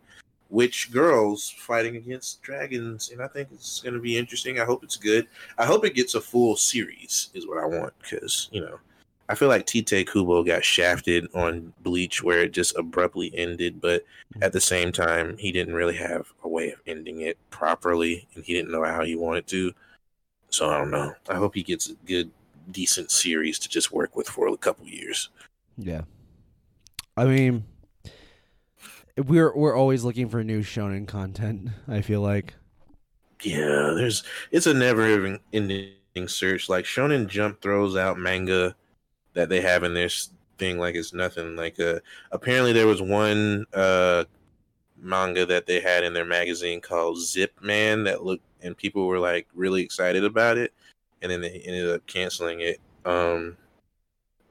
witch 0.50 0.92
girls 0.92 1.50
fighting 1.50 1.98
against 1.98 2.42
dragons 2.42 3.12
and 3.12 3.22
I 3.22 3.28
think 3.28 3.50
it's 3.52 3.82
going 3.82 3.94
to 3.94 4.00
be 4.00 4.18
interesting. 4.18 4.60
I 4.60 4.66
hope 4.66 4.84
it's 4.84 4.96
good. 4.96 5.28
I 5.58 5.66
hope 5.66 5.86
it 5.86 5.96
gets 5.96 6.16
a 6.16 6.22
full 6.22 6.56
series 6.56 7.30
is 7.34 7.48
what 7.48 7.58
I 7.58 7.66
want 7.66 7.94
cuz, 8.04 8.50
you 8.52 8.62
know, 8.62 8.80
I 9.30 9.36
feel 9.36 9.50
like 9.50 9.66
Tite 9.66 10.10
Kubo 10.10 10.44
got 10.44 10.64
shafted 10.64 11.28
on 11.34 11.74
Bleach 11.82 12.24
where 12.24 12.44
it 12.44 12.54
just 12.54 12.78
abruptly 12.78 13.32
ended, 13.36 13.82
but 13.82 14.04
mm-hmm. 14.04 14.44
at 14.44 14.54
the 14.54 14.62
same 14.62 14.92
time, 14.92 15.38
he 15.38 15.52
didn't 15.52 15.74
really 15.74 15.98
have 15.98 16.32
a 16.44 16.48
way 16.48 16.72
of 16.72 16.80
ending 16.88 17.22
it 17.22 17.38
properly, 17.50 18.28
and 18.36 18.46
he 18.46 18.54
didn't 18.54 18.72
know 18.72 18.84
how 18.86 19.04
he 19.04 19.16
wanted 19.16 19.46
to. 19.48 19.74
So 20.50 20.70
I 20.70 20.78
don't 20.78 20.92
know. 20.92 21.14
I 21.30 21.36
hope 21.36 21.56
he 21.56 21.64
gets 21.64 21.90
a 21.90 21.94
good, 22.06 22.32
decent 22.72 23.12
series 23.12 23.60
to 23.60 23.70
just 23.70 23.92
work 23.92 24.16
with 24.16 24.30
for 24.30 24.48
a 24.48 24.58
couple 24.58 24.88
years. 24.88 25.30
Yeah. 25.78 26.02
I 27.18 27.26
mean, 27.26 27.66
we're 29.18 29.56
we're 29.56 29.76
always 29.76 30.04
looking 30.04 30.30
for 30.30 30.44
new 30.44 30.62
shonen 30.62 31.08
content. 31.08 31.70
I 31.88 32.02
feel 32.02 32.22
like. 32.22 32.54
Yeah, 33.44 33.94
there's 33.96 34.24
it's 34.52 34.68
a 34.68 34.74
never 34.74 35.40
ending 35.54 35.94
search. 36.28 36.70
Like 36.70 36.86
Shonen 36.86 37.28
Jump 37.28 37.62
throws 37.62 37.96
out 37.96 38.18
manga 38.18 38.76
that 39.34 39.50
they 39.50 39.62
have 39.62 39.84
in 39.84 39.94
their 39.94 40.10
thing 40.58 40.80
like 40.80 40.96
it's 40.96 41.14
nothing. 41.14 41.56
Like 41.56 41.80
uh 41.80 42.00
apparently 42.32 42.74
there 42.74 42.88
was 42.88 43.02
one 43.02 43.66
uh 43.74 44.26
manga 45.00 45.46
that 45.46 45.68
they 45.68 45.80
had 45.80 46.04
in 46.04 46.14
their 46.14 46.26
magazine 46.26 46.82
called 46.82 47.20
Zip 47.20 47.54
Man 47.62 48.04
that 48.06 48.24
looked 48.24 48.44
and 48.62 48.76
people 48.76 49.06
were 49.06 49.20
like 49.20 49.48
really 49.54 49.84
excited 49.84 50.24
about 50.24 50.58
it 50.58 50.74
and 51.22 51.32
then 51.32 51.42
they 51.42 51.62
ended 51.66 51.90
up 51.90 52.06
canceling 52.08 52.62
it. 52.62 52.80
Um 53.06 53.58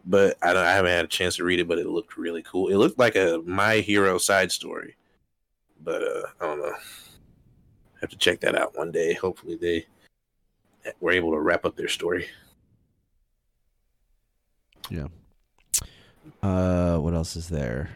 but 0.07 0.37
I 0.42 0.53
don't 0.53 0.64
I 0.64 0.73
haven't 0.73 0.92
had 0.92 1.05
a 1.05 1.09
chance 1.09 1.37
to 1.37 1.45
read 1.45 1.61
it, 1.61 1.69
but 1.69 1.79
it 1.79 1.87
looked 1.87 2.16
really 2.16 2.42
cool. 2.42 2.69
It 2.69 2.77
looked 2.77 2.99
like 2.99 3.16
a 3.16 3.42
My 3.45 3.77
Hero 3.77 4.19
side 4.19 4.51
story. 4.53 4.95
But 5.83 6.03
uh 6.03 6.23
I 6.40 6.47
don't 6.47 6.59
know 6.59 6.73
have 8.01 8.11
to 8.11 8.16
check 8.16 8.40
that 8.40 8.55
out 8.55 8.77
one 8.77 8.90
day. 8.92 9.14
Hopefully, 9.14 9.57
they 9.57 9.87
were 11.01 11.12
able 11.12 11.33
to 11.33 11.40
wrap 11.40 11.64
up 11.64 11.77
their 11.77 11.89
story. 11.89 12.26
Yeah. 14.91 15.09
Uh, 16.43 16.99
what 16.99 17.14
else 17.14 17.37
is 17.37 17.49
there? 17.49 17.91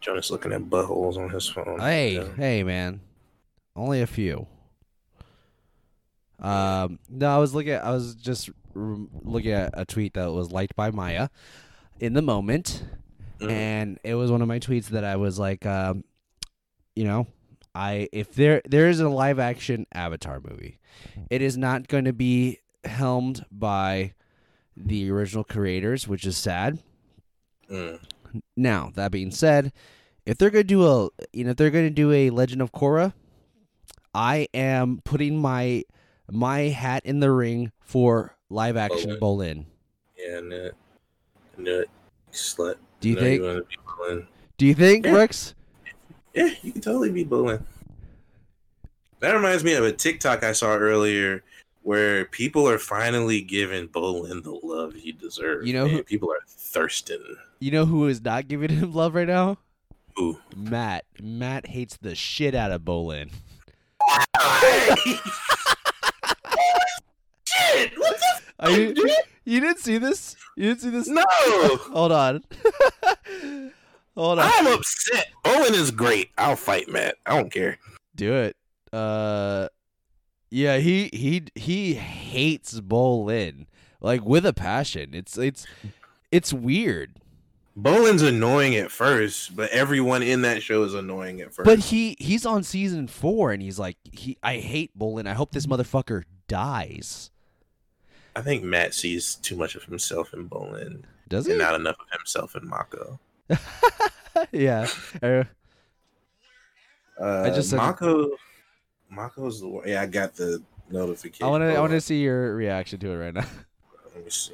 Jonas 0.00 0.30
looking 0.30 0.52
at 0.52 0.62
buttholes 0.62 1.16
on 1.16 1.30
his 1.30 1.48
phone. 1.48 1.80
Hey, 1.80 2.16
Yeah. 2.16 2.28
hey, 2.36 2.62
man. 2.62 3.00
Only 3.74 4.02
a 4.02 4.06
few. 4.06 4.46
Um, 6.38 6.98
no, 7.08 7.34
I 7.34 7.38
was 7.38 7.54
looking. 7.54 7.72
At, 7.72 7.84
I 7.84 7.90
was 7.90 8.14
just 8.14 8.50
looking 8.74 9.52
at 9.52 9.70
a 9.72 9.84
tweet 9.84 10.14
that 10.14 10.30
was 10.30 10.52
liked 10.52 10.76
by 10.76 10.90
Maya 10.90 11.28
in 12.00 12.12
the 12.14 12.22
moment, 12.22 12.84
Mhm. 13.40 13.50
and 13.50 13.98
it 14.04 14.14
was 14.14 14.30
one 14.30 14.42
of 14.42 14.48
my 14.48 14.58
tweets 14.58 14.86
that 14.88 15.04
I 15.04 15.16
was 15.16 15.38
like, 15.38 15.64
um, 15.66 16.04
you 16.94 17.04
know, 17.04 17.26
I 17.74 18.08
if 18.12 18.34
there 18.34 18.62
there 18.68 18.88
is 18.88 19.00
a 19.00 19.08
live 19.08 19.38
action 19.38 19.86
Avatar 19.92 20.40
movie, 20.40 20.78
it 21.30 21.42
is 21.42 21.56
not 21.58 21.88
going 21.88 22.04
to 22.06 22.12
be 22.12 22.58
helmed 22.84 23.44
by 23.50 24.14
the 24.76 25.10
original 25.10 25.44
creators, 25.44 26.06
which 26.08 26.24
is 26.26 26.36
sad. 26.36 26.78
Mm. 27.70 27.98
Now, 28.56 28.92
that 28.94 29.10
being 29.10 29.30
said, 29.30 29.72
if 30.24 30.38
they're 30.38 30.50
gonna 30.50 30.64
do 30.64 30.86
a 30.86 31.08
you 31.32 31.44
know 31.44 31.50
if 31.50 31.56
they're 31.56 31.70
gonna 31.70 31.90
do 31.90 32.12
a 32.12 32.30
Legend 32.30 32.62
of 32.62 32.72
Korra, 32.72 33.12
I 34.14 34.48
am 34.54 35.00
putting 35.04 35.38
my 35.38 35.84
my 36.30 36.60
hat 36.62 37.02
in 37.04 37.20
the 37.20 37.30
ring 37.30 37.72
for 37.80 38.36
live 38.50 38.76
action 38.76 39.10
Bolin. 39.20 39.20
Bolin. 39.20 39.64
Yeah, 40.18 40.68
nut, 41.56 41.66
nut, 41.66 41.86
slut. 42.32 42.74
Do 43.00 43.08
you 43.08 43.16
think 43.16 43.42
be 43.68 43.76
Do 44.58 44.66
you 44.66 44.74
think, 44.74 45.04
Yeah. 45.06 45.12
Rex? 45.12 45.54
Yeah, 46.34 46.50
you 46.62 46.72
can 46.72 46.80
totally 46.80 47.10
be 47.10 47.24
Bolin. 47.24 47.62
That 49.20 49.32
reminds 49.32 49.64
me 49.64 49.72
of 49.74 49.84
a 49.84 49.92
TikTok 49.92 50.44
I 50.44 50.52
saw 50.52 50.76
earlier 50.76 51.42
where 51.82 52.24
people 52.26 52.68
are 52.68 52.78
finally 52.78 53.40
giving 53.40 53.88
Bolin 53.88 54.42
the 54.42 54.58
love 54.62 54.94
he 54.94 55.12
deserves. 55.12 55.66
You 55.66 55.72
know 55.72 55.88
who- 55.88 56.02
people 56.02 56.30
are 56.30 56.42
thirsting. 56.48 57.22
You 57.60 57.70
know 57.70 57.86
who 57.86 58.06
is 58.06 58.20
not 58.20 58.48
giving 58.48 58.70
him 58.70 58.92
love 58.92 59.14
right 59.14 59.26
now? 59.26 59.58
Ooh. 60.18 60.38
Matt. 60.54 61.04
Matt 61.22 61.66
hates 61.68 61.96
the 61.96 62.14
shit 62.14 62.54
out 62.54 62.70
of 62.72 62.82
Bolin. 62.82 63.30
Shit! 67.44 67.92
What 67.98 68.16
the 68.18 68.40
Are 68.58 68.70
you, 68.70 68.94
you 69.44 69.60
didn't 69.60 69.78
see 69.78 69.98
this? 69.98 70.36
You 70.56 70.68
didn't 70.68 70.80
see 70.80 70.90
this? 70.90 71.08
No! 71.08 71.24
Hold 71.92 72.12
on. 72.12 72.44
Hold 74.16 74.38
on. 74.38 74.50
I'm 74.50 74.66
upset. 74.66 75.28
Owen 75.44 75.74
is 75.74 75.90
great. 75.90 76.30
I'll 76.38 76.56
fight 76.56 76.88
Matt. 76.88 77.16
I 77.26 77.36
don't 77.36 77.52
care. 77.52 77.78
Do 78.14 78.34
it. 78.34 78.56
Uh 78.92 79.68
yeah, 80.50 80.78
he 80.78 81.10
he 81.12 81.44
he 81.54 81.94
hates 81.94 82.80
Bolin 82.80 83.66
like 84.00 84.24
with 84.24 84.46
a 84.46 84.54
passion. 84.54 85.10
It's 85.12 85.36
it's 85.36 85.66
it's 86.32 86.52
weird. 86.52 87.20
Bolin's 87.78 88.22
annoying 88.22 88.74
at 88.76 88.90
first, 88.90 89.54
but 89.54 89.68
everyone 89.70 90.22
in 90.22 90.42
that 90.42 90.62
show 90.62 90.82
is 90.84 90.94
annoying 90.94 91.42
at 91.42 91.52
first. 91.52 91.66
But 91.66 91.78
he 91.80 92.16
he's 92.18 92.46
on 92.46 92.62
season 92.62 93.06
4 93.06 93.52
and 93.52 93.62
he's 93.62 93.78
like 93.78 93.98
he 94.10 94.38
I 94.42 94.56
hate 94.58 94.96
Bolin. 94.98 95.26
I 95.26 95.34
hope 95.34 95.52
this 95.52 95.66
motherfucker 95.66 96.22
dies. 96.48 97.30
I 98.36 98.42
think 98.42 98.62
Matt 98.62 98.92
sees 98.94 99.36
too 99.36 99.56
much 99.56 99.74
of 99.74 99.82
himself 99.84 100.32
in 100.34 100.48
Bolin 100.48 101.02
Does 101.28 101.46
he? 101.46 101.52
and 101.52 101.60
not 101.60 101.74
enough 101.74 101.96
of 101.98 102.06
himself 102.16 102.54
in 102.54 102.68
Mako. 102.68 103.18
yeah. 104.52 104.86
Uh, 105.22 105.44
Uh, 107.18 107.42
I 107.46 107.50
just 107.50 107.70
said- 107.70 107.78
Mako. 107.78 108.30
Mako's 109.08 109.60
the 109.60 109.68
one. 109.68 109.88
Yeah, 109.88 110.02
I 110.02 110.06
got 110.06 110.34
the 110.34 110.62
notification. 110.90 111.46
I 111.46 111.48
want 111.50 111.62
to 111.62 111.74
I 111.74 111.80
want 111.80 111.92
to 111.92 112.00
see 112.00 112.20
your 112.20 112.54
reaction 112.54 112.98
to 113.00 113.10
it 113.10 113.16
right 113.16 113.32
now. 113.34 113.46
Let 114.14 114.24
me 114.24 114.30
see. 114.30 114.52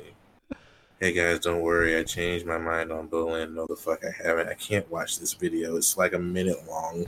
Hey 1.00 1.12
guys, 1.12 1.40
don't 1.40 1.62
worry. 1.62 1.96
I 1.98 2.04
changed 2.04 2.46
my 2.46 2.58
mind 2.58 2.92
on 2.92 3.08
Bolin. 3.08 3.54
No, 3.54 3.66
the 3.66 3.74
fuck 3.74 4.04
I 4.04 4.10
haven't. 4.12 4.48
I 4.48 4.54
can't 4.54 4.88
watch 4.92 5.18
this 5.18 5.32
video. 5.32 5.74
It's 5.76 5.96
like 5.96 6.12
a 6.12 6.18
minute 6.18 6.58
long. 6.68 7.06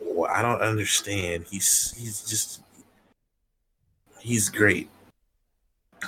Well, 0.00 0.30
I 0.32 0.40
don't 0.40 0.62
understand. 0.62 1.44
He's 1.50 1.92
he's 1.98 2.22
just 2.24 2.62
he's 4.20 4.48
great. 4.48 4.88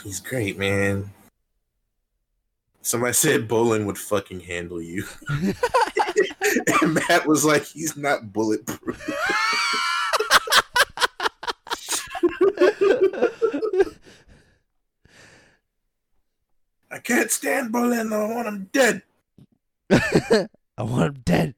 He's 0.03 0.21
great, 0.21 0.59
man. 0.59 1.11
Somebody 2.83 3.15
said 3.15 3.49
Bolin 3.49 3.87
would 3.87 3.99
fucking 3.99 4.41
handle 4.41 4.81
you, 4.81 5.05
and 5.29 6.95
Matt 6.95 7.27
was 7.27 7.45
like, 7.45 7.65
"He's 7.65 7.97
not 7.97 8.33
bulletproof." 8.33 9.03
I 16.91 16.99
can't 16.99 17.31
stand 17.31 17.73
Bolin. 17.73 18.13
I 18.13 18.33
want 18.33 18.49
him 18.49 18.69
dead. 18.73 19.03
I 19.91 20.83
want 20.83 21.17
him 21.17 21.23
dead. 21.25 21.55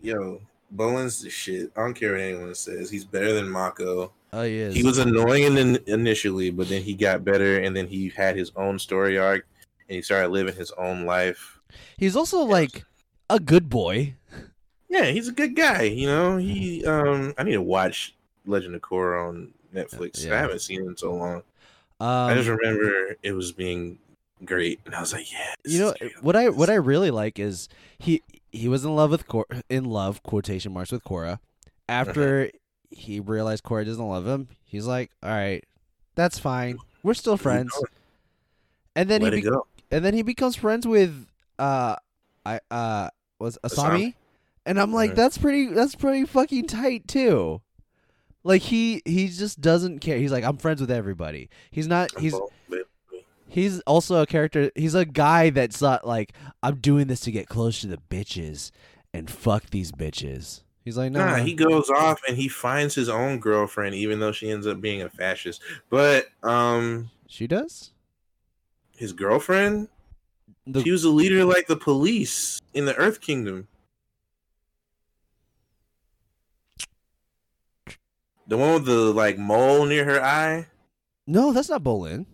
Yo, 0.00 0.40
Bolin's 0.74 1.22
the 1.22 1.30
shit. 1.30 1.70
I 1.76 1.82
don't 1.82 1.94
care 1.94 2.12
what 2.12 2.20
anyone 2.20 2.54
says. 2.54 2.90
He's 2.90 3.04
better 3.04 3.34
than 3.34 3.48
Mako. 3.48 4.12
Oh, 4.32 4.42
he 4.42 4.56
is. 4.56 4.74
He 4.74 4.82
was 4.82 4.98
annoying 4.98 5.58
in, 5.58 5.78
initially, 5.86 6.50
but 6.50 6.68
then 6.68 6.82
he 6.82 6.94
got 6.94 7.24
better, 7.24 7.58
and 7.58 7.76
then 7.76 7.86
he 7.86 8.08
had 8.08 8.36
his 8.36 8.50
own 8.56 8.78
story 8.78 9.18
arc, 9.18 9.46
and 9.88 9.96
he 9.96 10.02
started 10.02 10.28
living 10.28 10.54
his 10.54 10.70
own 10.72 11.04
life. 11.04 11.60
He's 11.98 12.16
also 12.16 12.42
like 12.42 12.84
a 13.28 13.38
good 13.38 13.68
boy. 13.68 14.14
Yeah, 14.88 15.06
he's 15.06 15.28
a 15.28 15.32
good 15.32 15.54
guy. 15.54 15.82
You 15.82 16.06
know, 16.06 16.36
he. 16.38 16.84
Um, 16.86 17.34
I 17.36 17.42
need 17.42 17.52
to 17.52 17.62
watch 17.62 18.14
Legend 18.46 18.74
of 18.74 18.80
Korra 18.80 19.28
on 19.28 19.52
Netflix. 19.74 20.24
Yeah. 20.24 20.34
I 20.34 20.38
haven't 20.38 20.60
seen 20.60 20.82
it 20.82 20.86
in 20.86 20.96
so 20.96 21.14
long. 21.14 21.42
Um, 22.00 22.30
I 22.30 22.34
just 22.34 22.48
remember 22.48 23.16
it 23.22 23.32
was 23.32 23.52
being 23.52 23.98
great, 24.44 24.80
and 24.86 24.94
I 24.94 25.00
was 25.00 25.12
like, 25.12 25.30
yeah. 25.30 25.54
you 25.64 25.78
know 25.78 25.94
what 26.20 26.36
I 26.36 26.48
what 26.48 26.70
I 26.70 26.74
really 26.74 27.10
like 27.10 27.38
is 27.38 27.68
he 27.98 28.22
he 28.50 28.68
was 28.68 28.84
in 28.84 28.96
love 28.96 29.10
with 29.10 29.26
Cor- 29.26 29.46
in 29.68 29.84
love 29.84 30.22
quotation 30.22 30.72
marks 30.72 30.90
with 30.90 31.04
Korra. 31.04 31.38
After 31.88 32.50
he 32.92 33.20
realized 33.20 33.64
Korra 33.64 33.84
doesn't 33.84 34.06
love 34.06 34.26
him, 34.26 34.48
he's 34.64 34.86
like, 34.86 35.10
"All 35.22 35.30
right, 35.30 35.64
that's 36.14 36.38
fine. 36.38 36.78
We're 37.02 37.14
still 37.14 37.36
friends." 37.36 37.72
And 38.94 39.08
then 39.08 39.22
Let 39.22 39.32
he 39.32 39.40
be- 39.42 39.50
and 39.90 40.04
then 40.04 40.14
he 40.14 40.22
becomes 40.22 40.56
friends 40.56 40.86
with 40.86 41.26
uh 41.58 41.96
I 42.44 42.60
uh 42.70 43.08
was 43.38 43.58
Asami, 43.64 44.14
and 44.66 44.78
I'm 44.80 44.92
like, 44.92 45.12
Mhm. 45.12 45.16
"That's 45.16 45.38
pretty 45.38 45.66
that's 45.68 45.94
pretty 45.94 46.24
fucking 46.26 46.66
tight 46.66 47.08
too." 47.08 47.60
Like 48.44 48.62
he 48.62 49.02
he 49.04 49.28
just 49.28 49.60
doesn't 49.60 50.00
care. 50.00 50.18
He's 50.18 50.32
like, 50.32 50.44
"I'm 50.44 50.56
friends 50.56 50.80
with 50.80 50.90
everybody." 50.90 51.48
He's 51.70 51.86
not 51.86 52.10
he's 52.18 52.34
He's 53.48 53.80
also 53.80 54.22
a 54.22 54.26
character. 54.26 54.70
He's 54.74 54.94
a 54.94 55.04
guy 55.04 55.50
that's 55.50 55.82
not 55.82 56.06
like 56.06 56.32
I'm 56.62 56.76
doing 56.76 57.06
this 57.08 57.20
to 57.20 57.30
get 57.30 57.48
close 57.48 57.82
to 57.82 57.86
the 57.86 57.98
bitches 58.08 58.70
and 59.12 59.30
fuck 59.30 59.68
these 59.70 59.92
bitches. 59.92 60.62
He's 60.84 60.96
like, 60.96 61.12
no, 61.12 61.24
Nah, 61.24 61.36
he 61.36 61.54
goes 61.54 61.88
off 61.90 62.20
and 62.26 62.36
he 62.36 62.48
finds 62.48 62.94
his 62.94 63.08
own 63.08 63.38
girlfriend, 63.38 63.94
even 63.94 64.18
though 64.18 64.32
she 64.32 64.50
ends 64.50 64.66
up 64.66 64.80
being 64.80 65.02
a 65.02 65.08
fascist. 65.08 65.62
But 65.90 66.26
um, 66.42 67.10
she 67.28 67.46
does. 67.46 67.92
his 68.96 69.12
girlfriend, 69.12 69.88
The, 70.66 70.82
she 70.82 70.90
was 70.90 71.04
a 71.04 71.10
leader 71.10 71.44
like 71.44 71.68
the 71.68 71.76
police 71.76 72.60
in 72.74 72.84
the 72.86 72.96
Earth 72.96 73.20
Kingdom. 73.20 73.68
The 78.48 78.56
one 78.58 78.74
with 78.74 78.86
the 78.86 79.12
like 79.12 79.38
mole 79.38 79.86
near 79.86 80.04
her 80.04 80.22
eye. 80.22 80.66
no, 81.26 81.52
that's 81.52 81.68
not 81.70 81.82
Bolin. 81.82 82.26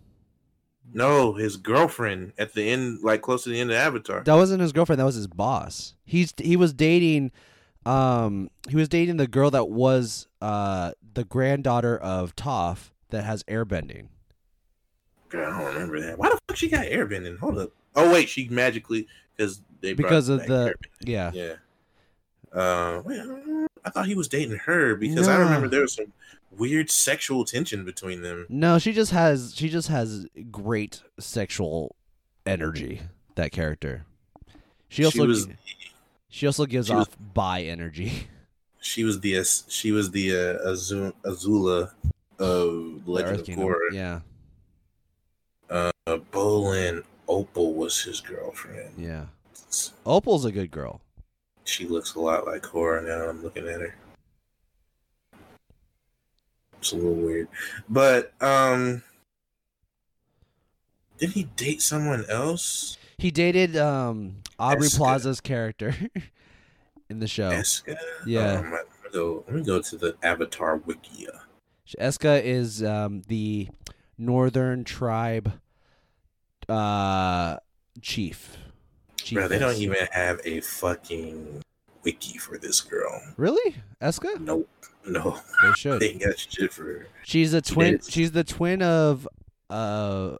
No, 0.90 1.34
his 1.34 1.58
girlfriend 1.58 2.32
at 2.38 2.54
the 2.54 2.62
end, 2.70 3.00
like 3.02 3.20
close 3.20 3.44
to 3.44 3.50
the 3.50 3.60
end 3.60 3.70
of 3.70 3.76
Avatar. 3.76 4.22
That 4.24 4.34
wasn't 4.34 4.62
his 4.62 4.72
girlfriend. 4.72 4.98
That 5.00 5.04
was 5.04 5.16
his 5.16 5.26
boss. 5.26 5.94
He's 6.06 6.32
he 6.38 6.56
was 6.56 6.72
dating, 6.72 7.30
um, 7.88 8.50
he 8.68 8.76
was 8.76 8.88
dating 8.88 9.16
the 9.16 9.26
girl 9.26 9.50
that 9.50 9.68
was 9.68 10.26
uh 10.42 10.92
the 11.14 11.24
granddaughter 11.24 11.96
of 11.96 12.36
Toph 12.36 12.90
that 13.10 13.24
has 13.24 13.42
airbending. 13.44 14.08
Girl, 15.28 15.52
I 15.52 15.58
don't 15.58 15.74
remember 15.74 16.00
that. 16.00 16.18
Why 16.18 16.28
the 16.30 16.38
fuck 16.48 16.56
she 16.56 16.68
got 16.68 16.86
airbending? 16.86 17.38
Hold 17.38 17.58
up. 17.58 17.70
Oh 17.96 18.12
wait, 18.12 18.28
she 18.28 18.48
magically 18.48 19.06
because 19.36 19.60
they 19.80 19.92
Because 19.94 20.28
of 20.28 20.46
the- 20.46 20.74
airbending. 20.74 21.08
Yeah, 21.08 21.30
Yeah. 21.34 21.54
Uh, 22.50 23.02
I 23.84 23.90
thought 23.90 24.06
he 24.06 24.14
was 24.14 24.26
dating 24.28 24.56
her 24.64 24.94
because 24.96 25.28
I 25.28 25.36
remember 25.36 25.68
there 25.68 25.82
was 25.82 25.92
some 25.94 26.12
weird 26.50 26.90
sexual 26.90 27.44
tension 27.44 27.84
between 27.84 28.22
them. 28.22 28.46
no, 28.48 28.78
she 28.78 28.92
just 28.92 29.12
has 29.12 29.52
she 29.54 29.68
just 29.68 29.88
has 29.88 30.26
great 30.50 31.02
sexual 31.20 31.94
energy. 32.46 33.02
That 33.34 33.52
character. 33.52 34.04
She 34.88 35.04
also 35.04 35.26
was 35.26 35.46
gi- 35.46 35.52
she 36.28 36.46
also 36.46 36.66
gives 36.66 36.88
she 36.88 36.94
was- 36.94 37.08
off 37.08 37.16
bi 37.34 37.62
energy. 37.62 38.28
she 38.80 39.04
was 39.04 39.20
the 39.20 39.42
she 39.68 39.92
was 39.92 40.10
the 40.10 40.30
uh, 40.32 40.68
Azu- 40.70 41.12
Azula 41.24 41.92
of 42.38 43.04
The 43.04 43.10
Legend 43.10 43.40
of 43.40 43.46
Korra. 43.46 43.90
Yeah, 43.92 44.20
Uh, 45.68 45.90
Bolin 46.06 47.02
Opal 47.26 47.74
was 47.74 48.00
his 48.02 48.20
girlfriend. 48.20 48.94
yeah. 48.96 49.26
Opal's 50.06 50.44
a 50.44 50.52
good 50.52 50.70
girl. 50.70 51.00
She 51.64 51.86
looks 51.86 52.14
a 52.14 52.20
lot 52.20 52.46
like 52.46 52.62
Korra 52.62 53.04
now. 53.06 53.28
I'm 53.28 53.42
looking 53.42 53.68
at 53.68 53.80
her. 53.80 53.94
It's 56.80 56.92
a 56.92 56.96
little 56.96 57.12
weird, 57.14 57.48
but 57.88 58.32
um, 58.40 59.02
did 61.18 61.30
he 61.30 61.42
date 61.56 61.82
someone 61.82 62.24
else? 62.30 62.96
He 63.18 63.32
dated 63.32 63.76
um 63.76 64.36
Aubrey 64.58 64.86
Eska. 64.86 64.96
Plaza's 64.96 65.40
character 65.40 65.94
in 67.10 67.18
the 67.18 67.26
show. 67.26 67.50
Eska. 67.50 67.96
Yeah. 68.24 68.60
Um, 68.60 68.70
let 68.72 68.84
me 68.86 69.10
go. 69.12 69.44
Let 69.46 69.56
me 69.56 69.64
go 69.64 69.82
to 69.82 69.96
the 69.96 70.16
Avatar 70.22 70.78
Wikia. 70.78 71.40
Eska 71.98 72.42
is 72.42 72.82
um 72.82 73.22
the 73.26 73.68
northern 74.16 74.84
tribe 74.84 75.52
uh 76.68 77.56
chief. 78.00 78.56
Bro, 79.32 79.48
they 79.48 79.58
don't 79.58 79.76
even 79.76 80.06
have 80.12 80.40
a 80.44 80.60
fucking 80.60 81.62
wiki 82.02 82.38
for 82.38 82.56
this 82.56 82.80
girl. 82.80 83.20
Really? 83.36 83.76
Eska? 84.00 84.40
Nope. 84.40 84.68
No, 85.06 85.38
They 85.62 85.72
should. 85.72 86.00
they 86.00 86.14
got 86.14 86.38
shit 86.38 86.72
for 86.72 86.84
her. 86.84 87.06
She's 87.24 87.52
a 87.52 87.60
twin. 87.60 88.00
She's 88.08 88.32
the 88.32 88.44
twin 88.44 88.80
of. 88.80 89.26
Uh, 89.68 90.36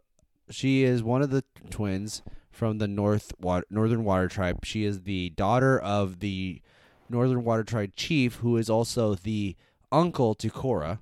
she 0.49 0.83
is 0.83 1.03
one 1.03 1.21
of 1.21 1.29
the 1.29 1.43
twins 1.69 2.23
from 2.59 2.77
the 2.77 2.87
North 2.89 3.31
Water, 3.39 3.65
Northern 3.69 4.03
Water 4.03 4.27
Tribe. 4.27 4.65
She 4.65 4.83
is 4.83 5.03
the 5.03 5.29
daughter 5.29 5.79
of 5.79 6.19
the 6.19 6.61
Northern 7.09 7.45
Water 7.45 7.63
Tribe 7.63 7.95
chief, 7.95 8.35
who 8.35 8.57
is 8.57 8.69
also 8.69 9.15
the 9.15 9.55
uncle 9.93 10.35
to 10.35 10.49
Korra. 10.49 10.99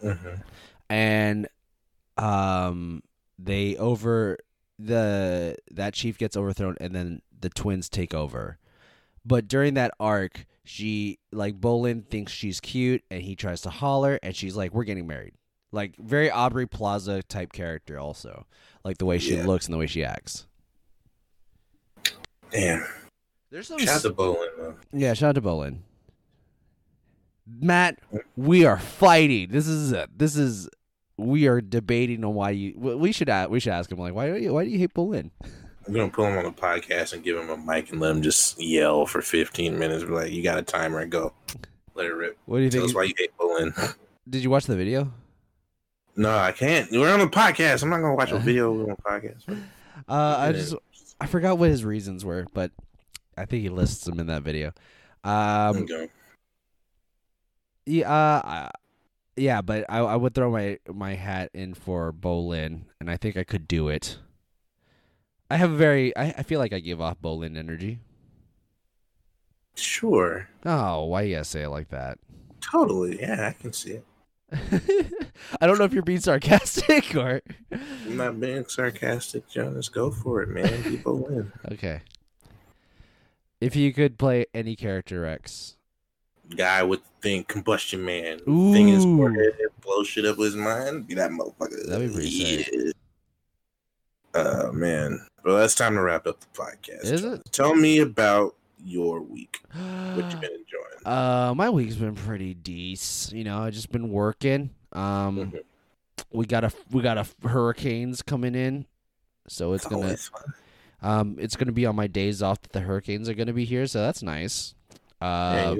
hmm 0.00 0.14
And 0.88 1.48
um, 2.16 3.02
they 3.40 3.76
over 3.76 4.38
the 4.78 5.56
that 5.72 5.94
chief 5.94 6.16
gets 6.16 6.36
overthrown, 6.36 6.76
and 6.80 6.94
then 6.94 7.22
the 7.40 7.48
twins 7.50 7.88
take 7.88 8.14
over. 8.14 8.58
But 9.26 9.48
during 9.48 9.74
that 9.74 9.90
arc, 9.98 10.46
she 10.64 11.18
like 11.32 11.60
Bolin 11.60 12.06
thinks 12.08 12.30
she's 12.32 12.60
cute, 12.60 13.02
and 13.10 13.22
he 13.22 13.34
tries 13.34 13.62
to 13.62 13.70
holler, 13.70 14.20
and 14.22 14.34
she's 14.36 14.54
like, 14.54 14.72
"We're 14.72 14.84
getting 14.84 15.08
married." 15.08 15.34
Like 15.72 15.96
very 15.98 16.30
Aubrey 16.30 16.66
Plaza 16.68 17.22
type 17.24 17.52
character, 17.52 17.98
also 17.98 18.46
like 18.84 18.98
the 18.98 19.04
way 19.06 19.18
she 19.18 19.34
Yeah. 19.34 19.44
looks 19.44 19.66
and 19.66 19.74
the 19.74 19.78
way 19.78 19.88
she 19.88 20.04
acts. 20.04 20.46
Damn. 22.50 22.84
There's 23.50 23.66
some 23.68 23.78
Shout 23.78 23.96
out 23.96 24.02
to 24.02 24.10
Bolin 24.10 24.46
though. 24.58 24.74
Yeah, 24.92 25.14
shout 25.14 25.30
out 25.30 25.34
to 25.36 25.42
Bolin. 25.42 25.78
Matt, 27.60 27.98
we 28.36 28.64
are 28.66 28.78
fighting. 28.78 29.48
This 29.50 29.66
is 29.66 29.92
a, 29.92 30.06
this 30.14 30.36
is 30.36 30.68
we 31.16 31.46
are 31.48 31.60
debating 31.60 32.24
on 32.24 32.34
why 32.34 32.50
you. 32.50 32.74
we- 32.76 32.94
We 32.94 33.12
should 33.12 33.28
ask, 33.28 33.50
we 33.50 33.58
should 33.60 33.72
ask 33.72 33.90
him 33.90 33.98
like 33.98 34.14
why 34.14 34.28
do 34.30 34.36
you 34.38 34.52
why 34.52 34.64
do 34.64 34.70
you 34.70 34.78
hate 34.78 34.92
Bolin? 34.94 35.30
I'm 35.86 35.94
gonna 35.94 36.10
pull 36.10 36.26
him 36.26 36.36
on 36.36 36.44
the 36.44 36.50
podcast 36.52 37.14
and 37.14 37.24
give 37.24 37.38
him 37.38 37.48
a 37.48 37.56
mic 37.56 37.90
and 37.90 38.00
let 38.00 38.10
him 38.10 38.20
just 38.22 38.60
yell 38.60 39.06
for 39.06 39.22
15 39.22 39.78
minutes. 39.78 40.04
Be 40.04 40.10
like, 40.10 40.30
you 40.32 40.42
got 40.42 40.58
a 40.58 40.62
timer, 40.62 40.98
and 41.00 41.10
go. 41.10 41.32
Let 41.94 42.06
it 42.06 42.12
rip. 42.12 42.38
What 42.44 42.58
do 42.58 42.64
you 42.64 42.70
Tell 42.70 42.82
think? 42.82 42.90
us 42.90 42.94
why 42.94 43.04
you 43.04 43.14
hate 43.16 43.30
Bolin. 43.40 43.94
Did 44.28 44.42
you 44.42 44.50
watch 44.50 44.66
the 44.66 44.76
video? 44.76 45.10
no, 46.16 46.36
I 46.36 46.52
can't. 46.52 46.90
We're 46.92 47.10
on 47.12 47.20
the 47.20 47.26
podcast. 47.28 47.82
I'm 47.82 47.88
not 47.90 48.00
gonna 48.02 48.14
watch 48.14 48.32
a 48.32 48.38
video 48.40 48.72
on 48.72 48.88
the 48.88 48.96
podcast. 48.96 49.48
Uh, 50.06 50.36
I 50.38 50.52
just 50.52 50.74
I 51.20 51.26
forgot 51.26 51.58
what 51.58 51.70
his 51.70 51.84
reasons 51.84 52.24
were, 52.24 52.46
but 52.54 52.70
I 53.36 53.44
think 53.44 53.62
he 53.62 53.68
lists 53.68 54.04
them 54.04 54.20
in 54.20 54.26
that 54.28 54.42
video. 54.42 54.72
Um, 55.24 55.78
Okay. 55.78 56.08
yeah, 57.86 58.10
uh, 58.10 58.68
yeah, 59.36 59.62
but 59.62 59.86
I, 59.88 59.98
I 60.00 60.16
would 60.16 60.34
throw 60.34 60.50
my 60.50 60.78
my 60.88 61.14
hat 61.14 61.50
in 61.54 61.74
for 61.74 62.12
Bolin, 62.12 62.82
and 63.00 63.10
I 63.10 63.16
think 63.16 63.36
I 63.36 63.44
could 63.44 63.68
do 63.68 63.88
it. 63.88 64.18
I 65.50 65.56
have 65.56 65.72
a 65.72 65.76
very 65.76 66.16
I, 66.16 66.34
I 66.38 66.42
feel 66.42 66.58
like 66.58 66.72
I 66.72 66.80
give 66.80 67.00
off 67.00 67.20
Bolin 67.20 67.56
energy. 67.56 68.00
Sure. 69.76 70.48
Oh, 70.66 71.04
why 71.06 71.22
you 71.22 71.34
gotta 71.36 71.44
say 71.44 71.62
it 71.62 71.68
like 71.70 71.88
that? 71.88 72.18
Totally. 72.60 73.20
Yeah, 73.20 73.48
I 73.48 73.52
can 73.60 73.72
see 73.72 73.92
it. 73.92 74.07
I 75.60 75.66
don't 75.66 75.78
know 75.78 75.84
if 75.84 75.92
you're 75.92 76.02
being 76.02 76.20
sarcastic 76.20 77.14
or 77.16 77.42
I'm 77.70 78.16
not 78.16 78.40
being 78.40 78.64
sarcastic, 78.66 79.48
Jonas. 79.48 79.88
Go 79.88 80.10
for 80.10 80.42
it, 80.42 80.48
man. 80.48 80.82
People 80.82 81.18
win. 81.18 81.52
okay. 81.72 82.00
If 83.60 83.76
you 83.76 83.92
could 83.92 84.18
play 84.18 84.46
any 84.54 84.76
character, 84.76 85.20
Rex, 85.22 85.76
Guy 86.56 86.82
with 86.82 87.00
the 87.02 87.10
thing, 87.20 87.44
combustion 87.44 88.04
man. 88.04 88.38
Thing 88.38 88.88
Ooh. 88.90 89.16
forehead 89.16 89.54
and 89.58 89.80
blow 89.82 90.02
shit 90.02 90.24
up 90.24 90.38
with 90.38 90.46
his 90.46 90.56
mind. 90.56 91.06
Be 91.06 91.14
that 91.14 91.30
motherfucker. 91.30 91.86
That'd 91.86 92.08
be 92.08 92.14
pretty 92.14 92.30
sick. 92.30 92.70
Yeah. 92.72 92.92
Uh 94.40 94.70
man. 94.72 95.26
Well, 95.44 95.56
that's 95.56 95.74
time 95.74 95.94
to 95.94 96.00
wrap 96.00 96.26
up 96.26 96.40
the 96.40 96.46
podcast. 96.58 97.04
Is 97.04 97.24
it? 97.24 97.42
Tell 97.52 97.74
me 97.74 97.98
about 97.98 98.54
your 98.82 99.20
week. 99.20 99.60
What 99.72 100.32
you 100.32 100.38
been 100.40 100.50
enjoying? 100.52 101.06
Uh, 101.06 101.54
my 101.56 101.70
week's 101.70 101.94
been 101.96 102.14
pretty 102.14 102.54
decent. 102.54 103.36
You 103.36 103.44
know, 103.44 103.58
I 103.62 103.70
just 103.70 103.90
been 103.92 104.10
working. 104.10 104.70
Um, 104.92 105.52
Mhm. 105.52 105.60
we 106.32 106.46
got 106.46 106.64
a 106.64 106.72
we 106.90 107.02
got 107.02 107.18
a 107.18 107.26
hurricanes 107.46 108.22
coming 108.22 108.54
in, 108.54 108.86
so 109.46 109.72
it's 109.74 109.86
gonna 109.86 110.16
um 111.02 111.36
it's 111.38 111.56
gonna 111.56 111.72
be 111.72 111.86
on 111.86 111.94
my 111.96 112.06
days 112.06 112.42
off 112.42 112.60
that 112.62 112.72
the 112.72 112.80
hurricanes 112.80 113.28
are 113.28 113.34
gonna 113.34 113.52
be 113.52 113.64
here, 113.64 113.86
so 113.86 114.00
that's 114.00 114.22
nice. 114.22 114.74
Uh, 115.20 115.76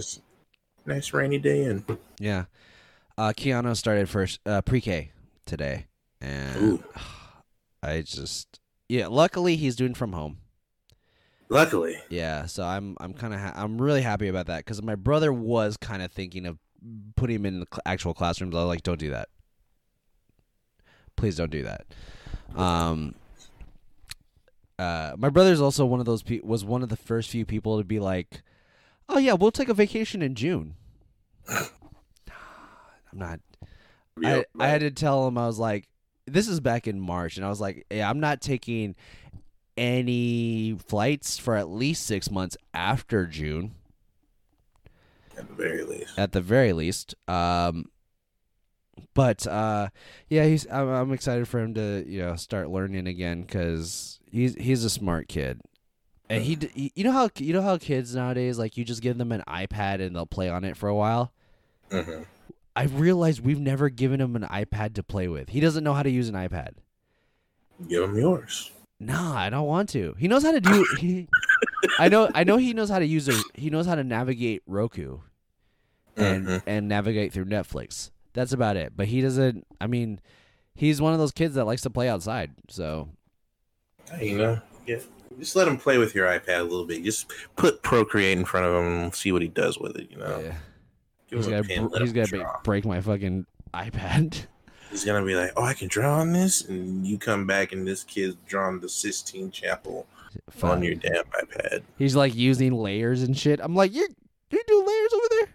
nice 0.86 1.12
rainy 1.12 1.38
day 1.38 1.64
in. 1.64 1.84
yeah. 2.18 2.44
Uh, 3.16 3.32
Keanu 3.36 3.76
started 3.76 4.08
first 4.08 4.38
uh, 4.46 4.62
pre-K 4.62 5.10
today, 5.44 5.86
and 6.20 6.62
Ooh. 6.62 6.84
I 7.82 8.02
just 8.02 8.60
yeah. 8.88 9.06
Luckily, 9.08 9.56
he's 9.56 9.74
doing 9.76 9.94
from 9.94 10.12
home. 10.12 10.38
Luckily. 11.50 11.96
Yeah, 12.10 12.46
so 12.46 12.62
I'm 12.62 12.96
I'm 13.00 13.14
kind 13.14 13.32
of 13.32 13.40
ha- 13.40 13.54
I'm 13.56 13.80
really 13.80 14.02
happy 14.02 14.28
about 14.28 14.46
that 14.46 14.58
because 14.58 14.82
my 14.82 14.94
brother 14.94 15.32
was 15.32 15.76
kind 15.76 16.02
of 16.02 16.12
thinking 16.12 16.46
of 16.46 16.58
putting 17.16 17.36
him 17.36 17.46
in 17.46 17.60
the 17.60 17.66
cl- 17.72 17.82
actual 17.86 18.14
classrooms. 18.14 18.54
I 18.54 18.58
was 18.58 18.68
like, 18.68 18.82
don't 18.82 18.98
do 19.00 19.10
that. 19.10 19.28
Please 21.16 21.36
don't 21.36 21.50
do 21.50 21.64
that. 21.64 21.86
Um, 22.54 23.14
uh, 24.78 25.14
my 25.18 25.28
brother's 25.28 25.60
also 25.60 25.84
one 25.84 26.00
of 26.00 26.06
those 26.06 26.22
pe- 26.22 26.40
was 26.42 26.64
one 26.64 26.82
of 26.82 26.88
the 26.88 26.96
first 26.96 27.30
few 27.30 27.44
people 27.44 27.78
to 27.78 27.84
be 27.84 27.98
like, 27.98 28.42
oh 29.08 29.18
yeah, 29.18 29.32
we'll 29.32 29.50
take 29.50 29.68
a 29.68 29.74
vacation 29.74 30.22
in 30.22 30.34
June. 30.34 30.74
I'm 31.48 31.66
not. 33.14 33.40
I, 34.22 34.32
Real, 34.34 34.44
I 34.58 34.68
had 34.68 34.80
to 34.80 34.90
tell 34.90 35.26
him 35.26 35.38
I 35.38 35.46
was 35.46 35.58
like, 35.58 35.88
this 36.26 36.46
is 36.46 36.60
back 36.60 36.86
in 36.86 37.00
March, 37.00 37.36
and 37.36 37.46
I 37.46 37.48
was 37.48 37.60
like, 37.60 37.86
yeah, 37.90 38.08
I'm 38.08 38.20
not 38.20 38.40
taking 38.40 38.94
any 39.78 40.76
flights 40.86 41.38
for 41.38 41.54
at 41.54 41.68
least 41.68 42.04
six 42.04 42.30
months 42.30 42.56
after 42.74 43.26
June, 43.26 43.74
at 45.36 45.48
the 45.48 45.54
very 45.54 45.84
least. 45.84 46.18
at 46.18 46.32
the 46.32 46.40
very 46.40 46.72
least. 46.72 47.14
Um, 47.28 47.86
but 49.14 49.46
uh, 49.46 49.88
yeah, 50.28 50.44
he's 50.44 50.66
I'm, 50.70 50.88
I'm 50.88 51.12
excited 51.12 51.46
for 51.48 51.60
him 51.60 51.74
to 51.74 52.04
you 52.06 52.20
know 52.20 52.36
start 52.36 52.68
learning 52.70 53.06
again 53.06 53.42
because 53.42 54.18
he's 54.30 54.54
he's 54.56 54.84
a 54.84 54.90
smart 54.90 55.28
kid. 55.28 55.60
And 56.30 56.42
he, 56.42 56.92
you 56.94 57.04
know 57.04 57.12
how 57.12 57.30
you 57.38 57.54
know 57.54 57.62
how 57.62 57.78
kids 57.78 58.14
nowadays 58.14 58.58
like 58.58 58.76
you 58.76 58.84
just 58.84 59.00
give 59.00 59.16
them 59.16 59.32
an 59.32 59.42
iPad 59.48 60.02
and 60.04 60.14
they'll 60.14 60.26
play 60.26 60.50
on 60.50 60.62
it 60.64 60.76
for 60.76 60.88
a 60.88 60.94
while. 60.94 61.32
hmm 61.90 62.22
I 62.76 62.84
realized 62.84 63.40
we've 63.40 63.58
never 63.58 63.88
given 63.88 64.20
him 64.20 64.36
an 64.36 64.42
iPad 64.42 64.94
to 64.94 65.02
play 65.02 65.26
with. 65.26 65.48
He 65.48 65.58
doesn't 65.58 65.82
know 65.82 65.94
how 65.94 66.04
to 66.04 66.10
use 66.10 66.28
an 66.28 66.36
iPad. 66.36 66.74
Give 67.88 68.04
him 68.04 68.16
yours. 68.16 68.70
Nah, 69.00 69.36
I 69.36 69.48
don't 69.50 69.66
want 69.66 69.88
to. 69.90 70.14
He 70.18 70.26
knows 70.28 70.42
how 70.42 70.52
to 70.52 70.60
do. 70.60 70.84
He, 70.98 71.28
I 71.98 72.08
know. 72.08 72.28
I 72.34 72.44
know 72.44 72.56
he 72.56 72.74
knows 72.74 72.90
how 72.90 72.98
to 72.98 73.06
use 73.06 73.28
a. 73.28 73.40
He 73.54 73.70
knows 73.70 73.86
how 73.86 73.94
to 73.94 74.02
navigate 74.04 74.62
Roku, 74.66 75.18
and 76.16 76.46
Mhm. 76.46 76.62
and 76.66 76.88
navigate 76.88 77.32
through 77.32 77.44
Netflix. 77.46 78.10
That's 78.32 78.52
about 78.52 78.76
it. 78.76 78.92
But 78.96 79.06
he 79.08 79.20
doesn't. 79.20 79.66
I 79.80 79.86
mean, 79.86 80.20
he's 80.74 81.00
one 81.00 81.12
of 81.12 81.18
those 81.20 81.32
kids 81.32 81.54
that 81.54 81.64
likes 81.64 81.82
to 81.82 81.90
play 81.90 82.08
outside. 82.08 82.50
So 82.68 83.08
Hey, 84.12 84.30
you 84.30 84.38
know, 84.38 84.60
yeah. 84.86 84.98
Just 85.38 85.54
let 85.54 85.68
him 85.68 85.76
play 85.76 85.98
with 85.98 86.14
your 86.16 86.26
iPad 86.26 86.60
a 86.60 86.64
little 86.64 86.84
bit. 86.86 87.04
Just 87.04 87.30
put 87.54 87.82
Procreate 87.82 88.36
in 88.36 88.44
front 88.44 88.66
of 88.66 88.74
him 88.74 89.02
and 89.04 89.14
see 89.14 89.30
what 89.30 89.42
he 89.42 89.48
does 89.48 89.78
with 89.78 89.96
it. 89.96 90.10
You 90.10 90.16
know, 90.16 90.40
yeah, 90.40 90.54
Give 91.30 91.38
he's 91.38 91.46
him 91.46 91.52
a 91.54 91.62
gonna 91.62 91.88
br- 91.88 91.98
he's 92.00 92.12
gonna 92.12 92.26
be, 92.28 92.42
break 92.64 92.84
my 92.84 93.00
fucking 93.00 93.46
iPad. 93.72 94.46
He's 94.90 95.04
gonna 95.04 95.24
be 95.24 95.34
like, 95.34 95.52
"Oh, 95.56 95.64
I 95.64 95.74
can 95.74 95.88
draw 95.88 96.18
on 96.20 96.32
this," 96.32 96.62
and 96.64 97.06
you 97.06 97.18
come 97.18 97.46
back 97.46 97.72
and 97.72 97.86
this 97.86 98.04
kid's 98.04 98.36
drawn 98.46 98.80
the 98.80 98.88
Sistine 98.88 99.50
Chapel 99.50 100.06
Fuck. 100.50 100.70
on 100.70 100.82
your 100.82 100.94
damn 100.94 101.24
iPad. 101.24 101.82
He's 101.98 102.16
like 102.16 102.34
using 102.34 102.72
layers 102.72 103.22
and 103.22 103.36
shit. 103.36 103.60
I'm 103.62 103.74
like, 103.74 103.92
you 103.92 104.08
you 104.50 104.62
do 104.66 104.84
layers 104.86 105.12
over 105.12 105.26
there. 105.30 105.48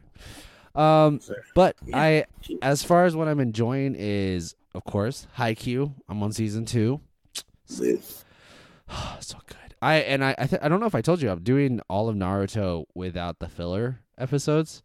Um, 0.84 1.20
but. 1.56 1.76
I 1.94 2.26
as 2.62 2.84
far 2.84 3.06
as 3.06 3.16
what 3.16 3.28
I'm 3.28 3.40
enjoying 3.40 3.96
is, 3.98 4.56
of 4.74 4.84
course, 4.84 5.28
Haikyuu. 5.38 5.94
I'm 6.10 6.22
on 6.24 6.32
season 6.32 6.66
two. 6.66 7.00
So 9.20 9.38
good. 9.48 9.76
I 9.82 9.96
and 9.96 10.24
I 10.24 10.36
I, 10.38 10.46
th- 10.46 10.62
I 10.62 10.68
don't 10.70 10.80
know 10.80 10.86
if 10.86 10.94
I 10.94 11.02
told 11.02 11.22
you 11.22 11.32
I'm 11.32 11.42
doing 11.42 11.80
all 11.90 12.10
of 12.10 12.16
Naruto 12.16 12.86
without 12.94 13.40
the 13.40 13.48
filler 13.48 14.00
episodes. 14.18 14.84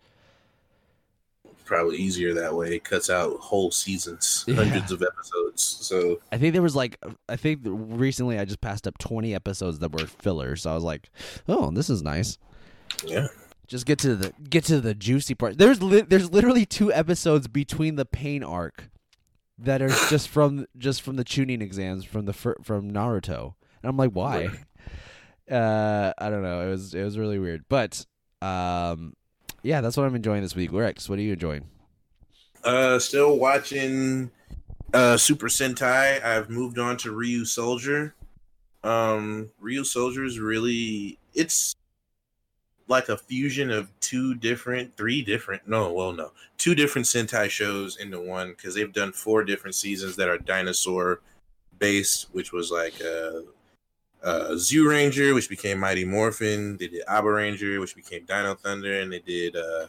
Probably 1.69 1.99
easier 1.99 2.33
that 2.33 2.55
way. 2.55 2.75
It 2.77 2.85
cuts 2.85 3.11
out 3.11 3.39
whole 3.41 3.71
seasons, 3.71 4.45
Yeah. 4.49 4.55
hundreds 4.57 4.91
of 4.91 5.03
episodes. 5.03 5.63
So 5.63 6.19
I 6.33 6.39
think 6.39 6.55
there 6.55 6.63
was 6.63 6.75
like 6.75 6.99
I 7.29 7.37
think 7.37 7.61
recently 7.65 8.39
I 8.39 8.47
just 8.47 8.63
passed 8.63 8.89
up 8.89 8.97
20 8.99 9.35
episodes 9.35 9.79
that 9.81 9.93
were 9.93 10.07
fillers. 10.07 10.63
So 10.63 10.71
I 10.71 10.75
was 10.75 10.83
like, 10.83 11.11
oh, 11.47 11.71
this 11.71 11.91
is 11.91 12.03
nice. 12.03 12.39
yeah, 13.07 13.27
Just 13.67 13.85
get 13.85 13.99
to 13.99 14.17
the 14.17 14.33
get 14.49 14.65
to 14.65 14.81
the 14.81 14.95
juicy 14.95 15.35
part. 15.35 15.59
There's 15.59 15.83
li- 15.83 16.01
there's 16.09 16.33
literally 16.33 16.65
two 16.65 16.91
episodes 16.91 17.49
between 17.49 17.97
the 17.97 18.07
pain 18.07 18.43
arc 18.43 18.89
that 19.59 19.83
are 19.83 19.89
just 20.09 20.29
from 20.31 20.67
just 20.79 21.03
from 21.03 21.17
the 21.17 21.25
Chunin 21.25 21.61
exams 21.61 22.05
from 22.07 22.25
the 22.25 22.33
fir- 22.33 22.57
from 22.63 22.91
Naruto. 22.91 23.55
And 23.83 23.91
I'm 23.91 23.97
like, 23.99 24.13
why? 24.13 24.49
Uh, 25.51 26.13
I 26.19 26.31
don't 26.31 26.43
know. 26.43 26.67
It 26.67 26.71
was 26.71 26.95
it 26.95 27.03
was 27.05 27.19
really 27.19 27.39
weird, 27.39 27.65
but 27.69 28.05
um, 28.43 29.13
yeah, 29.63 29.81
that's 29.81 29.97
what 29.97 30.07
I'm 30.07 30.15
enjoying 30.15 30.43
this 30.43 30.57
week. 30.57 30.73
Rex, 30.73 31.09
what 31.09 31.19
are 31.19 31.23
you 31.23 31.33
enjoying? 31.33 31.65
Uh, 32.65 32.99
still 32.99 33.39
watching 33.39 34.31
uh 34.95 35.17
Super 35.17 35.47
Sentai. 35.47 36.23
I've 36.25 36.51
moved 36.51 36.79
on 36.79 36.97
to 36.99 37.13
Ryusoulger. 37.13 38.13
Um, 38.85 39.51
Ryusoulger 39.63 40.27
is 40.27 40.39
really 40.39 41.19
it's 41.35 41.75
like 42.89 43.11
a 43.11 43.17
fusion 43.17 43.71
of 43.71 43.91
two 44.01 44.35
different, 44.35 44.97
three 44.97 45.23
different. 45.23 45.69
No, 45.69 45.93
well, 45.93 46.13
no, 46.13 46.33
two 46.57 46.75
different 46.75 47.07
Sentai 47.07 47.49
shows 47.51 47.99
into 47.99 48.19
one 48.21 48.51
because 48.51 48.75
they've 48.75 48.93
done 48.93 49.13
four 49.13 49.45
different 49.45 49.75
seasons 49.75 50.17
that 50.17 50.29
are 50.29 50.39
dinosaur 50.39 51.21
based, 51.79 52.29
which 52.33 52.53
was 52.53 52.71
like 52.71 52.95
uh, 53.03 53.41
uh, 54.23 54.51
Zyuranger, 54.53 55.35
which 55.35 55.49
became 55.49 55.79
Mighty 55.79 56.05
Morphin. 56.05 56.77
They 56.77 56.89
did 56.89 57.07
Abaranger, 57.07 57.81
which 57.81 57.95
became 57.95 58.25
Dino 58.25 58.55
Thunder, 58.55 59.01
and 59.01 59.13
they 59.13 59.21
did 59.21 59.57
uh, 59.57 59.87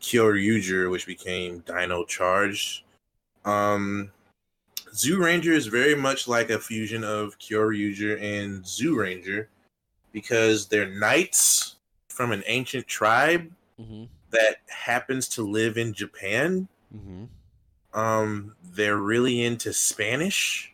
Kyoryuger, 0.00 0.90
which 0.90 1.06
became 1.06 1.60
Dino 1.60 2.04
Charge. 2.04 2.84
Um, 3.44 4.10
Zyuranger 4.94 5.52
is 5.52 5.66
very 5.66 5.94
much 5.94 6.28
like 6.28 6.50
a 6.50 6.58
fusion 6.58 7.04
of 7.04 7.38
Kyoryuger 7.38 8.20
and 8.22 8.62
Zyuranger 8.64 9.46
because 10.12 10.66
they're 10.66 10.88
knights 10.88 11.76
from 12.08 12.32
an 12.32 12.42
ancient 12.46 12.86
tribe 12.86 13.50
Mm-hmm. 13.80 14.04
that 14.30 14.58
happens 14.68 15.26
to 15.30 15.42
live 15.42 15.78
in 15.78 15.92
Japan. 15.92 16.68
Mm-hmm. 16.96 17.24
Um, 17.98 18.54
they're 18.72 18.98
really 18.98 19.42
into 19.42 19.72
Spanish. 19.72 20.72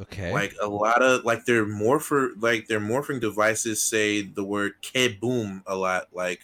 Okay. 0.00 0.32
Like 0.32 0.54
a 0.60 0.68
lot 0.68 1.02
of 1.02 1.24
like 1.24 1.46
their 1.46 1.64
morpher 1.64 2.32
like 2.38 2.68
their 2.68 2.80
morphing 2.80 3.20
devices 3.20 3.82
say 3.82 4.22
the 4.22 4.44
word 4.44 4.74
K 4.82 5.08
boom 5.08 5.62
a 5.66 5.74
lot, 5.74 6.08
like 6.12 6.42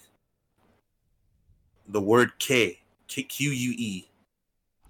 the 1.87 2.01
word 2.01 2.33
K 2.39 2.81
K 3.09 3.23
Q 3.25 3.51
U 3.51 3.75
E. 3.77 4.09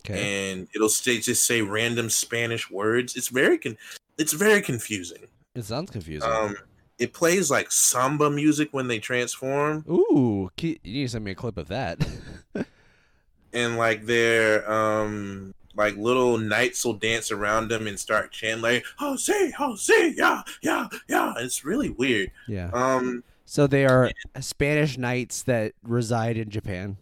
okay. 0.00 0.52
And 0.52 0.68
it'll 0.74 0.88
stay 0.88 1.18
just 1.18 1.44
say 1.44 1.60
random 1.60 2.08
Spanish 2.08 2.70
words. 2.70 3.16
It's 3.16 3.28
very 3.28 3.58
con- 3.58 3.78
it's 4.16 4.32
very 4.32 4.62
confusing. 4.62 5.26
It 5.56 5.64
sounds 5.64 5.90
confusing. 5.90 6.30
Um 6.30 6.56
it 7.00 7.12
plays 7.12 7.50
like 7.50 7.72
samba 7.72 8.30
music 8.30 8.68
when 8.70 8.86
they 8.86 9.00
transform. 9.00 9.84
Ooh, 9.88 10.52
you 10.60 10.78
need 10.84 11.02
to 11.02 11.08
send 11.08 11.24
me 11.24 11.32
a 11.32 11.34
clip 11.34 11.56
of 11.56 11.66
that. 11.66 11.98
and 13.52 13.76
like 13.76 14.06
their 14.06 14.70
um 14.70 15.52
like 15.74 15.96
little 15.96 16.38
knights 16.38 16.84
will 16.84 16.94
dance 16.94 17.30
around 17.30 17.68
them 17.68 17.86
and 17.86 17.98
start 17.98 18.30
chanting 18.32 18.62
like 18.62 18.84
Jose, 18.98 19.50
Jose, 19.52 20.14
yeah, 20.16 20.42
yeah, 20.62 20.88
yeah. 21.08 21.34
It's 21.38 21.64
really 21.64 21.90
weird. 21.90 22.30
yeah. 22.48 22.70
Um 22.72 23.24
So 23.44 23.66
they 23.66 23.84
are 23.86 24.10
Spanish 24.40 24.98
knights 24.98 25.42
that 25.44 25.72
reside 25.82 26.36
in 26.36 26.50
Japan. 26.50 26.96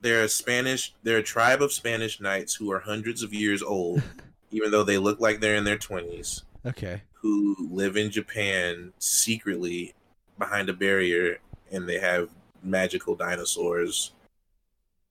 they're 0.00 0.22
a 0.24 0.28
Spanish 0.28 0.94
they're 1.02 1.18
a 1.18 1.22
tribe 1.22 1.60
of 1.62 1.72
Spanish 1.72 2.20
knights 2.20 2.54
who 2.54 2.70
are 2.70 2.80
hundreds 2.80 3.22
of 3.22 3.34
years 3.34 3.62
old, 3.62 4.02
even 4.50 4.70
though 4.70 4.84
they 4.84 4.98
look 4.98 5.18
like 5.20 5.40
they're 5.40 5.56
in 5.56 5.64
their 5.64 5.78
twenties, 5.78 6.42
Okay. 6.64 7.02
who 7.14 7.56
live 7.70 7.96
in 7.96 8.10
Japan 8.10 8.92
secretly 8.98 9.94
behind 10.38 10.68
a 10.68 10.72
barrier 10.72 11.38
and 11.72 11.88
they 11.88 11.98
have 11.98 12.30
magical 12.62 13.14
dinosaurs. 13.16 14.12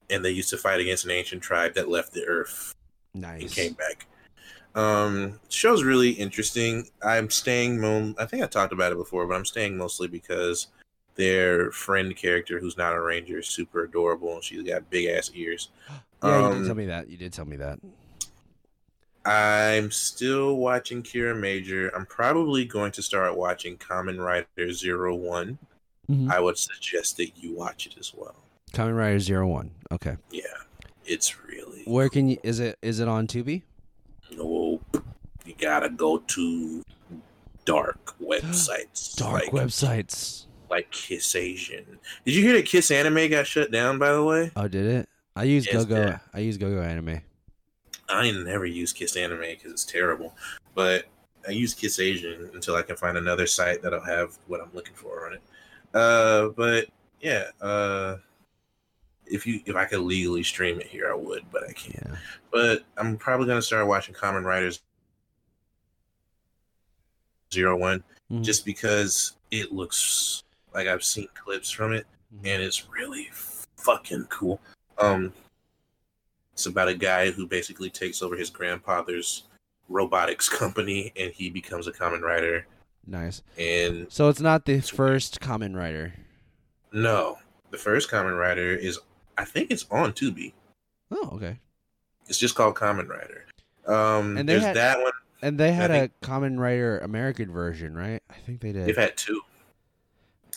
And 0.10 0.24
they 0.24 0.32
used 0.32 0.50
to 0.52 0.58
fight 0.58 0.80
against 0.80 1.04
an 1.04 1.12
ancient 1.12 1.44
tribe 1.44 1.74
that 1.76 1.90
left 1.90 2.14
the 2.14 2.24
earth. 2.26 2.74
And 3.42 3.52
came 3.52 3.74
back. 3.74 4.06
Um, 4.76 5.40
show's 5.50 5.84
really 5.84 6.12
interesting. 6.12 6.88
I'm 7.04 7.30
staying. 7.30 7.80
Mo- 7.80 8.14
I 8.20 8.26
think 8.26 8.44
I 8.44 8.48
talked 8.48 8.74
about 8.74 8.92
it 8.92 8.98
before, 8.98 9.26
but 9.26 9.36
I'm 9.36 9.46
staying 9.46 9.76
mostly 9.78 10.08
because 10.08 10.68
their 11.16 11.72
friend 11.72 12.16
character, 12.16 12.60
who's 12.60 12.78
not 12.78 12.94
a 12.94 13.02
ranger, 13.02 13.40
is 13.40 13.48
super 13.48 13.84
adorable, 13.86 14.36
and 14.36 14.44
she's 14.44 14.62
got 14.64 14.88
big 14.90 15.08
ass 15.08 15.32
ears. 15.34 15.70
Yeah, 16.24 16.40
you 16.40 16.46
Um, 16.46 16.54
did 16.62 16.66
tell 16.66 16.76
me 16.76 16.86
that. 16.88 17.10
You 17.12 17.18
did 17.18 17.32
tell 17.32 17.46
me 17.46 17.58
that. 17.58 17.80
I'm 19.26 19.92
still 19.92 20.56
watching 20.58 21.04
Kiramager. 21.04 21.92
I'm 21.96 22.06
probably 22.06 22.66
going 22.66 22.92
to 22.94 23.04
start 23.04 23.36
watching 23.38 23.78
Kamen 23.78 24.18
Rider 24.24 24.72
Zero 24.74 25.14
One. 25.16 25.58
Mhm. 26.10 26.32
I 26.32 26.40
would 26.40 26.58
suggest 26.58 27.18
that 27.18 27.38
you 27.38 27.54
watch 27.54 27.86
it 27.86 27.98
as 28.00 28.14
well. 28.16 28.36
Kamen 28.74 28.98
Rider 28.98 29.20
Zero 29.20 29.48
One. 29.48 29.72
Okay. 29.92 30.18
Yeah, 30.32 30.44
it's 31.08 31.44
really 31.46 31.84
Where 31.86 32.10
can 32.10 32.28
you? 32.30 32.38
Is 32.44 32.60
it? 32.60 32.78
Is 32.82 33.00
it 33.00 33.08
on 33.08 33.28
Tubi? 33.28 33.64
nope. 34.32 35.04
You 35.46 35.54
gotta 35.58 35.90
go 35.90 36.18
to 36.20 36.84
dark 37.66 38.16
websites. 38.22 39.16
Dark 39.18 39.44
like- 39.44 39.52
websites. 39.52 40.46
like 40.70 40.92
Kiss 40.92 41.36
Asian. 41.36 41.86
Did 42.26 42.36
you 42.36 42.42
hear 42.44 42.54
that 42.58 42.66
Kiss 42.66 42.92
Anime 42.92 43.30
got 43.30 43.48
shut 43.48 43.72
down? 43.72 43.98
By 44.00 44.12
the 44.12 44.24
way, 44.24 44.52
Oh, 44.56 44.68
did 44.68 44.86
it? 44.86 45.10
I 45.36 45.44
use 45.44 45.66
Yes, 45.66 45.86
GoGo. 45.86 45.96
yeah. 46.08 46.20
I 46.34 46.40
use 46.40 46.58
GoGo 46.58 46.82
Anime. 46.82 47.22
I 48.10 48.32
never 48.32 48.66
use 48.66 48.92
Kiss 48.94 49.16
Anime 49.16 49.42
because 49.42 49.72
it's 49.72 49.86
terrible. 49.86 50.36
But 50.76 51.06
I 51.48 51.52
use 51.52 51.74
Kiss 51.74 52.00
Asian 52.00 52.50
until 52.54 52.76
I 52.76 52.82
can 52.82 52.96
find 52.98 53.18
another 53.18 53.48
site 53.48 53.82
that'll 53.82 54.04
have 54.04 54.38
what 54.48 54.60
I'm 54.62 54.70
looking 54.74 54.96
for 54.96 55.28
on 55.28 55.34
it. 55.34 55.42
Uh, 55.94 56.50
but 56.50 56.88
yeah, 57.22 57.46
uh, 57.62 58.18
if 59.30 59.46
you 59.46 59.62
if 59.66 59.76
I 59.76 59.86
could 59.86 60.00
legally 60.00 60.44
stream 60.44 60.80
it 60.80 60.88
here, 60.88 61.10
I 61.12 61.16
would, 61.16 61.44
but 61.52 61.64
I 61.68 61.74
can't. 61.74 62.08
Yeah. 62.10 62.16
But 62.52 62.84
I'm 62.98 63.18
probably 63.18 63.48
gonna 63.48 63.62
start 63.62 63.88
watching 63.88 64.14
Kamen 64.16 64.44
Riders 64.44 64.82
Zero 67.54 67.78
One 67.78 68.04
Mhm. 68.32 68.44
just 68.44 68.66
because 68.66 69.34
it 69.52 69.72
looks 69.72 70.44
like 70.74 70.88
I've 70.88 71.04
seen 71.04 71.28
clips 71.34 71.70
from 71.70 71.94
it 71.94 72.06
Mhm. 72.36 72.48
and 72.48 72.64
it's 72.64 72.90
really 72.90 73.30
fucking 73.78 74.26
cool. 74.26 74.60
Um, 74.98 75.34
it's 76.54 76.66
about 76.66 76.90
a 76.90 76.94
guy 76.96 77.32
who 77.32 77.48
basically 77.48 77.90
takes 77.90 78.22
over 78.22 78.36
his 78.36 78.50
grandfather's 78.50 79.44
robotics 79.88 80.50
company 80.50 81.14
and 81.16 81.32
he 81.32 81.50
becomes 81.50 81.88
a 81.88 81.92
Kamen 81.94 82.22
Rider. 82.22 82.66
Nice. 83.06 83.42
And 83.58 84.12
So 84.12 84.28
it's 84.28 84.42
not 84.42 84.66
the 84.66 84.82
first 84.82 85.40
Kamen 85.40 85.76
Rider. 85.76 86.14
no, 86.92 87.38
the 87.72 87.78
first 87.78 88.10
Kamen 88.10 88.38
Rider 88.38 88.72
is, 88.76 89.00
I 89.38 89.46
think 89.46 89.72
it's 89.72 89.86
on 89.92 90.14
Tubi. 90.14 90.54
Oh, 91.12 91.32
okay. 91.36 91.60
It's 92.28 92.38
just 92.40 92.56
called 92.56 92.76
Kamen 92.76 93.08
Rider. 93.08 93.46
Um, 93.86 94.38
And 94.38 94.48
there's 94.50 94.64
had- 94.64 94.76
that 94.76 95.00
one. 95.02 95.14
And 95.42 95.60
they 95.60 95.72
had 95.72 95.92
think- 95.92 96.12
a 96.22 96.26
Kamen 96.26 96.58
Rider 96.60 96.98
American 97.00 97.52
version, 97.52 97.96
right? 97.96 98.22
I 98.30 98.34
think 98.46 98.60
they 98.62 98.72
did. 98.72 98.88
They've 98.88 98.98
had 98.98 99.16
two. 99.18 99.42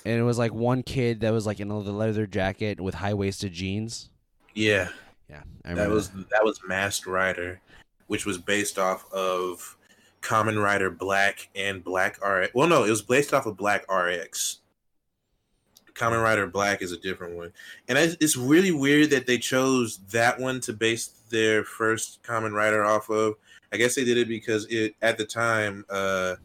and 0.06 0.18
it 0.18 0.22
was 0.22 0.38
like 0.38 0.54
one 0.54 0.82
kid 0.82 1.20
that 1.20 1.30
was 1.30 1.46
like 1.46 1.60
in 1.60 1.70
a 1.70 1.78
leather 1.78 2.26
jacket 2.26 2.80
with 2.80 2.94
high 2.94 3.12
waisted 3.12 3.52
jeans. 3.52 4.08
Yeah, 4.54 4.88
Yeah, 5.28 5.42
I 5.64 5.74
that 5.74 5.90
was 5.90 6.08
that 6.30 6.42
was 6.42 6.58
Masked 6.66 7.06
Rider, 7.06 7.60
which 8.06 8.24
was 8.24 8.38
based 8.38 8.78
off 8.78 9.04
of 9.12 9.76
Kamen 10.22 10.60
Rider 10.62 10.90
Black 10.90 11.50
and 11.54 11.84
Black 11.84 12.16
RX. 12.26 12.54
Well, 12.54 12.66
no, 12.66 12.84
it 12.84 12.90
was 12.90 13.02
based 13.02 13.34
off 13.34 13.44
of 13.44 13.58
Black 13.58 13.84
RX. 13.92 14.60
Kamen 15.94 16.22
Rider 16.22 16.46
Black 16.46 16.82
is 16.82 16.92
a 16.92 16.96
different 16.96 17.36
one, 17.36 17.52
and 17.88 17.98
it's 17.98 18.36
really 18.36 18.72
weird 18.72 19.10
that 19.10 19.26
they 19.26 19.38
chose 19.38 19.98
that 20.10 20.38
one 20.38 20.60
to 20.62 20.72
base 20.72 21.08
their 21.30 21.64
first 21.64 22.22
Kamen 22.22 22.52
Rider 22.52 22.84
off 22.84 23.08
of. 23.10 23.34
I 23.72 23.76
guess 23.76 23.94
they 23.94 24.04
did 24.04 24.18
it 24.18 24.28
because 24.28 24.66
it 24.66 24.94
at 25.02 25.18
the 25.18 25.24
time. 25.24 25.84
Uh, 25.88 26.36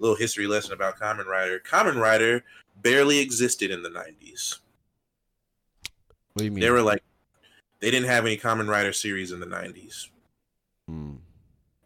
little 0.00 0.16
history 0.16 0.46
lesson 0.46 0.72
about 0.72 0.98
Kamen 0.98 1.26
Rider. 1.26 1.60
Kamen 1.60 2.00
Rider 2.00 2.42
barely 2.82 3.18
existed 3.18 3.70
in 3.70 3.82
the 3.82 3.90
'90s. 3.90 4.58
What 6.32 6.38
do 6.38 6.44
you 6.44 6.50
mean? 6.50 6.60
They 6.60 6.70
were 6.70 6.82
like, 6.82 7.02
they 7.80 7.90
didn't 7.90 8.08
have 8.08 8.24
any 8.24 8.36
Kamen 8.36 8.68
Rider 8.68 8.92
series 8.92 9.30
in 9.30 9.40
the 9.40 9.46
'90s. 9.46 10.08
Mm. 10.90 11.18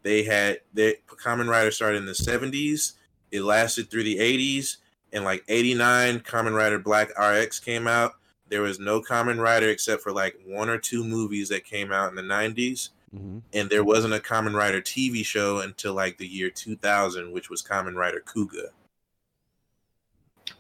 they 0.02 0.22
had 0.22 0.60
their 0.72 0.94
Kamen 1.06 1.48
Rider 1.48 1.70
started 1.70 1.98
in 1.98 2.06
the 2.06 2.12
70s. 2.12 2.92
It 3.30 3.42
lasted 3.42 3.90
through 3.90 4.04
the 4.04 4.16
80s, 4.16 4.78
and 5.14 5.24
like 5.24 5.44
89, 5.48 6.20
Kamen 6.20 6.54
Rider 6.54 6.78
Black 6.78 7.16
RX 7.18 7.60
came 7.60 7.86
out. 7.86 8.16
There 8.48 8.60
was 8.60 8.78
no 8.78 9.00
Kamen 9.00 9.40
Rider 9.40 9.68
except 9.70 10.02
for 10.02 10.12
like 10.12 10.38
one 10.44 10.68
or 10.68 10.76
two 10.76 11.04
movies 11.04 11.48
that 11.48 11.64
came 11.64 11.92
out 11.92 12.10
in 12.10 12.16
the 12.16 12.22
90s, 12.22 12.90
mm-hmm. 13.14 13.38
and 13.54 13.70
there 13.70 13.84
wasn't 13.84 14.12
a 14.12 14.18
Kamen 14.18 14.54
Rider 14.54 14.82
TV 14.82 15.24
show 15.24 15.60
until 15.60 15.94
like 15.94 16.18
the 16.18 16.26
year 16.26 16.50
2000, 16.50 17.32
which 17.32 17.48
was 17.48 17.62
Kamen 17.62 17.94
Rider 17.94 18.22
Kuuga. 18.26 18.66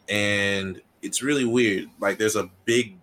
And 0.08 0.80
it's 1.02 1.22
really 1.22 1.44
weird. 1.44 1.90
Like 2.00 2.16
there's 2.16 2.36
a 2.36 2.50
big 2.64 2.96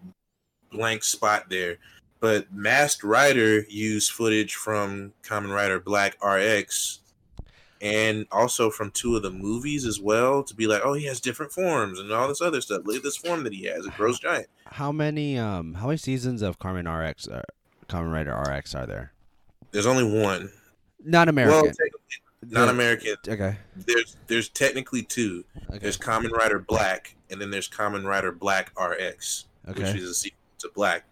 blank 0.71 1.03
spot 1.03 1.49
there. 1.49 1.77
But 2.21 2.51
Masked 2.53 3.03
Rider 3.03 3.65
used 3.67 4.11
footage 4.11 4.55
from 4.55 5.13
Kamen 5.23 5.53
Rider 5.53 5.79
Black 5.79 6.15
RX 6.23 7.00
and 7.81 8.25
also 8.31 8.69
from 8.69 8.91
two 8.91 9.15
of 9.15 9.23
the 9.23 9.31
movies 9.31 9.85
as 9.85 9.99
well 9.99 10.43
to 10.43 10.53
be 10.55 10.67
like, 10.67 10.81
oh, 10.83 10.93
he 10.93 11.05
has 11.05 11.19
different 11.19 11.51
forms 11.51 11.99
and 11.99 12.11
all 12.11 12.27
this 12.27 12.41
other 12.41 12.61
stuff. 12.61 12.81
Look 12.85 12.97
at 12.97 13.03
this 13.03 13.17
form 13.17 13.43
that 13.43 13.53
he 13.53 13.63
has. 13.65 13.85
It 13.85 13.95
grows 13.95 14.19
giant. 14.19 14.47
How 14.67 14.91
many 14.91 15.37
um 15.37 15.73
how 15.75 15.87
many 15.87 15.97
seasons 15.97 16.41
of 16.41 16.59
Kamen 16.59 16.87
RX 16.87 17.27
are 17.27 17.43
Kamen 17.89 18.11
Rider 18.13 18.33
RX 18.35 18.75
are 18.75 18.85
there? 18.85 19.11
There's 19.71 19.87
only 19.87 20.03
one. 20.21 20.51
Not 21.03 21.27
American. 21.29 21.63
technically, 21.69 21.99
not 22.49 22.69
American. 22.69 23.15
Okay. 23.27 23.57
There's 23.75 24.15
there's 24.27 24.49
technically 24.49 25.01
two. 25.03 25.43
Okay. 25.69 25.79
There's 25.79 25.97
Kamen 25.97 26.31
Rider 26.31 26.59
Black, 26.59 27.15
and 27.31 27.41
then 27.41 27.49
there's 27.49 27.67
Kamen 27.69 28.05
Rider 28.05 28.31
Black 28.31 28.71
RX, 28.79 29.45
which 29.65 29.79
Okay. 29.79 29.97
is 29.97 30.09
a 30.09 30.13
sequel 30.13 30.37
to 30.59 30.69
Black. 30.75 31.03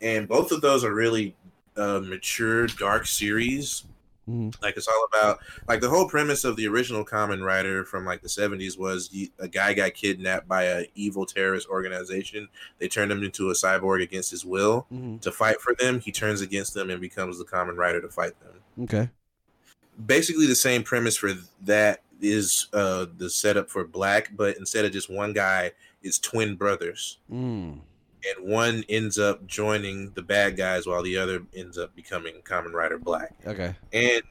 And 0.00 0.28
both 0.28 0.52
of 0.52 0.60
those 0.60 0.84
are 0.84 0.94
really 0.94 1.34
uh, 1.76 2.00
mature, 2.04 2.66
dark 2.68 3.06
series. 3.06 3.84
Mhm. 4.28 4.60
Like 4.60 4.76
it's 4.76 4.88
all 4.88 5.06
about 5.12 5.38
like 5.68 5.80
the 5.80 5.88
whole 5.88 6.08
premise 6.08 6.44
of 6.44 6.56
the 6.56 6.66
original 6.66 7.04
Kamen 7.04 7.44
Rider 7.44 7.84
from 7.84 8.04
like 8.04 8.22
the 8.22 8.28
70s 8.28 8.76
was 8.76 9.08
a 9.38 9.46
guy 9.48 9.72
got 9.72 9.94
kidnapped 9.94 10.48
by 10.48 10.64
a 10.64 10.86
evil 10.94 11.26
terrorist 11.26 11.68
organization. 11.68 12.48
They 12.78 12.88
turned 12.88 13.12
him 13.12 13.22
into 13.22 13.50
a 13.50 13.54
cyborg 13.54 14.02
against 14.02 14.30
his 14.32 14.44
will 14.44 14.86
Mhm. 14.92 15.20
to 15.20 15.30
fight 15.30 15.60
for 15.60 15.74
them. 15.74 16.00
He 16.00 16.10
turns 16.10 16.40
against 16.40 16.74
them 16.74 16.90
and 16.90 17.00
becomes 17.00 17.38
the 17.38 17.44
Kamen 17.44 17.76
Rider 17.76 18.00
to 18.00 18.08
fight 18.08 18.32
them 18.40 18.60
Okay. 18.82 19.10
basically 20.06 20.46
the 20.46 20.54
same 20.56 20.82
premise 20.82 21.16
for 21.16 21.32
that 21.62 22.02
is 22.20 22.66
uh 22.72 23.06
the 23.18 23.28
setup 23.30 23.70
for 23.70 23.84
black 23.86 24.30
but 24.34 24.56
instead 24.56 24.84
of 24.86 24.92
just 24.92 25.08
one 25.10 25.32
guy 25.34 25.70
it's 26.02 26.18
twin 26.18 26.54
brothers 26.56 27.18
Mm. 27.30 27.80
And 28.24 28.48
one 28.50 28.84
ends 28.88 29.18
up 29.18 29.46
joining 29.46 30.10
the 30.12 30.22
bad 30.22 30.56
guys 30.56 30.86
while 30.86 31.02
the 31.02 31.16
other 31.16 31.42
ends 31.54 31.78
up 31.78 31.94
becoming 31.94 32.34
Kamen 32.44 32.72
Rider 32.72 32.98
black 32.98 33.34
Okay. 33.46 33.74
and 33.92 34.22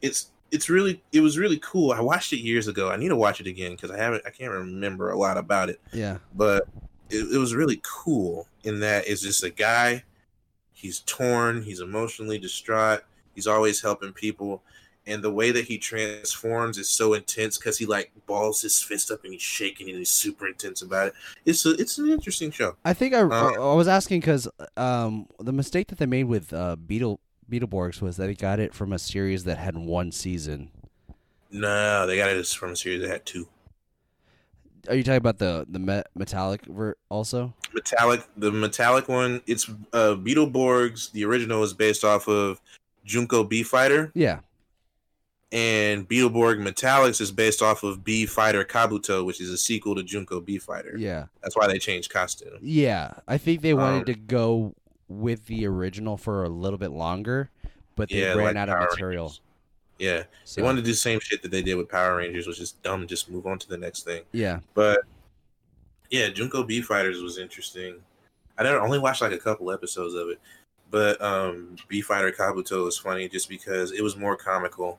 it's 0.00 0.30
it's 0.50 0.68
really 0.68 1.02
it 1.12 1.20
was 1.20 1.38
really 1.38 1.58
cool. 1.58 1.92
I 1.92 2.00
watched 2.00 2.32
it 2.32 2.38
years 2.40 2.68
ago. 2.68 2.90
I 2.90 2.96
need 2.96 3.08
to 3.08 3.16
watch 3.16 3.40
it 3.40 3.46
again 3.46 3.72
because 3.72 3.90
I 3.90 3.96
haven't 3.98 4.22
I 4.26 4.30
can't 4.30 4.52
remember 4.52 5.10
a 5.10 5.18
lot 5.18 5.36
about 5.38 5.70
it. 5.70 5.80
Yeah. 5.92 6.18
But 6.34 6.68
it, 7.10 7.34
it 7.34 7.38
was 7.38 7.54
really 7.54 7.80
cool 7.82 8.46
in 8.64 8.80
that 8.80 9.06
it's 9.08 9.22
just 9.22 9.42
a 9.44 9.50
guy. 9.50 10.04
He's 10.72 11.00
torn. 11.00 11.62
He's 11.62 11.80
emotionally 11.80 12.38
distraught. 12.38 13.00
He's 13.34 13.46
always 13.46 13.80
helping 13.80 14.12
people, 14.12 14.62
and 15.06 15.22
the 15.22 15.30
way 15.32 15.50
that 15.50 15.64
he 15.64 15.78
transforms 15.78 16.78
is 16.78 16.88
so 16.88 17.14
intense 17.14 17.58
because 17.58 17.78
he 17.78 17.86
like 17.86 18.12
balls 18.26 18.62
his 18.62 18.80
fist 18.80 19.10
up 19.10 19.24
and 19.24 19.32
he's 19.32 19.42
shaking 19.42 19.88
and 19.88 19.98
he's 19.98 20.10
super 20.10 20.46
intense 20.46 20.82
about 20.82 21.08
it. 21.08 21.14
It's 21.44 21.66
a, 21.66 21.70
it's 21.72 21.98
an 21.98 22.08
interesting 22.10 22.50
show. 22.50 22.76
I 22.84 22.94
think 22.94 23.14
I, 23.14 23.22
Uh, 23.22 23.72
I 23.72 23.74
was 23.74 23.88
asking 23.88 24.20
because 24.20 24.48
um, 24.76 25.26
the 25.40 25.52
mistake 25.52 25.88
that 25.88 25.98
they 25.98 26.06
made 26.06 26.24
with 26.24 26.52
uh, 26.52 26.76
Beetle 26.76 27.20
Beetleborgs 27.50 28.00
was 28.00 28.16
that 28.16 28.26
they 28.26 28.34
got 28.34 28.60
it 28.60 28.72
from 28.74 28.92
a 28.92 28.98
series 28.98 29.44
that 29.44 29.58
had 29.58 29.76
one 29.76 30.12
season. 30.12 30.70
No, 31.50 32.06
they 32.06 32.16
got 32.16 32.30
it 32.30 32.46
from 32.46 32.70
a 32.70 32.76
series 32.76 33.02
that 33.02 33.10
had 33.10 33.26
two. 33.26 33.48
Are 34.88 34.94
you 34.96 35.02
talking 35.04 35.18
about 35.18 35.38
the 35.38 35.64
the 35.68 35.78
me- 35.78 36.02
metallic 36.14 36.64
ver- 36.66 36.96
also? 37.08 37.54
Metallic, 37.72 38.22
the 38.36 38.50
metallic 38.50 39.08
one. 39.08 39.40
It's 39.46 39.68
uh 39.92 40.14
Beetleborgs. 40.16 41.12
The 41.12 41.24
original 41.24 41.62
is 41.62 41.72
based 41.72 42.04
off 42.04 42.26
of 42.26 42.60
Junko 43.04 43.44
B 43.44 43.62
Fighter, 43.62 44.10
Yeah. 44.14 44.40
And 45.52 46.08
Beetleborg 46.08 46.58
Metallics 46.66 47.20
is 47.20 47.30
based 47.30 47.60
off 47.62 47.82
of 47.82 48.02
B 48.02 48.24
Fighter 48.26 48.64
Kabuto, 48.64 49.24
which 49.24 49.40
is 49.40 49.50
a 49.50 49.58
sequel 49.58 49.94
to 49.94 50.02
Junko 50.02 50.40
B 50.40 50.58
Fighter. 50.58 50.94
Yeah. 50.98 51.26
That's 51.42 51.54
why 51.56 51.66
they 51.66 51.78
changed 51.78 52.10
costume. 52.10 52.58
Yeah. 52.62 53.12
I 53.28 53.36
think 53.38 53.60
they 53.60 53.74
wanted 53.74 53.98
Um, 54.00 54.04
to 54.06 54.14
go 54.14 54.74
with 55.08 55.44
the 55.46 55.66
original 55.66 56.16
for 56.16 56.44
a 56.44 56.48
little 56.48 56.78
bit 56.78 56.90
longer, 56.90 57.50
but 57.96 58.08
they 58.08 58.22
Yeah, 58.22 58.32
ran 58.34 58.46
like 58.46 58.56
out 58.56 58.68
of 58.70 58.78
material. 58.90 59.24
Rangers. 59.26 59.40
Yeah, 59.98 60.22
So, 60.44 60.60
they 60.60 60.64
wanted 60.64 60.80
to 60.80 60.84
do 60.86 60.90
the 60.92 60.96
same 60.96 61.20
shit 61.20 61.42
that 61.42 61.50
they 61.50 61.62
did 61.62 61.74
with 61.76 61.88
Power 61.88 62.16
Rangers, 62.16 62.46
which 62.46 62.60
is 62.60 62.72
dumb. 62.72 63.06
Just 63.06 63.28
move 63.30 63.46
on 63.46 63.58
to 63.58 63.68
the 63.68 63.76
next 63.76 64.02
thing. 64.04 64.22
yeah. 64.32 64.60
But 64.74 65.02
yeah, 66.10 66.28
Junko 66.30 66.62
B 66.64 66.80
Fighters 66.80 67.22
was 67.22 67.38
interesting. 67.38 67.96
I 68.58 68.62
never 68.64 68.80
only 68.80 68.98
watched 68.98 69.22
like 69.22 69.32
a 69.32 69.38
couple 69.38 69.70
episodes 69.70 70.14
of 70.14 70.28
it, 70.30 70.40
but 70.90 71.20
um 71.22 71.76
B 71.88 72.00
Fighter 72.00 72.32
Kabuto 72.32 72.84
was 72.84 72.98
funny 72.98 73.28
just 73.28 73.48
because 73.48 73.92
it 73.92 74.02
was 74.02 74.16
more 74.16 74.36
comical. 74.36 74.98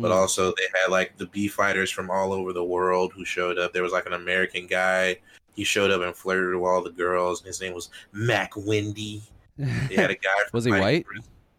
But 0.00 0.10
Mm. 0.10 0.14
also 0.16 0.52
they 0.56 0.66
had 0.80 0.90
like 0.90 1.16
the 1.18 1.26
B 1.26 1.48
fighters 1.48 1.90
from 1.90 2.10
all 2.10 2.32
over 2.32 2.52
the 2.52 2.64
world 2.64 3.12
who 3.14 3.24
showed 3.24 3.58
up. 3.58 3.72
There 3.72 3.82
was 3.82 3.92
like 3.92 4.06
an 4.06 4.12
American 4.12 4.66
guy. 4.66 5.16
He 5.54 5.64
showed 5.64 5.90
up 5.90 6.02
and 6.02 6.14
flirted 6.14 6.54
with 6.54 6.68
all 6.68 6.82
the 6.82 6.90
girls. 6.90 7.42
His 7.42 7.60
name 7.60 7.74
was 7.74 7.90
Mac 8.12 8.52
Wendy. 8.56 9.22
They 9.88 9.96
had 9.96 10.10
a 10.10 10.14
guy. 10.14 10.30
From 10.50 10.56
Was 10.58 10.64
he 10.66 10.70
white? 10.70 11.04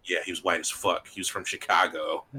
Yeah, 0.05 0.19
he 0.25 0.31
was 0.31 0.41
white 0.43 0.61
as 0.61 0.69
fuck. 0.69 1.07
He 1.07 1.19
was 1.19 1.27
from 1.27 1.43
Chicago. 1.43 2.23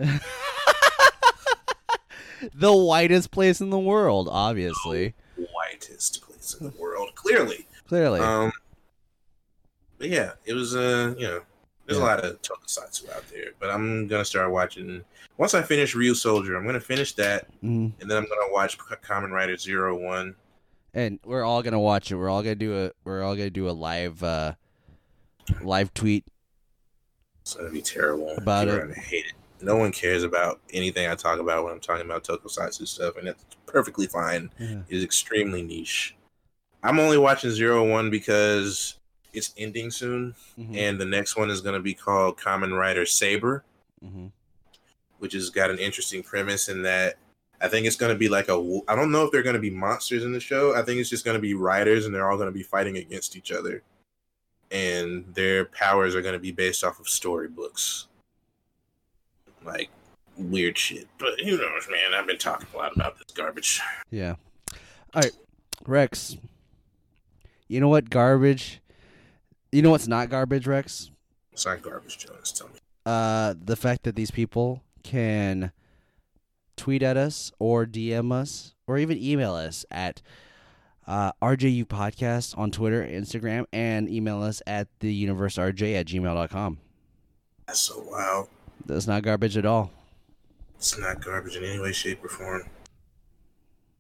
the 2.55 2.73
whitest 2.73 3.31
place 3.31 3.61
in 3.61 3.69
the 3.71 3.79
world, 3.79 4.29
obviously. 4.31 5.15
Whitest 5.37 6.23
place 6.23 6.57
in 6.59 6.71
the 6.71 6.77
world, 6.79 7.11
clearly. 7.15 7.67
Clearly. 7.89 8.21
Um, 8.21 8.53
but 9.99 10.09
yeah, 10.09 10.33
it 10.47 10.55
was 10.55 10.75
uh, 10.75 11.15
you 11.19 11.27
know, 11.27 11.43
there's 11.91 11.99
Yeah. 12.01 12.07
a 12.07 12.15
lot 12.17 12.25
of 12.25 12.41
tokusatsu 12.43 13.11
out 13.11 13.29
there. 13.31 13.51
But 13.59 13.71
I'm 13.71 14.07
gonna 14.07 14.25
start 14.25 14.51
watching 14.53 15.05
once 15.39 15.55
I 15.55 15.63
finish 15.63 15.95
Ryusoulger. 15.97 16.57
I'm 16.57 16.65
gonna 16.65 16.81
finish 16.81 17.15
that, 17.17 17.49
Mhm. 17.63 17.93
and 18.01 18.11
then 18.11 18.17
I'm 18.17 18.27
gonna 18.29 18.53
watch 18.53 18.79
Kamen 18.79 19.31
Rider 19.31 19.57
Zero 19.57 19.97
One. 19.97 20.37
and 20.95 21.19
we're 21.25 21.45
all 21.45 21.63
gonna 21.63 21.81
watch 21.81 22.11
it. 22.13 22.17
We're 22.17 22.29
all 22.31 22.43
gonna 22.43 22.55
do 22.55 22.87
a. 22.87 22.93
We're 23.05 23.23
all 23.23 23.35
gonna 23.37 23.51
do 23.51 23.69
a 23.69 23.73
live, 23.73 24.23
uh, 24.23 24.55
live 25.63 25.93
tweet. 25.95 26.25
It's 27.43 27.55
gonna 27.55 27.71
be 27.71 27.83
terrible. 27.83 28.31
About 28.37 28.67
People 28.67 28.79
it. 28.79 28.83
gonna 28.83 28.95
hate 29.01 29.25
it. 29.27 29.33
No 29.63 29.77
one 29.77 29.93
cares 29.93 30.23
about 30.23 30.61
anything 30.73 31.07
I 31.09 31.15
talk 31.17 31.39
about 31.39 31.65
when 31.65 31.73
I'm 31.73 31.81
talking 31.81 32.05
about 32.07 32.25
tokusatsu 32.25 32.87
stuff, 32.89 33.17
and 33.17 33.27
that's 33.29 33.45
perfectly 33.67 34.07
fine. 34.07 34.51
Yeah. 34.59 34.83
It 34.89 34.97
is 34.97 35.05
extremely 35.05 35.63
niche. 35.63 36.15
I'm 36.83 36.99
only 36.99 37.19
watching 37.19 37.51
Zero 37.51 37.87
One 37.87 38.09
because 38.11 38.99
it's 39.33 39.53
ending 39.57 39.91
soon, 39.91 40.35
Mhm. 40.59 40.77
and 40.77 41.01
the 41.01 41.05
next 41.05 41.37
one 41.37 41.51
is 41.51 41.61
gonna 41.61 41.81
be 41.81 41.95
called 41.95 42.39
Kamen 42.39 42.77
Rider 42.79 43.07
Saber. 43.07 43.65
Mhm. 44.05 44.33
which 45.19 45.35
has 45.35 45.51
got 45.51 45.69
an 45.71 45.79
interesting 45.79 46.23
premise 46.23 46.71
in 46.71 46.81
that 46.83 47.19
I 47.61 47.69
think 47.69 47.87
it's 47.87 47.97
going 47.97 48.11
to 48.11 48.19
be 48.19 48.31
like 48.31 48.49
a. 48.49 48.81
I 48.89 48.97
don't 48.97 49.13
know 49.13 49.23
if 49.27 49.31
they're 49.31 49.43
going 49.43 49.53
to 49.55 49.61
be 49.61 49.69
monsters 49.69 50.25
in 50.25 50.33
the 50.33 50.41
show. 50.41 50.75
I 50.75 50.81
think 50.81 50.99
it's 50.99 51.11
just 51.11 51.27
going 51.27 51.35
to 51.35 51.41
be 51.43 51.53
riders, 51.53 52.07
and 52.07 52.15
they're 52.15 52.31
all 52.31 52.39
going 52.39 52.49
to 52.49 52.55
be 52.59 52.63
fighting 52.63 52.97
against 52.97 53.37
each 53.37 53.53
other, 53.53 53.83
and 54.71 55.27
their 55.35 55.67
powers 55.67 56.15
are 56.15 56.23
going 56.23 56.33
to 56.33 56.39
be 56.39 56.53
based 56.53 56.83
off 56.83 56.99
of 56.99 57.07
storybooks, 57.07 58.07
like 59.63 59.91
weird 60.39 60.79
shit. 60.79 61.07
But 61.19 61.39
who 61.41 61.59
knows, 61.59 61.87
man? 61.91 62.15
I've 62.15 62.27
been 62.27 62.39
talking 62.39 62.67
a 62.73 62.77
lot 62.79 62.97
about 62.97 63.19
this 63.19 63.27
garbage. 63.35 63.79
Yeah. 64.11 64.37
All 65.13 65.21
right, 65.23 65.33
Rex. 65.87 66.39
You 67.69 67.81
know 67.81 67.89
what 67.89 68.09
garbage? 68.09 68.81
You 69.73 69.83
know 69.83 69.91
what's 69.91 70.09
not 70.09 70.31
garbage, 70.31 70.67
Rex? 70.67 71.11
It's 71.53 71.65
not 71.65 71.83
garbage, 71.83 72.19
Jonas. 72.19 72.53
Tell 72.53 72.69
me. 72.69 72.75
Uh, 73.07 73.55
the 73.63 73.77
fact 73.77 74.03
that 74.05 74.17
these 74.17 74.31
people 74.31 74.83
can 75.03 75.73
tweet 76.77 77.03
at 77.03 77.17
us 77.17 77.53
or 77.59 77.87
DM 77.87 78.33
us 78.33 78.75
or 78.87 78.99
even 78.99 79.17
email 79.19 79.55
us 79.55 79.85
at 79.91 80.23
uh, 81.07 81.33
RJU 81.43 81.85
Podcast 81.87 82.57
on 82.59 82.71
Twitter, 82.71 83.03
Instagram, 83.05 83.65
and 83.73 84.09
email 84.09 84.43
us 84.43 84.63
at 84.67 84.89
the 85.01 85.27
universerj 85.27 85.95
at 85.95 86.07
gmail.com. 86.07 86.79
That's 87.67 87.81
so 87.81 88.05
wild. 88.11 88.49
That's 88.87 89.07
not 89.07 89.23
garbage 89.23 89.57
at 89.57 89.67
all. 89.67 89.91
It's 90.77 90.99
not 90.99 91.23
garbage 91.25 91.57
in 91.57 91.65
any 91.65 91.79
way, 91.79 91.93
shape, 91.93 92.25
or 92.25 92.29
form. 92.29 92.65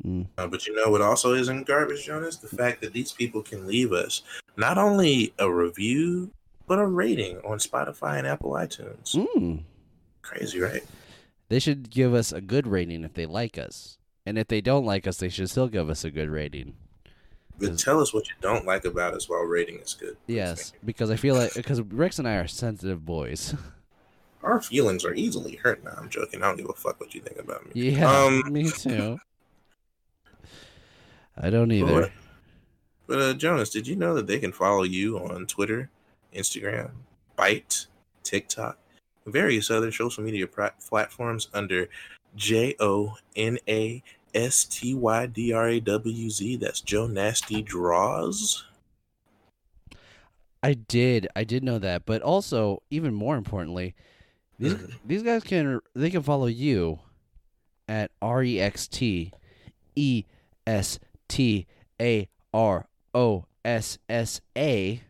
Mm. 0.06 0.26
Uh, 0.38 0.46
but 0.46 0.66
you 0.66 0.74
know 0.74 0.90
what 0.90 1.00
also 1.00 1.34
isn't 1.34 1.66
garbage, 1.66 2.06
Jonas? 2.06 2.36
The 2.36 2.48
fact 2.48 2.80
that 2.80 2.92
these 2.92 3.12
people 3.12 3.42
can 3.42 3.66
leave 3.66 3.92
us 3.92 4.22
not 4.56 4.78
only 4.78 5.32
a 5.38 5.50
review, 5.50 6.30
but 6.66 6.78
a 6.78 6.86
rating 6.86 7.38
on 7.38 7.58
Spotify 7.58 8.18
and 8.18 8.26
Apple 8.26 8.52
iTunes. 8.52 9.14
Mm. 9.14 9.62
Crazy, 10.22 10.60
right? 10.60 10.84
They 11.48 11.58
should 11.58 11.90
give 11.90 12.14
us 12.14 12.32
a 12.32 12.40
good 12.40 12.66
rating 12.66 13.04
if 13.04 13.14
they 13.14 13.26
like 13.26 13.58
us. 13.58 13.98
And 14.24 14.38
if 14.38 14.48
they 14.48 14.60
don't 14.60 14.84
like 14.84 15.06
us, 15.06 15.16
they 15.16 15.28
should 15.28 15.50
still 15.50 15.68
give 15.68 15.90
us 15.90 16.04
a 16.04 16.10
good 16.10 16.28
rating. 16.28 16.74
But 17.58 17.78
tell 17.78 18.00
us 18.00 18.14
what 18.14 18.28
you 18.28 18.34
don't 18.40 18.64
like 18.64 18.84
about 18.84 19.14
us 19.14 19.28
while 19.28 19.42
rating 19.42 19.80
is 19.80 19.94
good. 19.94 20.16
Yes, 20.26 20.72
because 20.84 21.10
I 21.10 21.16
feel 21.16 21.34
like 21.34 21.52
because 21.54 21.80
Rex 21.82 22.18
and 22.18 22.26
I 22.26 22.36
are 22.36 22.46
sensitive 22.46 23.04
boys. 23.04 23.54
Our 24.42 24.62
feelings 24.62 25.04
are 25.04 25.12
easily 25.12 25.56
hurt. 25.56 25.84
Now 25.84 25.92
I'm 25.98 26.08
joking. 26.08 26.42
I 26.42 26.46
don't 26.46 26.56
give 26.56 26.70
a 26.70 26.72
fuck 26.72 26.98
what 27.00 27.14
you 27.14 27.20
think 27.20 27.38
about 27.38 27.66
me. 27.66 27.90
yeah, 27.90 28.10
Um, 28.10 28.42
me 28.50 28.70
too. 28.70 29.18
I 31.40 31.50
don't 31.50 31.72
either. 31.72 32.12
but 33.06 33.18
uh, 33.18 33.32
Jonas, 33.34 33.70
did 33.70 33.86
you 33.86 33.96
know 33.96 34.14
that 34.14 34.26
they 34.26 34.38
can 34.38 34.52
follow 34.52 34.82
you 34.82 35.18
on 35.18 35.46
Twitter, 35.46 35.90
Instagram, 36.34 36.90
Byte, 37.38 37.86
TikTok, 38.22 38.78
various 39.26 39.70
other 39.70 39.90
social 39.90 40.22
media 40.22 40.46
platforms 40.46 41.48
under 41.54 41.88
J 42.36 42.76
O 42.78 43.16
N 43.34 43.58
A 43.66 44.02
S 44.34 44.64
T 44.64 44.94
Y 44.94 45.26
D 45.26 45.52
R 45.52 45.68
A 45.68 45.80
W 45.80 46.30
Z? 46.30 46.56
That's 46.56 46.80
Joe 46.80 47.06
Nasty 47.06 47.62
Draws. 47.62 48.64
I 50.62 50.74
did, 50.74 51.26
I 51.34 51.44
did 51.44 51.64
know 51.64 51.78
that, 51.78 52.04
but 52.04 52.20
also 52.20 52.82
even 52.90 53.14
more 53.14 53.36
importantly, 53.36 53.94
these 54.58 54.74
Mhm. 54.74 54.92
these 55.06 55.22
guys 55.22 55.42
can 55.42 55.80
they 55.94 56.10
can 56.10 56.22
follow 56.22 56.46
you 56.46 56.98
at 57.88 58.10
R 58.20 58.42
E 58.44 58.60
X 58.60 58.86
T 58.86 59.32
E 59.96 60.24
S 60.66 60.98
T 61.30 61.66
A 62.00 62.28
R 62.52 62.86
O 63.14 63.46
S 63.64 63.98
S 64.08 64.40
A. 64.58 65.00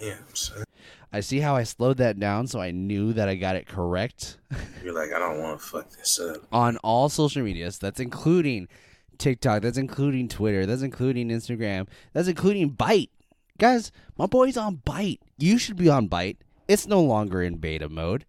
Yeah, 0.00 0.16
son. 0.34 0.64
I 1.12 1.20
see 1.20 1.40
how 1.40 1.54
I 1.54 1.62
slowed 1.64 1.98
that 1.98 2.18
down 2.18 2.46
so 2.46 2.60
I 2.60 2.70
knew 2.70 3.12
that 3.12 3.28
I 3.28 3.36
got 3.36 3.54
it 3.56 3.66
correct. 3.66 4.38
You're 4.84 4.94
like, 4.94 5.12
I 5.12 5.18
don't 5.18 5.40
want 5.40 5.60
to 5.60 5.66
fuck 5.66 5.90
this 5.90 6.18
up. 6.18 6.38
on 6.50 6.78
all 6.78 7.08
social 7.08 7.42
medias. 7.42 7.78
That's 7.78 8.00
including 8.00 8.66
TikTok. 9.18 9.62
That's 9.62 9.78
including 9.78 10.28
Twitter. 10.28 10.66
That's 10.66 10.82
including 10.82 11.28
Instagram. 11.28 11.86
That's 12.12 12.28
including 12.28 12.72
Byte. 12.72 13.10
Guys, 13.58 13.92
my 14.16 14.26
boy's 14.26 14.56
on 14.56 14.78
Byte. 14.78 15.20
You 15.38 15.58
should 15.58 15.76
be 15.76 15.88
on 15.88 16.08
Byte. 16.08 16.38
It's 16.66 16.86
no 16.86 17.02
longer 17.02 17.42
in 17.42 17.56
beta 17.58 17.88
mode. 17.88 18.24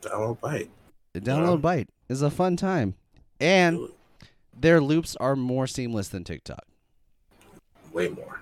Download 0.00 0.38
Byte. 0.38 0.68
Download 1.14 1.60
Byte. 1.60 1.88
It's 2.08 2.22
a 2.22 2.30
fun 2.30 2.56
time. 2.56 2.94
And 3.40 3.88
their 4.58 4.80
loops 4.80 5.16
are 5.16 5.36
more 5.36 5.66
seamless 5.66 6.08
than 6.08 6.24
TikTok. 6.24 6.64
Way 7.92 8.08
more. 8.08 8.40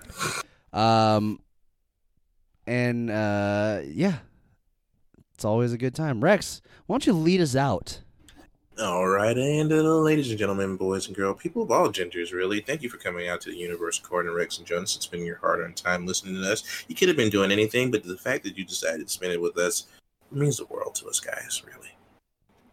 Um 0.73 1.39
and 2.67 3.09
uh 3.09 3.81
yeah. 3.85 4.19
It's 5.33 5.45
always 5.45 5.73
a 5.73 5.77
good 5.77 5.95
time. 5.95 6.23
Rex, 6.23 6.61
why 6.85 6.93
don't 6.93 7.07
you 7.07 7.13
lead 7.13 7.41
us 7.41 7.55
out? 7.55 8.01
All 8.79 9.07
right, 9.07 9.37
and 9.37 9.71
uh, 9.71 9.75
ladies 9.75 10.29
and 10.29 10.39
gentlemen, 10.39 10.77
boys 10.77 11.05
and 11.05 11.15
girls, 11.15 11.39
people 11.39 11.61
of 11.61 11.69
all 11.71 11.89
genders, 11.89 12.31
really, 12.31 12.61
thank 12.61 12.81
you 12.81 12.89
for 12.89 12.97
coming 12.97 13.27
out 13.27 13.41
to 13.41 13.51
the 13.51 13.57
universe, 13.57 13.99
Court 13.99 14.25
and 14.25 14.33
Rex, 14.33 14.57
and 14.57 14.65
Jonas, 14.65 14.95
and 14.95 15.03
spending 15.03 15.27
your 15.27 15.37
hard-earned 15.37 15.75
time 15.75 16.07
listening 16.07 16.35
to 16.35 16.51
us. 16.51 16.85
You 16.87 16.95
could 16.95 17.09
have 17.09 17.17
been 17.17 17.29
doing 17.29 17.51
anything, 17.51 17.91
but 17.91 18.03
the 18.03 18.17
fact 18.17 18.43
that 18.43 18.57
you 18.57 18.63
decided 18.63 19.05
to 19.05 19.13
spend 19.13 19.33
it 19.33 19.41
with 19.41 19.57
us 19.57 19.87
means 20.31 20.57
the 20.57 20.65
world 20.65 20.95
to 20.95 21.07
us, 21.07 21.19
guys. 21.19 21.61
Really, 21.67 21.90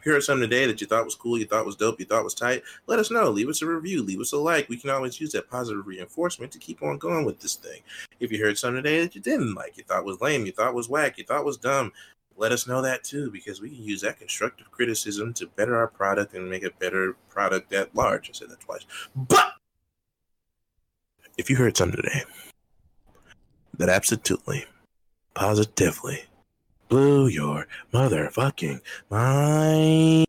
Heard 0.04 0.22
something 0.22 0.48
today 0.48 0.64
that 0.66 0.80
you 0.80 0.86
thought 0.86 1.04
was 1.04 1.14
cool, 1.14 1.38
you 1.38 1.44
thought 1.44 1.66
was 1.66 1.76
dope, 1.76 1.98
you 1.98 2.06
thought 2.06 2.24
was 2.24 2.32
tight, 2.32 2.62
let 2.86 2.98
us 2.98 3.10
know. 3.10 3.28
Leave 3.30 3.48
us 3.48 3.60
a 3.62 3.66
review, 3.66 4.02
leave 4.02 4.20
us 4.20 4.32
a 4.32 4.38
like. 4.38 4.68
We 4.68 4.78
can 4.78 4.90
always 4.90 5.20
use 5.20 5.32
that 5.32 5.50
positive 5.50 5.86
reinforcement 5.86 6.52
to 6.52 6.58
keep 6.58 6.82
on 6.82 6.98
going 6.98 7.26
with 7.26 7.40
this 7.40 7.56
thing. 7.56 7.82
If 8.18 8.32
you 8.32 8.42
heard 8.42 8.56
something 8.56 8.82
today 8.82 9.02
that 9.02 9.14
you 9.14 9.20
didn't 9.20 9.54
like, 9.54 9.76
you 9.76 9.84
thought 9.84 10.04
was 10.04 10.20
lame, 10.20 10.46
you 10.46 10.52
thought 10.52 10.72
was 10.72 10.88
whack, 10.88 11.18
you 11.18 11.24
thought 11.24 11.44
was 11.44 11.58
dumb, 11.58 11.92
let 12.38 12.52
us 12.52 12.68
know 12.68 12.80
that 12.80 13.02
too, 13.02 13.30
because 13.32 13.60
we 13.60 13.68
can 13.68 13.82
use 13.82 14.00
that 14.02 14.18
constructive 14.18 14.70
criticism 14.70 15.34
to 15.34 15.46
better 15.48 15.76
our 15.76 15.88
product 15.88 16.34
and 16.34 16.48
make 16.48 16.62
a 16.62 16.70
better 16.70 17.16
product 17.28 17.72
at 17.72 17.94
large. 17.94 18.30
I 18.30 18.32
said 18.32 18.50
that 18.50 18.60
twice. 18.60 18.86
But 19.14 19.54
if 21.36 21.50
you 21.50 21.56
heard 21.56 21.76
something 21.76 22.00
today 22.00 22.22
that 23.76 23.88
absolutely, 23.88 24.64
positively 25.34 26.27
blew 26.88 27.28
your 27.28 27.66
motherfucking 27.92 28.80
mind. 29.10 30.26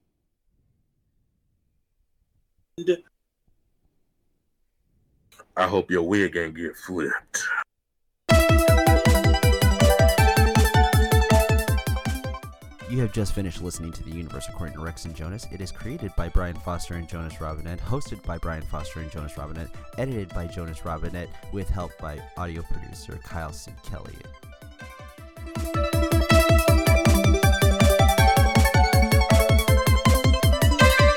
I 5.58 5.68
hope 5.68 5.92
your 5.92 6.04
wig 6.04 6.38
ain't 6.38 6.56
get 6.56 6.76
flipped. 6.76 7.44
You 12.90 13.02
have 13.02 13.14
just 13.14 13.34
finished 13.34 13.62
listening 13.62 13.92
to 13.92 14.04
The 14.04 14.12
Universe 14.12 14.48
According 14.50 14.76
to 14.76 14.82
Rex 14.82 15.06
and 15.06 15.16
Jonas. 15.16 15.46
It 15.52 15.62
is 15.62 15.72
created 15.72 16.12
by 16.18 16.28
Brian 16.30 16.56
Foster 16.56 16.96
and 16.96 17.08
Jonas 17.08 17.40
Robinette, 17.40 17.80
hosted 17.80 18.24
by 18.24 18.38
Brian 18.40 18.64
Foster 18.64 19.00
and 19.02 19.12
Jonas 19.12 19.38
Robinette, 19.38 19.70
edited 19.98 20.30
by 20.30 20.48
Jonas 20.48 20.84
Robinette, 20.84 21.30
with 21.54 21.70
help 21.70 21.92
by 22.00 22.20
audio 22.36 22.64
producer 22.64 23.20
Kyle 23.24 23.54
C. 23.54 23.72
Kelly. 23.84 24.16